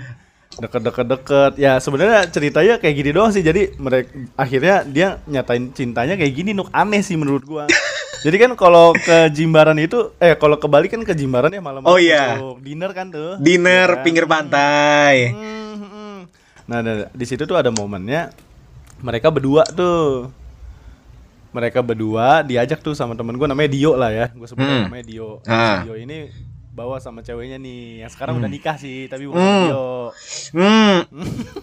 Deket-deket-deket. 0.55 1.51
Ya 1.55 1.77
sebenarnya 1.77 2.27
ceritanya 2.27 2.79
kayak 2.79 2.95
gini 2.95 3.09
doang 3.11 3.31
sih. 3.31 3.41
Jadi 3.41 3.75
mereka 3.75 4.09
akhirnya 4.35 4.75
dia 4.83 5.07
nyatain 5.25 5.71
cintanya 5.71 6.15
kayak 6.15 6.33
gini 6.33 6.51
Nuk 6.51 6.71
aneh 6.71 6.99
sih 6.99 7.15
menurut 7.15 7.43
gua. 7.43 7.65
Jadi 8.25 8.41
kan 8.41 8.51
kalau 8.57 8.89
ke 8.91 9.29
Jimbaran 9.29 9.77
itu, 9.77 10.09
eh 10.17 10.33
kalau 10.33 10.57
ke 10.57 10.65
Bali 10.65 10.89
kan 10.89 10.97
ke 10.99 11.13
Jimbaran 11.13 11.53
ya 11.53 11.61
malam 11.61 11.85
Oh, 11.85 12.01
iya. 12.01 12.41
dinner 12.57 12.89
kan 12.89 13.13
tuh. 13.13 13.37
Dinner 13.37 13.85
kan? 13.91 14.01
pinggir 14.01 14.25
pantai. 14.25 15.29
Hmm, 15.29 15.73
hmm. 15.77 16.17
Nah, 16.65 16.81
nah, 16.81 17.05
di 17.13 17.25
situ 17.27 17.45
tuh 17.45 17.53
ada 17.53 17.69
momennya 17.69 18.33
mereka 18.97 19.29
berdua 19.29 19.61
tuh. 19.69 20.33
Mereka 21.53 21.79
berdua 21.79 22.41
diajak 22.41 22.81
tuh 22.81 22.97
sama 22.97 23.13
temen 23.13 23.37
gue 23.37 23.45
namanya 23.45 23.69
Dio 23.69 23.93
lah 23.93 24.09
ya. 24.09 24.25
Gue 24.33 24.47
sebut 24.49 24.65
Hmm. 24.65 24.89
namanya 24.89 25.05
Dio. 25.05 25.39
Ah. 25.45 25.85
Dio 25.85 25.93
ini 25.93 26.27
bawa 26.75 26.99
sama 26.99 27.23
ceweknya 27.23 27.55
nih. 27.55 28.03
Yang 28.03 28.11
sekarang 28.13 28.35
udah 28.37 28.51
nikah 28.51 28.75
sih, 28.75 29.07
tapi 29.07 29.25
bukan 29.25 29.39
Hmm. 29.39 29.63
Dio. 29.65 29.87
Hmm. 30.51 30.97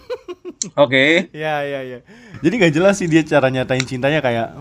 Oke. 0.75 1.29
Iya, 1.29 1.55
iya, 1.61 1.79
iya. 1.83 1.99
Jadi 2.39 2.53
gak 2.57 2.73
jelas 2.73 2.95
sih 2.95 3.05
dia 3.05 3.21
cara 3.21 3.47
nyatain 3.47 3.83
cintanya 3.83 4.19
kayak 4.19 4.57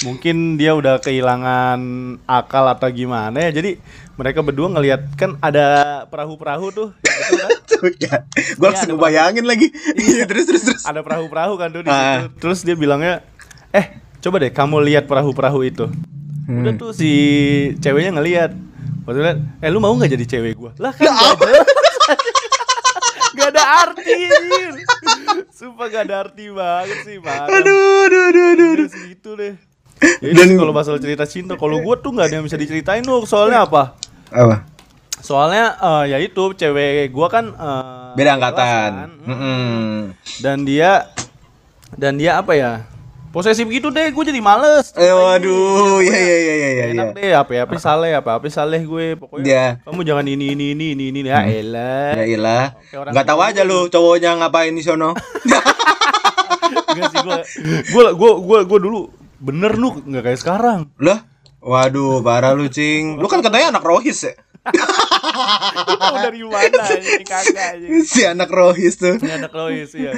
mungkin 0.00 0.54
dia 0.54 0.72
udah 0.72 1.02
kehilangan 1.02 1.80
akal 2.24 2.64
atau 2.64 2.88
gimana 2.88 3.36
ya. 3.36 3.50
Jadi 3.52 3.76
mereka 4.14 4.40
berdua 4.40 4.70
ngelihat 4.70 5.10
kan 5.14 5.36
ada 5.38 5.66
perahu-perahu 6.06 6.66
tuh, 6.70 6.88
gitu 7.04 7.34
kan? 7.36 7.50
Ya. 7.98 8.16
Gua 8.56 8.70
Iya, 8.70 8.72
langsung 8.72 8.88
ada 8.88 8.94
ngebayangin 8.94 9.44
lagi. 9.44 9.66
Iya, 9.96 10.24
terus 10.30 10.44
terus 10.46 10.62
terus. 10.64 10.82
ada 10.86 11.02
perahu-perahu 11.02 11.54
kan 11.56 11.68
tuh 11.68 11.82
di 11.82 11.90
Ah. 11.90 12.24
situ. 12.24 12.40
Terus 12.40 12.58
dia 12.62 12.76
bilangnya, 12.78 13.20
"Eh, 13.70 13.86
coba 14.20 14.38
deh 14.38 14.52
kamu 14.54 14.80
lihat 14.86 15.04
perahu-perahu 15.04 15.60
itu." 15.62 15.90
Hmm. 16.46 16.62
Udah 16.62 16.72
tuh 16.78 16.90
si 16.94 17.10
ceweknya 17.76 18.16
ngelihat. 18.16 18.54
Waktu 19.10 19.42
"Eh, 19.58 19.68
lu 19.68 19.82
mau 19.82 19.90
nggak 19.90 20.10
jadi 20.14 20.24
cewek 20.24 20.54
gua?" 20.54 20.70
Lah 20.78 20.94
kan 20.94 21.10
gak 21.10 21.38
jelas. 21.42 21.66
Gak 23.30 23.56
ada 23.56 23.64
arti. 23.86 24.20
Sumpah 25.54 25.86
gak 25.88 26.02
ada 26.10 26.14
arti 26.26 26.50
banget 26.50 26.98
sih, 27.06 27.16
Pak. 27.22 27.46
Aduh, 27.46 28.10
aduh, 28.10 28.22
aduh, 28.28 28.46
aduh. 28.52 28.70
aduh. 28.74 28.88
gitu 29.06 29.30
deh. 29.38 29.54
Ya 30.20 30.28
itu 30.32 30.42
sih 30.44 30.56
kalau 30.56 30.72
masalah 30.72 31.00
cerita 31.00 31.24
cinta, 31.24 31.54
kalau 31.54 31.78
gua 31.80 31.94
tuh 31.96 32.10
nggak 32.10 32.26
ada 32.26 32.36
yang 32.40 32.46
bisa 32.48 32.56
diceritain 32.56 33.04
loh. 33.04 33.24
Soalnya 33.24 33.64
apa? 33.64 33.96
Apa? 34.32 34.64
Soalnya 35.20 35.76
eh, 35.76 36.04
ya 36.10 36.18
itu 36.18 36.52
cewek 36.52 37.12
gua 37.12 37.28
kan 37.28 37.52
eh, 37.52 38.12
Beda 38.16 38.36
angkatan. 38.36 38.90
kan. 38.92 39.10
Mm-mm. 39.28 40.16
dan 40.40 40.64
dia 40.64 41.06
dan 41.94 42.16
dia 42.16 42.40
apa 42.40 42.52
ya 42.56 42.72
posesif 43.30 43.62
gitu 43.64 43.88
deh 43.88 44.08
gue 44.08 44.24
jadi 44.24 44.38
males 44.38 44.90
Eh, 44.92 45.06
waduh, 45.08 45.98
ya 46.00 46.12
ya 46.12 46.36
ya 46.36 46.54
ya 46.56 46.68
ya. 46.68 46.84
enak 46.90 47.06
ya. 47.06 47.14
deh 47.14 47.30
apa 47.36 47.52
apa 47.62 47.74
saleh 47.76 48.10
apa 48.12 48.30
apa 48.34 48.46
saleh 48.46 48.82
gue 48.82 49.14
pokoknya 49.14 49.46
Iya. 49.46 49.66
kamu 49.82 50.00
jangan 50.02 50.26
ini 50.26 50.46
ini 50.50 50.66
ini 50.72 50.86
ini 50.92 51.04
ini 51.12 51.20
ya 51.24 51.46
elah 51.46 52.10
Ya 52.84 52.96
orang 52.96 53.10
Enggak 53.10 53.26
tahu 53.26 53.40
aja 53.40 53.62
lu 53.62 53.86
cowoknya 53.86 54.34
ngapain 54.36 54.70
di 54.70 54.82
sono. 54.82 55.14
Enggak 56.90 57.06
sih 57.08 57.18
gue 57.20 57.38
gue 57.86 58.06
gue 58.12 58.30
gue 58.40 58.58
gue 58.64 58.78
dulu 58.80 59.00
bener 59.38 59.72
lu 59.74 59.94
nggak 59.96 60.22
kayak 60.22 60.38
sekarang 60.38 60.80
Lah, 60.98 61.22
waduh, 61.60 62.20
parah 62.20 62.52
lu, 62.52 62.66
Cing. 62.66 63.16
Lu 63.16 63.24
kan 63.24 63.40
katanya 63.40 63.70
anak 63.70 63.82
rohis 63.82 64.20
ya? 64.22 64.34
tahu 65.96 66.16
dari 66.20 66.44
mana 66.44 66.84
ini 66.92 67.24
kagak 67.24 67.80
Si 68.04 68.20
anak 68.22 68.50
rohis 68.50 68.94
tuh. 68.94 69.16
ini 69.16 69.32
anak 69.34 69.52
Lois 69.52 69.88
ya 69.92 70.12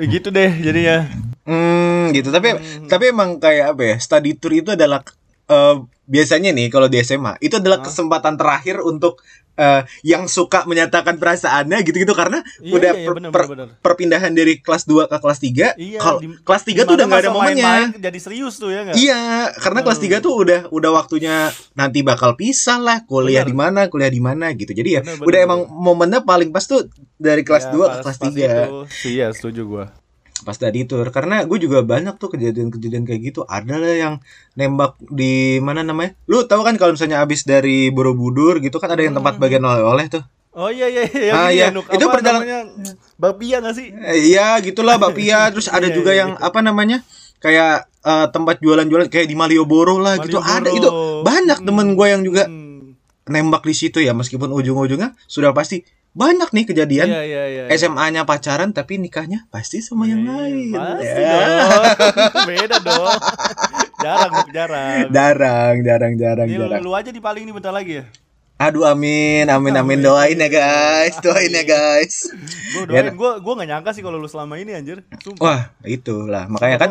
gitu 0.00 0.30
deh 0.30 0.50
jadinya 0.56 1.10
Hmm, 1.48 2.12
gitu. 2.12 2.28
Tapi 2.28 2.48
tapi 2.84 3.04
emang 3.08 3.36
kayak 3.36 3.72
apa 3.72 3.82
ya? 3.82 3.96
Study 3.96 4.36
tour 4.36 4.52
itu 4.52 4.70
adalah 4.70 5.00
eh, 5.46 5.74
biasanya 6.04 6.52
nih 6.52 6.68
kalau 6.68 6.86
di 6.86 7.00
SMA 7.00 7.36
itu 7.38 7.56
adalah 7.56 7.80
kesempatan 7.80 8.36
terakhir 8.36 8.80
untuk 8.80 9.24
eh, 9.54 9.82
yang 10.02 10.24
suka 10.26 10.62
menyatakan 10.64 11.16
perasaannya 11.16 11.82
gitu-gitu 11.82 12.12
karena 12.12 12.44
Iya, 12.58 12.72
udah 12.74 12.92
iya, 12.92 13.02
per- 13.02 13.16
bener, 13.16 13.30
per- 13.30 13.48
bener, 13.48 13.68
perpindahan 13.78 14.30
dari 14.30 14.54
kelas 14.58 14.84
2 14.84 15.04
ke 15.04 15.16
kelas 15.16 15.40
3. 15.40 15.74
iya 15.74 15.98
kalau 15.98 16.20
kelas 16.38 16.62
3 16.62 16.84
tuh 16.84 16.94
udah 16.94 17.06
nggak 17.06 17.22
ada 17.22 17.30
momennya. 17.30 17.64
main-main 17.64 17.88
jadi 17.98 18.18
serius 18.18 18.54
tuh 18.56 18.68
ya 18.68 18.84
nggak 18.84 18.94
Iya, 18.94 19.20
karena 19.58 19.80
kelas 19.82 19.98
3 19.98 20.20
tuh 20.20 20.32
udah 20.38 20.60
udah 20.68 20.90
waktunya 20.94 21.48
nanti 21.74 22.00
bakal 22.02 22.32
pisah 22.34 22.78
lah, 22.78 23.02
kuliah 23.02 23.42
di 23.42 23.52
mana, 23.52 23.88
kuliah 23.88 24.08
di 24.08 24.20
mana 24.20 24.52
gitu. 24.52 24.70
Jadi 24.70 24.90
ya 24.90 25.00
Bener, 25.00 25.16
bener, 25.16 25.26
udah 25.26 25.38
bener. 25.38 25.48
emang 25.48 25.60
momennya 25.66 26.20
paling 26.22 26.48
pas 26.48 26.62
tuh 26.62 26.86
dari 27.16 27.40
kelas 27.40 27.68
2 27.68 27.80
Ya, 27.80 27.82
ke 27.82 27.88
pas- 27.90 28.02
kelas 28.06 28.18
pas 28.20 28.30
3. 28.30 28.36
itu, 28.38 28.64
iya 29.10 29.26
setuju 29.28 29.62
gua 29.64 29.84
Pas 30.40 30.54
tadi 30.54 30.82
tour 30.82 31.08
karena 31.08 31.42
gue 31.42 31.58
juga 31.58 31.82
banyak 31.82 32.14
tuh 32.14 32.30
kejadian-kejadian 32.30 33.02
kayak 33.02 33.20
gitu. 33.26 33.40
Ada 33.44 33.74
lah 33.74 33.92
yang 33.92 34.14
nembak 34.54 34.94
di 35.02 35.32
mana 35.58 35.80
namanya? 35.80 36.14
Lu 36.24 36.42
tahu 36.42 36.62
kan 36.62 36.74
kalau 36.74 36.92
misalnya 36.92 37.18
abis 37.18 37.42
dari 37.42 37.88
Borobudur 37.88 38.58
gitu 38.58 38.76
kan 38.76 38.88
ada 38.88 39.00
yang 39.00 39.12
tempat 39.12 39.36
bagian 39.36 39.60
oleh-oleh 39.60 40.06
tuh. 40.08 40.22
Oh 40.50 40.68
iya 40.68 40.86
iya 40.86 41.06
iya 41.06 41.32
Ah, 41.32 41.48
iya. 41.48 41.64
ya, 41.64 41.66
Nuk. 41.70 41.86
Itu 41.86 42.06
perjalanan- 42.08 42.42
namanya? 42.42 42.92
Bapia 43.14 43.56
gak 43.60 43.74
sih? 43.74 43.90
Eh, 43.90 44.18
Iya 44.28 44.58
gitulah 44.60 44.94
Bapia 44.96 45.46
terus 45.52 45.66
ada 45.66 45.84
Iya, 45.84 45.94
juga 45.94 46.10
iya, 46.10 46.20
yang 46.20 46.30
apa 46.36 46.58
namanya? 46.60 47.02
kayak 47.38 47.86
eh, 48.00 48.26
tempat 48.28 48.58
jualan-jualan 48.58 49.06
kayak 49.06 49.24
di 49.24 49.34
Malioboro 49.34 49.96
lah 49.96 50.18
gitu 50.18 50.36
ada 50.36 50.66
Malioboro. 50.66 50.74
itu 50.74 50.88
banyak 51.22 51.58
temen 51.60 51.94
gue 51.94 52.06
yang 52.08 52.22
juga 52.22 52.42
Hmm. 52.44 52.98
nembak 53.24 53.62
di 53.62 53.70
situ 53.72 53.98
ya 53.98 54.10
meskipun 54.10 54.48
ujung-ujungnya 54.48 55.14
sudah 55.22 55.52
pasti 55.52 55.86
banyak 56.10 56.50
nih 56.50 56.64
kejadian 56.66 57.06
Iya 57.06 57.22
iya 57.22 57.42
iya. 57.46 57.62
SMA-nya 57.70 58.22
pacaran 58.22 58.70
tapi 58.70 58.96
nikahnya 58.96 59.46
pasti 59.48 59.78
sama 59.78 60.04
yang 60.04 60.24
lain. 60.24 60.72
Pasti 60.72 61.06
Ya. 61.06 61.30
dong. 61.30 61.84
Beda 62.48 62.76
dong. 62.80 63.18
Jarang 63.98 64.32
jarang. 64.50 65.06
Jarang, 65.10 65.74
jarang, 65.82 66.12
jarang, 66.14 66.46
Ini 66.46 66.58
jarang. 66.58 66.80
lu 66.82 66.90
aja 66.92 67.10
di 67.10 67.18
paling 67.18 67.42
ini 67.42 67.52
bentar 67.52 67.70
lagi 67.70 68.02
ya. 68.02 68.04
Aduh 68.58 68.82
amin, 68.82 69.46
amin, 69.46 69.70
amin. 69.72 70.02
Doain 70.02 70.34
ya 70.34 70.50
guys, 70.50 71.14
doain 71.22 71.46
ya 71.46 71.62
guys. 71.62 72.26
Gue 72.74 72.90
doain, 72.90 73.14
gue 73.14 73.30
gue 73.38 73.52
gak 73.54 73.68
nyangka 73.70 73.90
sih 73.94 74.02
kalau 74.02 74.18
lu 74.18 74.26
selama 74.26 74.58
ini 74.58 74.74
anjir. 74.74 75.06
Sumpah. 75.22 75.38
Wah, 75.38 75.62
itulah. 75.86 76.50
Makanya 76.50 76.76
kan. 76.76 76.90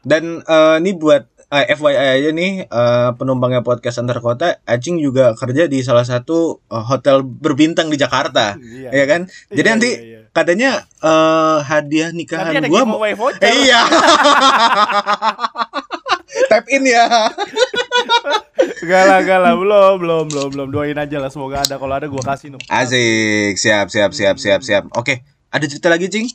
Dan 0.00 0.40
eh, 0.40 0.76
ini 0.80 0.96
buat 0.96 1.28
eh, 1.56 1.72
FYI 1.72 1.96
aja 1.96 2.30
nih 2.32 2.52
eh, 2.68 3.10
penumpangnya 3.16 3.64
podcast 3.64 4.04
antar 4.04 4.20
kota, 4.20 4.60
Acing 4.68 5.00
juga 5.00 5.32
kerja 5.32 5.64
di 5.64 5.80
salah 5.80 6.04
satu 6.04 6.60
eh, 6.68 6.84
hotel 6.84 7.24
berbintang 7.24 7.88
di 7.88 7.96
Jakarta, 7.96 8.60
Iya. 8.60 8.90
ya 8.92 9.04
kan? 9.08 9.20
Jadi 9.48 9.64
Iya, 9.64 9.72
nanti 9.72 9.90
iya, 9.96 10.02
iya. 10.04 10.20
katanya 10.30 10.70
eh, 11.00 11.56
hadiah 11.64 12.10
nikahan 12.12 12.52
Nanti 12.52 12.58
ada 12.64 12.68
gua 12.68 12.84
voucher. 13.16 13.40
Eh, 13.40 13.54
iya. 13.68 13.80
Tap 16.50 16.68
in 16.68 16.84
ya. 16.84 17.06
Gak 18.86 19.02
lah, 19.08 19.52
belum, 19.56 19.98
belum, 19.98 20.24
belum, 20.30 20.48
belum. 20.52 20.68
Doain 20.70 20.98
aja 20.98 21.16
lah, 21.18 21.30
semoga 21.32 21.64
ada. 21.64 21.80
Kalau 21.80 21.94
ada 21.96 22.06
gue 22.06 22.22
kasih 22.22 22.54
nuh. 22.54 22.60
Asik, 22.68 23.56
siap, 23.58 23.88
siap, 23.90 24.12
siap, 24.14 24.36
siap, 24.36 24.60
siap. 24.62 24.84
Oke, 24.94 25.24
ada 25.50 25.64
cerita 25.66 25.88
lagi, 25.88 26.06
Cing? 26.12 26.28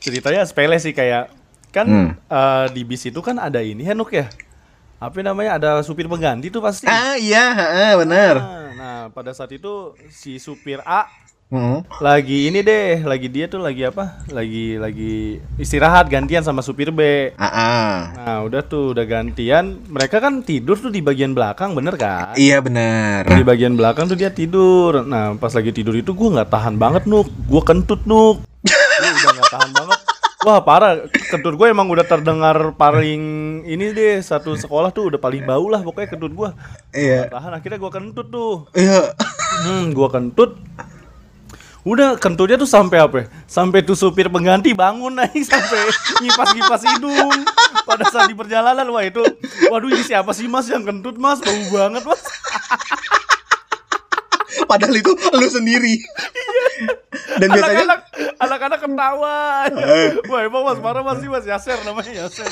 Ceritanya 0.00 0.46
sepele 0.46 0.78
sih 0.78 0.94
kayak 0.94 1.30
kan 1.70 1.86
Hmm. 1.86 2.10
eh, 2.16 2.66
di 2.72 2.82
bis 2.82 3.04
itu 3.04 3.20
kan 3.20 3.36
ada 3.36 3.60
ini 3.60 3.84
ya 3.84 3.94
Nuk 3.94 4.12
ya. 4.12 4.28
Apa 4.98 5.22
namanya? 5.22 5.62
Ada 5.62 5.70
supir 5.86 6.10
pengganti 6.10 6.50
tuh 6.50 6.58
pasti. 6.58 6.90
Ah, 6.90 7.14
iya, 7.14 7.54
heeh, 7.54 7.92
bener. 8.02 8.34
Nah, 8.42 8.66
nah, 8.74 8.98
pada 9.14 9.30
saat 9.30 9.54
itu 9.54 9.94
si 10.10 10.42
supir 10.42 10.82
A 10.82 11.06
Hmm. 11.48 11.80
lagi 12.04 12.52
ini 12.52 12.60
deh, 12.60 13.00
lagi 13.08 13.24
dia 13.24 13.48
tuh 13.48 13.56
lagi 13.56 13.80
apa? 13.80 14.20
Lagi 14.28 14.76
lagi 14.76 15.40
istirahat 15.56 16.04
gantian 16.12 16.44
sama 16.44 16.60
supir 16.60 16.92
B. 16.92 17.32
Ah, 17.40 17.48
ah. 17.48 17.92
Nah, 18.12 18.38
udah 18.44 18.60
tuh 18.60 18.92
udah 18.92 19.08
gantian. 19.08 19.80
Mereka 19.88 20.20
kan 20.20 20.44
tidur 20.44 20.76
tuh 20.76 20.92
di 20.92 21.00
bagian 21.00 21.32
belakang, 21.32 21.72
bener 21.72 21.96
kan? 21.96 22.36
Iya 22.36 22.60
bener. 22.60 23.24
Di 23.24 23.40
bagian 23.40 23.80
belakang 23.80 24.12
tuh 24.12 24.20
dia 24.20 24.28
tidur. 24.28 25.00
Nah, 25.08 25.40
pas 25.40 25.48
lagi 25.56 25.72
tidur 25.72 25.96
itu 25.96 26.12
gua 26.12 26.36
nggak 26.36 26.52
tahan 26.52 26.76
banget 26.76 27.08
nuk. 27.08 27.32
Gua 27.48 27.64
kentut 27.64 28.04
nuk. 28.04 28.44
Gua 28.44 29.08
udah 29.08 29.32
nggak 29.40 29.48
tahan 29.48 29.70
banget. 29.72 29.97
Wah 30.48 30.64
parah, 30.64 31.04
kentut 31.12 31.60
gue 31.60 31.68
emang 31.68 31.92
udah 31.92 32.08
terdengar 32.08 32.72
paling 32.72 33.20
ini 33.68 33.92
deh 33.92 34.16
satu 34.24 34.56
sekolah 34.56 34.88
tuh 34.96 35.12
udah 35.12 35.20
paling 35.20 35.44
bau 35.44 35.68
lah 35.68 35.84
pokoknya 35.84 36.16
kentut 36.16 36.32
gua. 36.32 36.56
Iya. 36.88 37.28
Tahan 37.28 37.52
akhirnya 37.52 37.76
gua 37.76 37.92
kentut 37.92 38.32
tuh. 38.32 38.64
Iya. 38.72 39.12
Hmm, 39.68 39.92
gua 39.92 40.08
kentut. 40.08 40.56
Udah 41.84 42.16
kentutnya 42.16 42.56
tuh 42.56 42.64
sampai 42.64 42.96
apa? 42.96 43.16
ya? 43.20 43.24
Sampai 43.44 43.84
tuh 43.84 43.92
supir 43.92 44.32
pengganti 44.32 44.72
bangun 44.72 45.12
naik 45.20 45.36
sampai 45.36 45.84
ngipas-ngipas 46.24 46.82
hidung. 46.96 47.44
Pada 47.84 48.08
saat 48.08 48.32
di 48.32 48.36
perjalanan 48.36 48.88
wah 48.88 49.04
itu, 49.04 49.20
waduh 49.68 49.92
ini 49.92 50.00
siapa 50.00 50.32
sih 50.32 50.48
mas 50.48 50.64
yang 50.72 50.80
kentut 50.80 51.20
mas? 51.20 51.44
Bau 51.44 51.60
banget 51.76 52.08
mas. 52.08 52.24
Padahal 54.68 54.94
itu 54.94 55.12
lu 55.32 55.48
sendiri. 55.48 55.96
Dan 57.40 57.48
biasanya 57.50 57.84
Anak-anak, 58.38 58.78
ketawa. 58.78 59.66
Wah 60.30 60.40
emang 60.46 60.62
mas 60.62 60.78
parah 60.78 61.02
mas 61.02 61.18
sih 61.18 61.26
mas 61.26 61.42
Yaser 61.42 61.78
namanya 61.82 62.26
Yaser. 62.26 62.46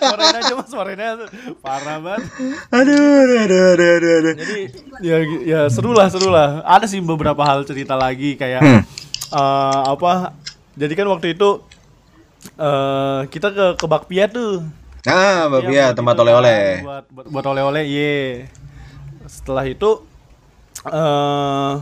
Marahin 0.00 0.36
aja 0.40 0.52
mas, 0.56 0.72
marahin 0.72 1.00
aja. 1.00 1.26
Parah 1.60 1.98
banget. 2.00 2.24
aduh, 2.72 2.96
aduh, 2.96 3.38
aduh, 3.44 3.62
aduh, 3.76 3.88
aduh, 3.96 4.12
aduh. 4.22 4.34
Jadi 4.40 4.56
ya 5.04 5.16
ya 5.44 5.60
seru 5.68 5.92
lah 5.92 6.08
seru 6.08 6.32
lah. 6.32 6.64
Ada 6.64 6.88
sih 6.88 7.00
beberapa 7.04 7.42
hal 7.44 7.66
cerita 7.68 7.92
lagi 7.92 8.38
kayak 8.38 8.60
Hmm. 8.64 8.82
eh, 9.36 9.80
apa? 9.92 10.32
Jadi 10.76 10.92
kan 10.96 11.06
waktu 11.12 11.36
itu 11.36 11.60
eh 12.56 13.20
kita 13.28 13.48
ke 13.52 13.66
ke 13.76 13.86
Bakpia 13.90 14.30
tuh. 14.30 14.64
Ah, 15.06 15.46
Mbak 15.46 15.70
Iya, 15.70 15.84
buat 15.92 15.96
tempat 16.02 16.16
oleh-oleh. 16.18 16.62
Buat 16.82 17.04
buat, 17.14 17.26
buat 17.30 17.46
oleh-oleh, 17.46 17.84
iya. 17.86 18.50
Setelah 19.26 19.62
itu 19.66 20.02
eh 20.86 21.74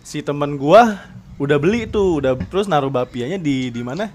si 0.00 0.20
temen 0.20 0.56
gua 0.56 1.00
udah 1.34 1.58
beli 1.58 1.84
tuh, 1.84 2.22
udah 2.22 2.38
terus 2.46 2.66
naruh 2.66 2.88
bapianya 2.88 3.36
di 3.36 3.68
di 3.68 3.82
mana? 3.82 4.08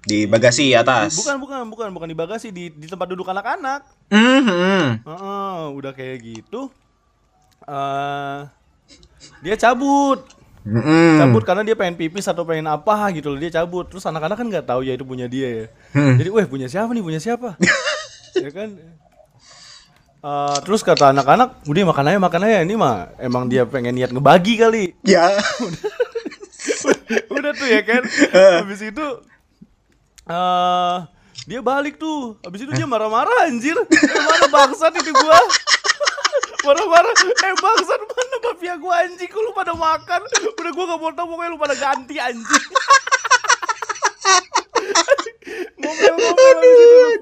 Di 0.00 0.24
bagasi 0.24 0.72
atas. 0.72 1.12
Bukan, 1.12 1.36
bukan, 1.36 1.60
bukan, 1.68 1.88
bukan 1.92 2.08
di 2.08 2.16
bagasi, 2.16 2.48
di 2.48 2.72
di 2.72 2.86
tempat 2.86 3.04
duduk 3.04 3.28
anak-anak. 3.28 3.84
Mhm. 4.08 5.04
Heeh, 5.04 5.60
udah 5.76 5.92
kayak 5.92 6.18
gitu. 6.22 6.70
eh 7.62 8.40
dia 9.44 9.54
cabut. 9.54 10.24
Mhm. 10.60 11.16
cabut 11.16 11.40
karena 11.40 11.64
dia 11.64 11.72
pengen 11.72 11.96
pipis 11.96 12.28
atau 12.28 12.44
pengen 12.44 12.68
apa 12.68 13.08
gitu 13.16 13.32
loh 13.32 13.40
dia 13.40 13.48
cabut 13.48 13.88
terus 13.88 14.04
anak-anak 14.04 14.36
kan 14.36 14.44
nggak 14.44 14.66
tahu 14.68 14.84
ya 14.84 14.92
itu 14.92 15.08
punya 15.08 15.24
dia 15.24 15.48
ya 15.48 15.66
Hmm. 15.96 16.20
jadi 16.20 16.28
weh 16.28 16.44
punya 16.44 16.68
siapa 16.68 16.92
nih 16.92 17.00
punya 17.00 17.16
siapa 17.16 17.56
ya 18.44 18.50
kan 18.52 18.76
Eh, 20.20 20.56
terus 20.68 20.84
kata 20.84 21.16
anak-anak 21.16 21.64
udah 21.64 21.80
makan 21.88 22.04
aja 22.12 22.18
makan 22.20 22.44
aja. 22.44 22.60
Ini 22.60 22.76
mah 22.76 23.16
emang 23.16 23.48
dia 23.48 23.64
pengen 23.64 23.96
niat 23.96 24.12
ngebagi 24.12 24.60
kali. 24.60 24.92
Ya. 25.00 25.32
udah 27.32 27.56
tuh 27.56 27.66
ya 27.66 27.80
kan 27.82 28.04
habis 28.60 28.84
itu 28.84 29.06
eh 30.28 30.96
dia 31.48 31.60
balik 31.64 31.96
tuh. 31.96 32.36
Habis 32.44 32.68
itu 32.68 32.72
dia 32.76 32.84
marah-marah 32.84 33.48
anjir. 33.48 33.72
Mana 33.80 34.46
bangsat 34.52 34.92
itu 35.00 35.08
gua? 35.08 35.40
Marah-marah 36.68 37.12
eh 37.24 37.54
bangsat 37.56 38.00
mana 38.04 38.36
bapia 38.44 38.76
gua 38.76 39.08
anjing? 39.08 39.32
Lu 39.32 39.56
pada 39.56 39.72
makan? 39.72 40.20
Udah 40.52 40.72
gua 40.76 40.84
gak 40.84 41.00
mau 41.00 41.12
tau 41.16 41.32
pokoknya 41.32 41.48
lu 41.48 41.56
pada 41.56 41.72
ganti 41.80 42.20
anjing. 42.20 42.44
Ngomel-ngomel 45.80 46.60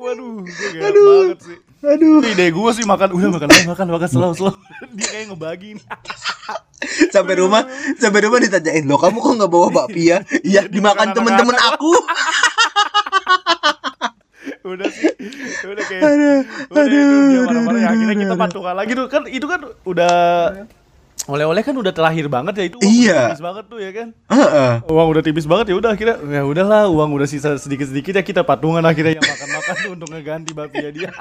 waduh 0.03 0.43
gua. 0.43 0.59
Gak 0.83 0.93
banget 0.99 1.39
sih. 1.47 1.59
Aduh. 1.63 1.68
Itu 1.79 2.27
ide 2.27 2.47
gua 2.51 2.75
sih 2.75 2.83
makan. 2.83 3.15
Udah 3.15 3.31
makan 3.39 3.49
aja 3.55 3.67
makan 3.71 3.87
makan 3.95 4.09
slow 4.11 4.33
slow 4.35 4.55
dia 4.99 5.07
kayak 5.07 5.31
ngebagi 5.31 5.79
nih 5.79 5.87
Sampai 7.15 7.35
rumah, 7.43 7.67
sampai 7.99 8.23
rumah 8.23 8.39
ditanyain, 8.39 8.87
"Loh, 8.87 9.03
kamu 9.03 9.19
kok 9.19 9.33
nggak 9.35 9.51
bawa 9.51 9.67
bakpia?" 9.75 10.23
Iya, 10.47 10.71
dimakan 10.71 11.11
anak-anak. 11.11 11.17
temen-temen 11.19 11.57
aku. 11.59 11.93
udah 14.69 14.89
sih 14.93 15.09
udah 15.65 15.85
kayak 15.89 16.03
udah 16.69 16.85
itu 16.87 16.95
dia 17.33 17.41
marah-marah 17.49 17.81
ya. 17.83 17.89
Akhirnya 17.91 18.17
kita 18.21 18.35
patungan 18.39 18.75
lagi 18.79 18.93
tuh. 18.95 19.07
Kan 19.11 19.23
itu 19.27 19.47
kan 19.51 19.61
udah 19.83 20.15
oleh-oleh 21.29 21.61
kan 21.61 21.75
udah 21.75 21.93
terakhir 21.93 22.27
banget 22.27 22.55
ya 22.55 22.65
itu 22.67 22.77
uang 22.77 22.89
Iya. 22.89 23.13
udah 23.13 23.29
tipis 23.29 23.43
banget 23.43 23.65
tuh 23.67 23.79
ya 23.79 23.91
kan 23.93 24.09
Heeh. 24.27 24.73
uang 24.87 25.09
udah 25.09 25.23
tipis 25.23 25.45
banget 25.45 25.67
ya 25.69 25.77
udah 25.77 25.91
akhirnya 25.93 26.17
ya 26.25 26.43
udahlah 26.43 26.83
uang 26.89 27.11
udah 27.13 27.27
sisa 27.27 27.55
sedikit-sedikit 27.55 28.13
ya 28.15 28.23
kita 28.23 28.41
patungan 28.43 28.81
akhirnya 28.83 29.13
yang 29.15 29.27
makan-makan 29.27 29.75
tuh 29.79 29.91
untuk 29.93 30.09
ngeganti 30.09 30.51
bapia 30.53 30.89
dia 30.89 31.11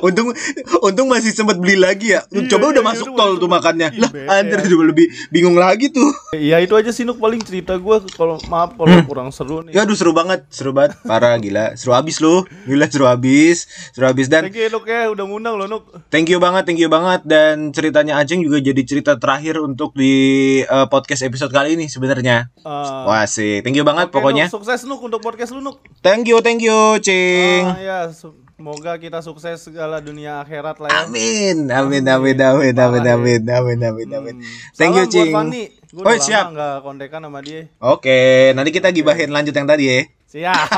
Untung 0.00 0.32
untung 0.80 1.06
masih 1.06 1.30
sempat 1.30 1.56
beli 1.56 1.76
lagi 1.76 2.12
ya. 2.12 2.24
Iya, 2.26 2.48
Coba 2.48 2.64
iya, 2.66 2.72
udah 2.72 2.82
iya, 2.82 2.90
masuk 2.90 3.06
udah 3.06 3.18
tol 3.20 3.32
tuh 3.36 3.50
makannya. 3.50 3.88
Ih, 3.90 4.00
Lah, 4.00 4.10
anjir 4.34 4.58
ya. 4.58 4.66
juga 4.66 4.84
lebih 4.86 5.06
bingung 5.28 5.56
lagi 5.56 5.88
tuh. 5.90 6.08
ya 6.34 6.56
itu 6.58 6.72
aja 6.72 6.88
sih 6.90 7.04
Nuk 7.04 7.20
paling 7.20 7.38
cerita 7.38 7.76
gue 7.76 7.96
kalau 8.10 8.40
maaf 8.48 8.72
kalau 8.74 8.96
kurang 9.04 9.28
seru 9.28 9.60
nih 9.60 9.72
Ya 9.72 9.84
aduh 9.84 9.92
seru 9.92 10.10
banget, 10.10 10.48
seru 10.48 10.72
banget. 10.72 10.96
Parah 11.02 11.36
gila, 11.36 11.76
seru 11.76 11.92
abis 11.92 12.18
lu. 12.18 12.42
Gila 12.64 12.86
seru 12.86 13.04
abis, 13.04 13.68
seru 13.92 14.06
abis 14.06 14.26
dan 14.26 14.48
Thank 14.48 14.56
you 14.56 14.68
Nuk 14.68 14.84
ya 14.84 15.06
udah 15.06 15.24
ngundang 15.24 15.54
lo 15.54 15.66
Nuk 15.66 15.84
Thank 16.08 16.28
you 16.28 16.38
banget, 16.38 16.64
thank 16.64 16.78
you 16.78 16.88
banget 16.88 17.20
dan 17.24 17.68
ceritanya 17.70 18.16
Ajeng 18.16 18.40
juga 18.40 18.56
jadi 18.58 18.80
cerita 18.94 19.18
terakhir 19.18 19.58
untuk 19.58 19.90
di 19.98 20.14
eh, 20.62 20.86
podcast 20.86 21.26
episode 21.26 21.50
kali 21.50 21.74
ini 21.74 21.90
sebenarnya. 21.90 22.46
Eh, 22.62 23.02
Wah 23.10 23.26
sih, 23.26 23.58
thank 23.66 23.74
you 23.74 23.82
banget 23.82 24.06
oke, 24.06 24.14
pokoknya. 24.14 24.46
Nuk, 24.46 24.54
sukses 24.54 24.86
Nuk 24.86 25.02
untuk 25.02 25.18
podcast 25.18 25.50
lu 25.50 25.58
Nuk 25.58 25.82
Thank 25.98 26.30
you, 26.30 26.38
thank 26.38 26.62
you, 26.62 26.78
Cing. 27.02 27.66
Ah, 27.66 27.82
ya, 27.82 27.98
semoga 28.14 28.94
kita 29.02 29.18
sukses 29.18 29.66
segala 29.66 29.98
dunia 29.98 30.46
akhirat 30.46 30.78
lah 30.78 30.94
ya. 30.94 31.10
Amin, 31.10 31.74
amin, 31.74 32.06
amin, 32.06 32.38
amin, 32.38 32.74
amin, 32.78 33.04
amin, 33.10 33.42
amin, 33.50 33.78
amin, 33.82 34.08
amin. 34.14 34.36
Thank 34.78 34.94
you, 34.94 35.10
Cing. 35.10 35.34
Gue 35.90 36.06
Oh, 36.06 36.14
siap. 36.14 36.54
nggak 36.54 36.86
kontekan 36.86 37.26
sama 37.26 37.42
dia. 37.42 37.66
Oke, 37.82 38.54
nanti 38.54 38.70
kita 38.70 38.94
gibahin 38.94 39.34
lanjut 39.34 39.54
yang 39.54 39.66
tadi 39.66 39.90
ya. 39.90 39.98
Siap. 40.30 40.54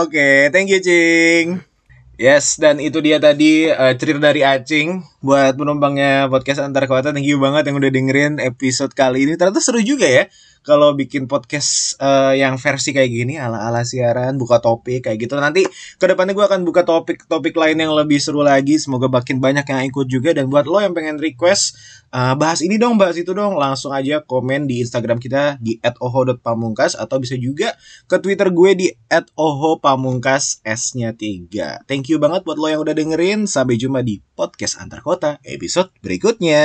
Oke, 0.00 0.48
thank 0.48 0.72
you, 0.72 0.80
Cing. 0.80 1.71
Yes, 2.20 2.60
dan 2.60 2.76
itu 2.76 3.00
dia 3.00 3.16
tadi 3.16 3.72
eh, 3.72 3.94
cerita 3.96 4.20
dari 4.20 4.44
Acing 4.44 5.00
buat 5.24 5.56
penumpangnya 5.56 6.28
podcast 6.28 6.60
antar 6.60 6.84
kota. 6.84 7.08
Thank 7.10 7.24
you 7.24 7.40
banget 7.40 7.72
yang 7.72 7.80
udah 7.80 7.88
dengerin 7.88 8.32
episode 8.36 8.92
kali 8.92 9.24
ini. 9.24 9.34
Ternyata 9.40 9.64
seru 9.64 9.80
juga 9.80 10.04
ya 10.04 10.28
kalau 10.62 10.94
bikin 10.94 11.26
podcast 11.26 11.98
eh, 11.98 12.38
yang 12.40 12.56
versi 12.56 12.94
kayak 12.94 13.10
gini 13.10 13.34
ala-ala 13.36 13.82
siaran, 13.82 14.38
buka 14.38 14.62
topik 14.62 15.06
kayak 15.06 15.18
gitu. 15.18 15.34
Nanti 15.38 15.66
ke 15.68 16.06
depannya 16.06 16.32
gue 16.32 16.46
akan 16.46 16.62
buka 16.62 16.86
topik-topik 16.86 17.54
lain 17.54 17.82
yang 17.82 17.92
lebih 17.92 18.22
seru 18.22 18.40
lagi. 18.40 18.78
Semoga 18.78 19.10
makin 19.10 19.42
banyak 19.42 19.66
yang 19.66 19.82
ikut 19.90 20.06
juga. 20.06 20.30
Dan 20.32 20.48
buat 20.48 20.64
lo 20.64 20.78
yang 20.78 20.94
pengen 20.94 21.18
request 21.18 21.76
eh, 22.14 22.34
bahas 22.38 22.62
ini 22.62 22.78
dong, 22.78 22.96
bahas 22.96 23.18
itu 23.18 23.34
dong, 23.34 23.58
langsung 23.58 23.90
aja 23.92 24.22
komen 24.22 24.70
di 24.70 24.80
Instagram 24.80 25.18
kita 25.18 25.58
di 25.58 25.82
@oho.pamungkas 25.82 26.94
atau 26.94 27.18
bisa 27.18 27.34
juga 27.36 27.74
ke 28.06 28.16
Twitter 28.22 28.48
gue 28.54 28.70
di 28.72 28.88
@oho_pamungkas 29.36 30.62
S-nya 30.64 31.12
3. 31.12 31.84
Thank 31.90 32.08
you 32.08 32.22
banget 32.22 32.46
buat 32.46 32.56
lo 32.56 32.70
yang 32.70 32.80
udah 32.86 32.94
dengerin. 32.94 33.44
Sampai 33.50 33.76
jumpa 33.76 34.00
di 34.06 34.22
podcast 34.32 34.78
antar 34.78 35.02
kota 35.02 35.42
episode 35.42 35.90
berikutnya. 36.00 36.62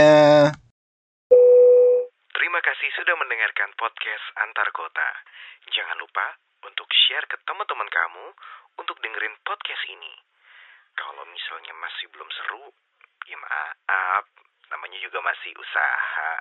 Terima 2.38 2.60
kasih 2.64 2.90
sudah 2.96 3.16
mendengarkan 3.18 3.27
podcast 3.78 4.26
Antar 4.42 4.74
Kota. 4.74 5.10
Jangan 5.70 6.02
lupa 6.02 6.26
untuk 6.66 6.90
share 6.90 7.30
ke 7.30 7.38
teman-teman 7.46 7.86
kamu 7.88 8.26
untuk 8.82 8.98
dengerin 9.06 9.38
podcast 9.46 9.86
ini. 9.88 10.14
Kalau 10.98 11.24
misalnya 11.30 11.78
masih 11.78 12.10
belum 12.10 12.30
seru, 12.34 12.74
Ya 13.28 13.36
maaf, 13.36 14.24
namanya 14.72 14.98
juga 15.04 15.20
masih 15.20 15.52
usaha. 15.60 16.32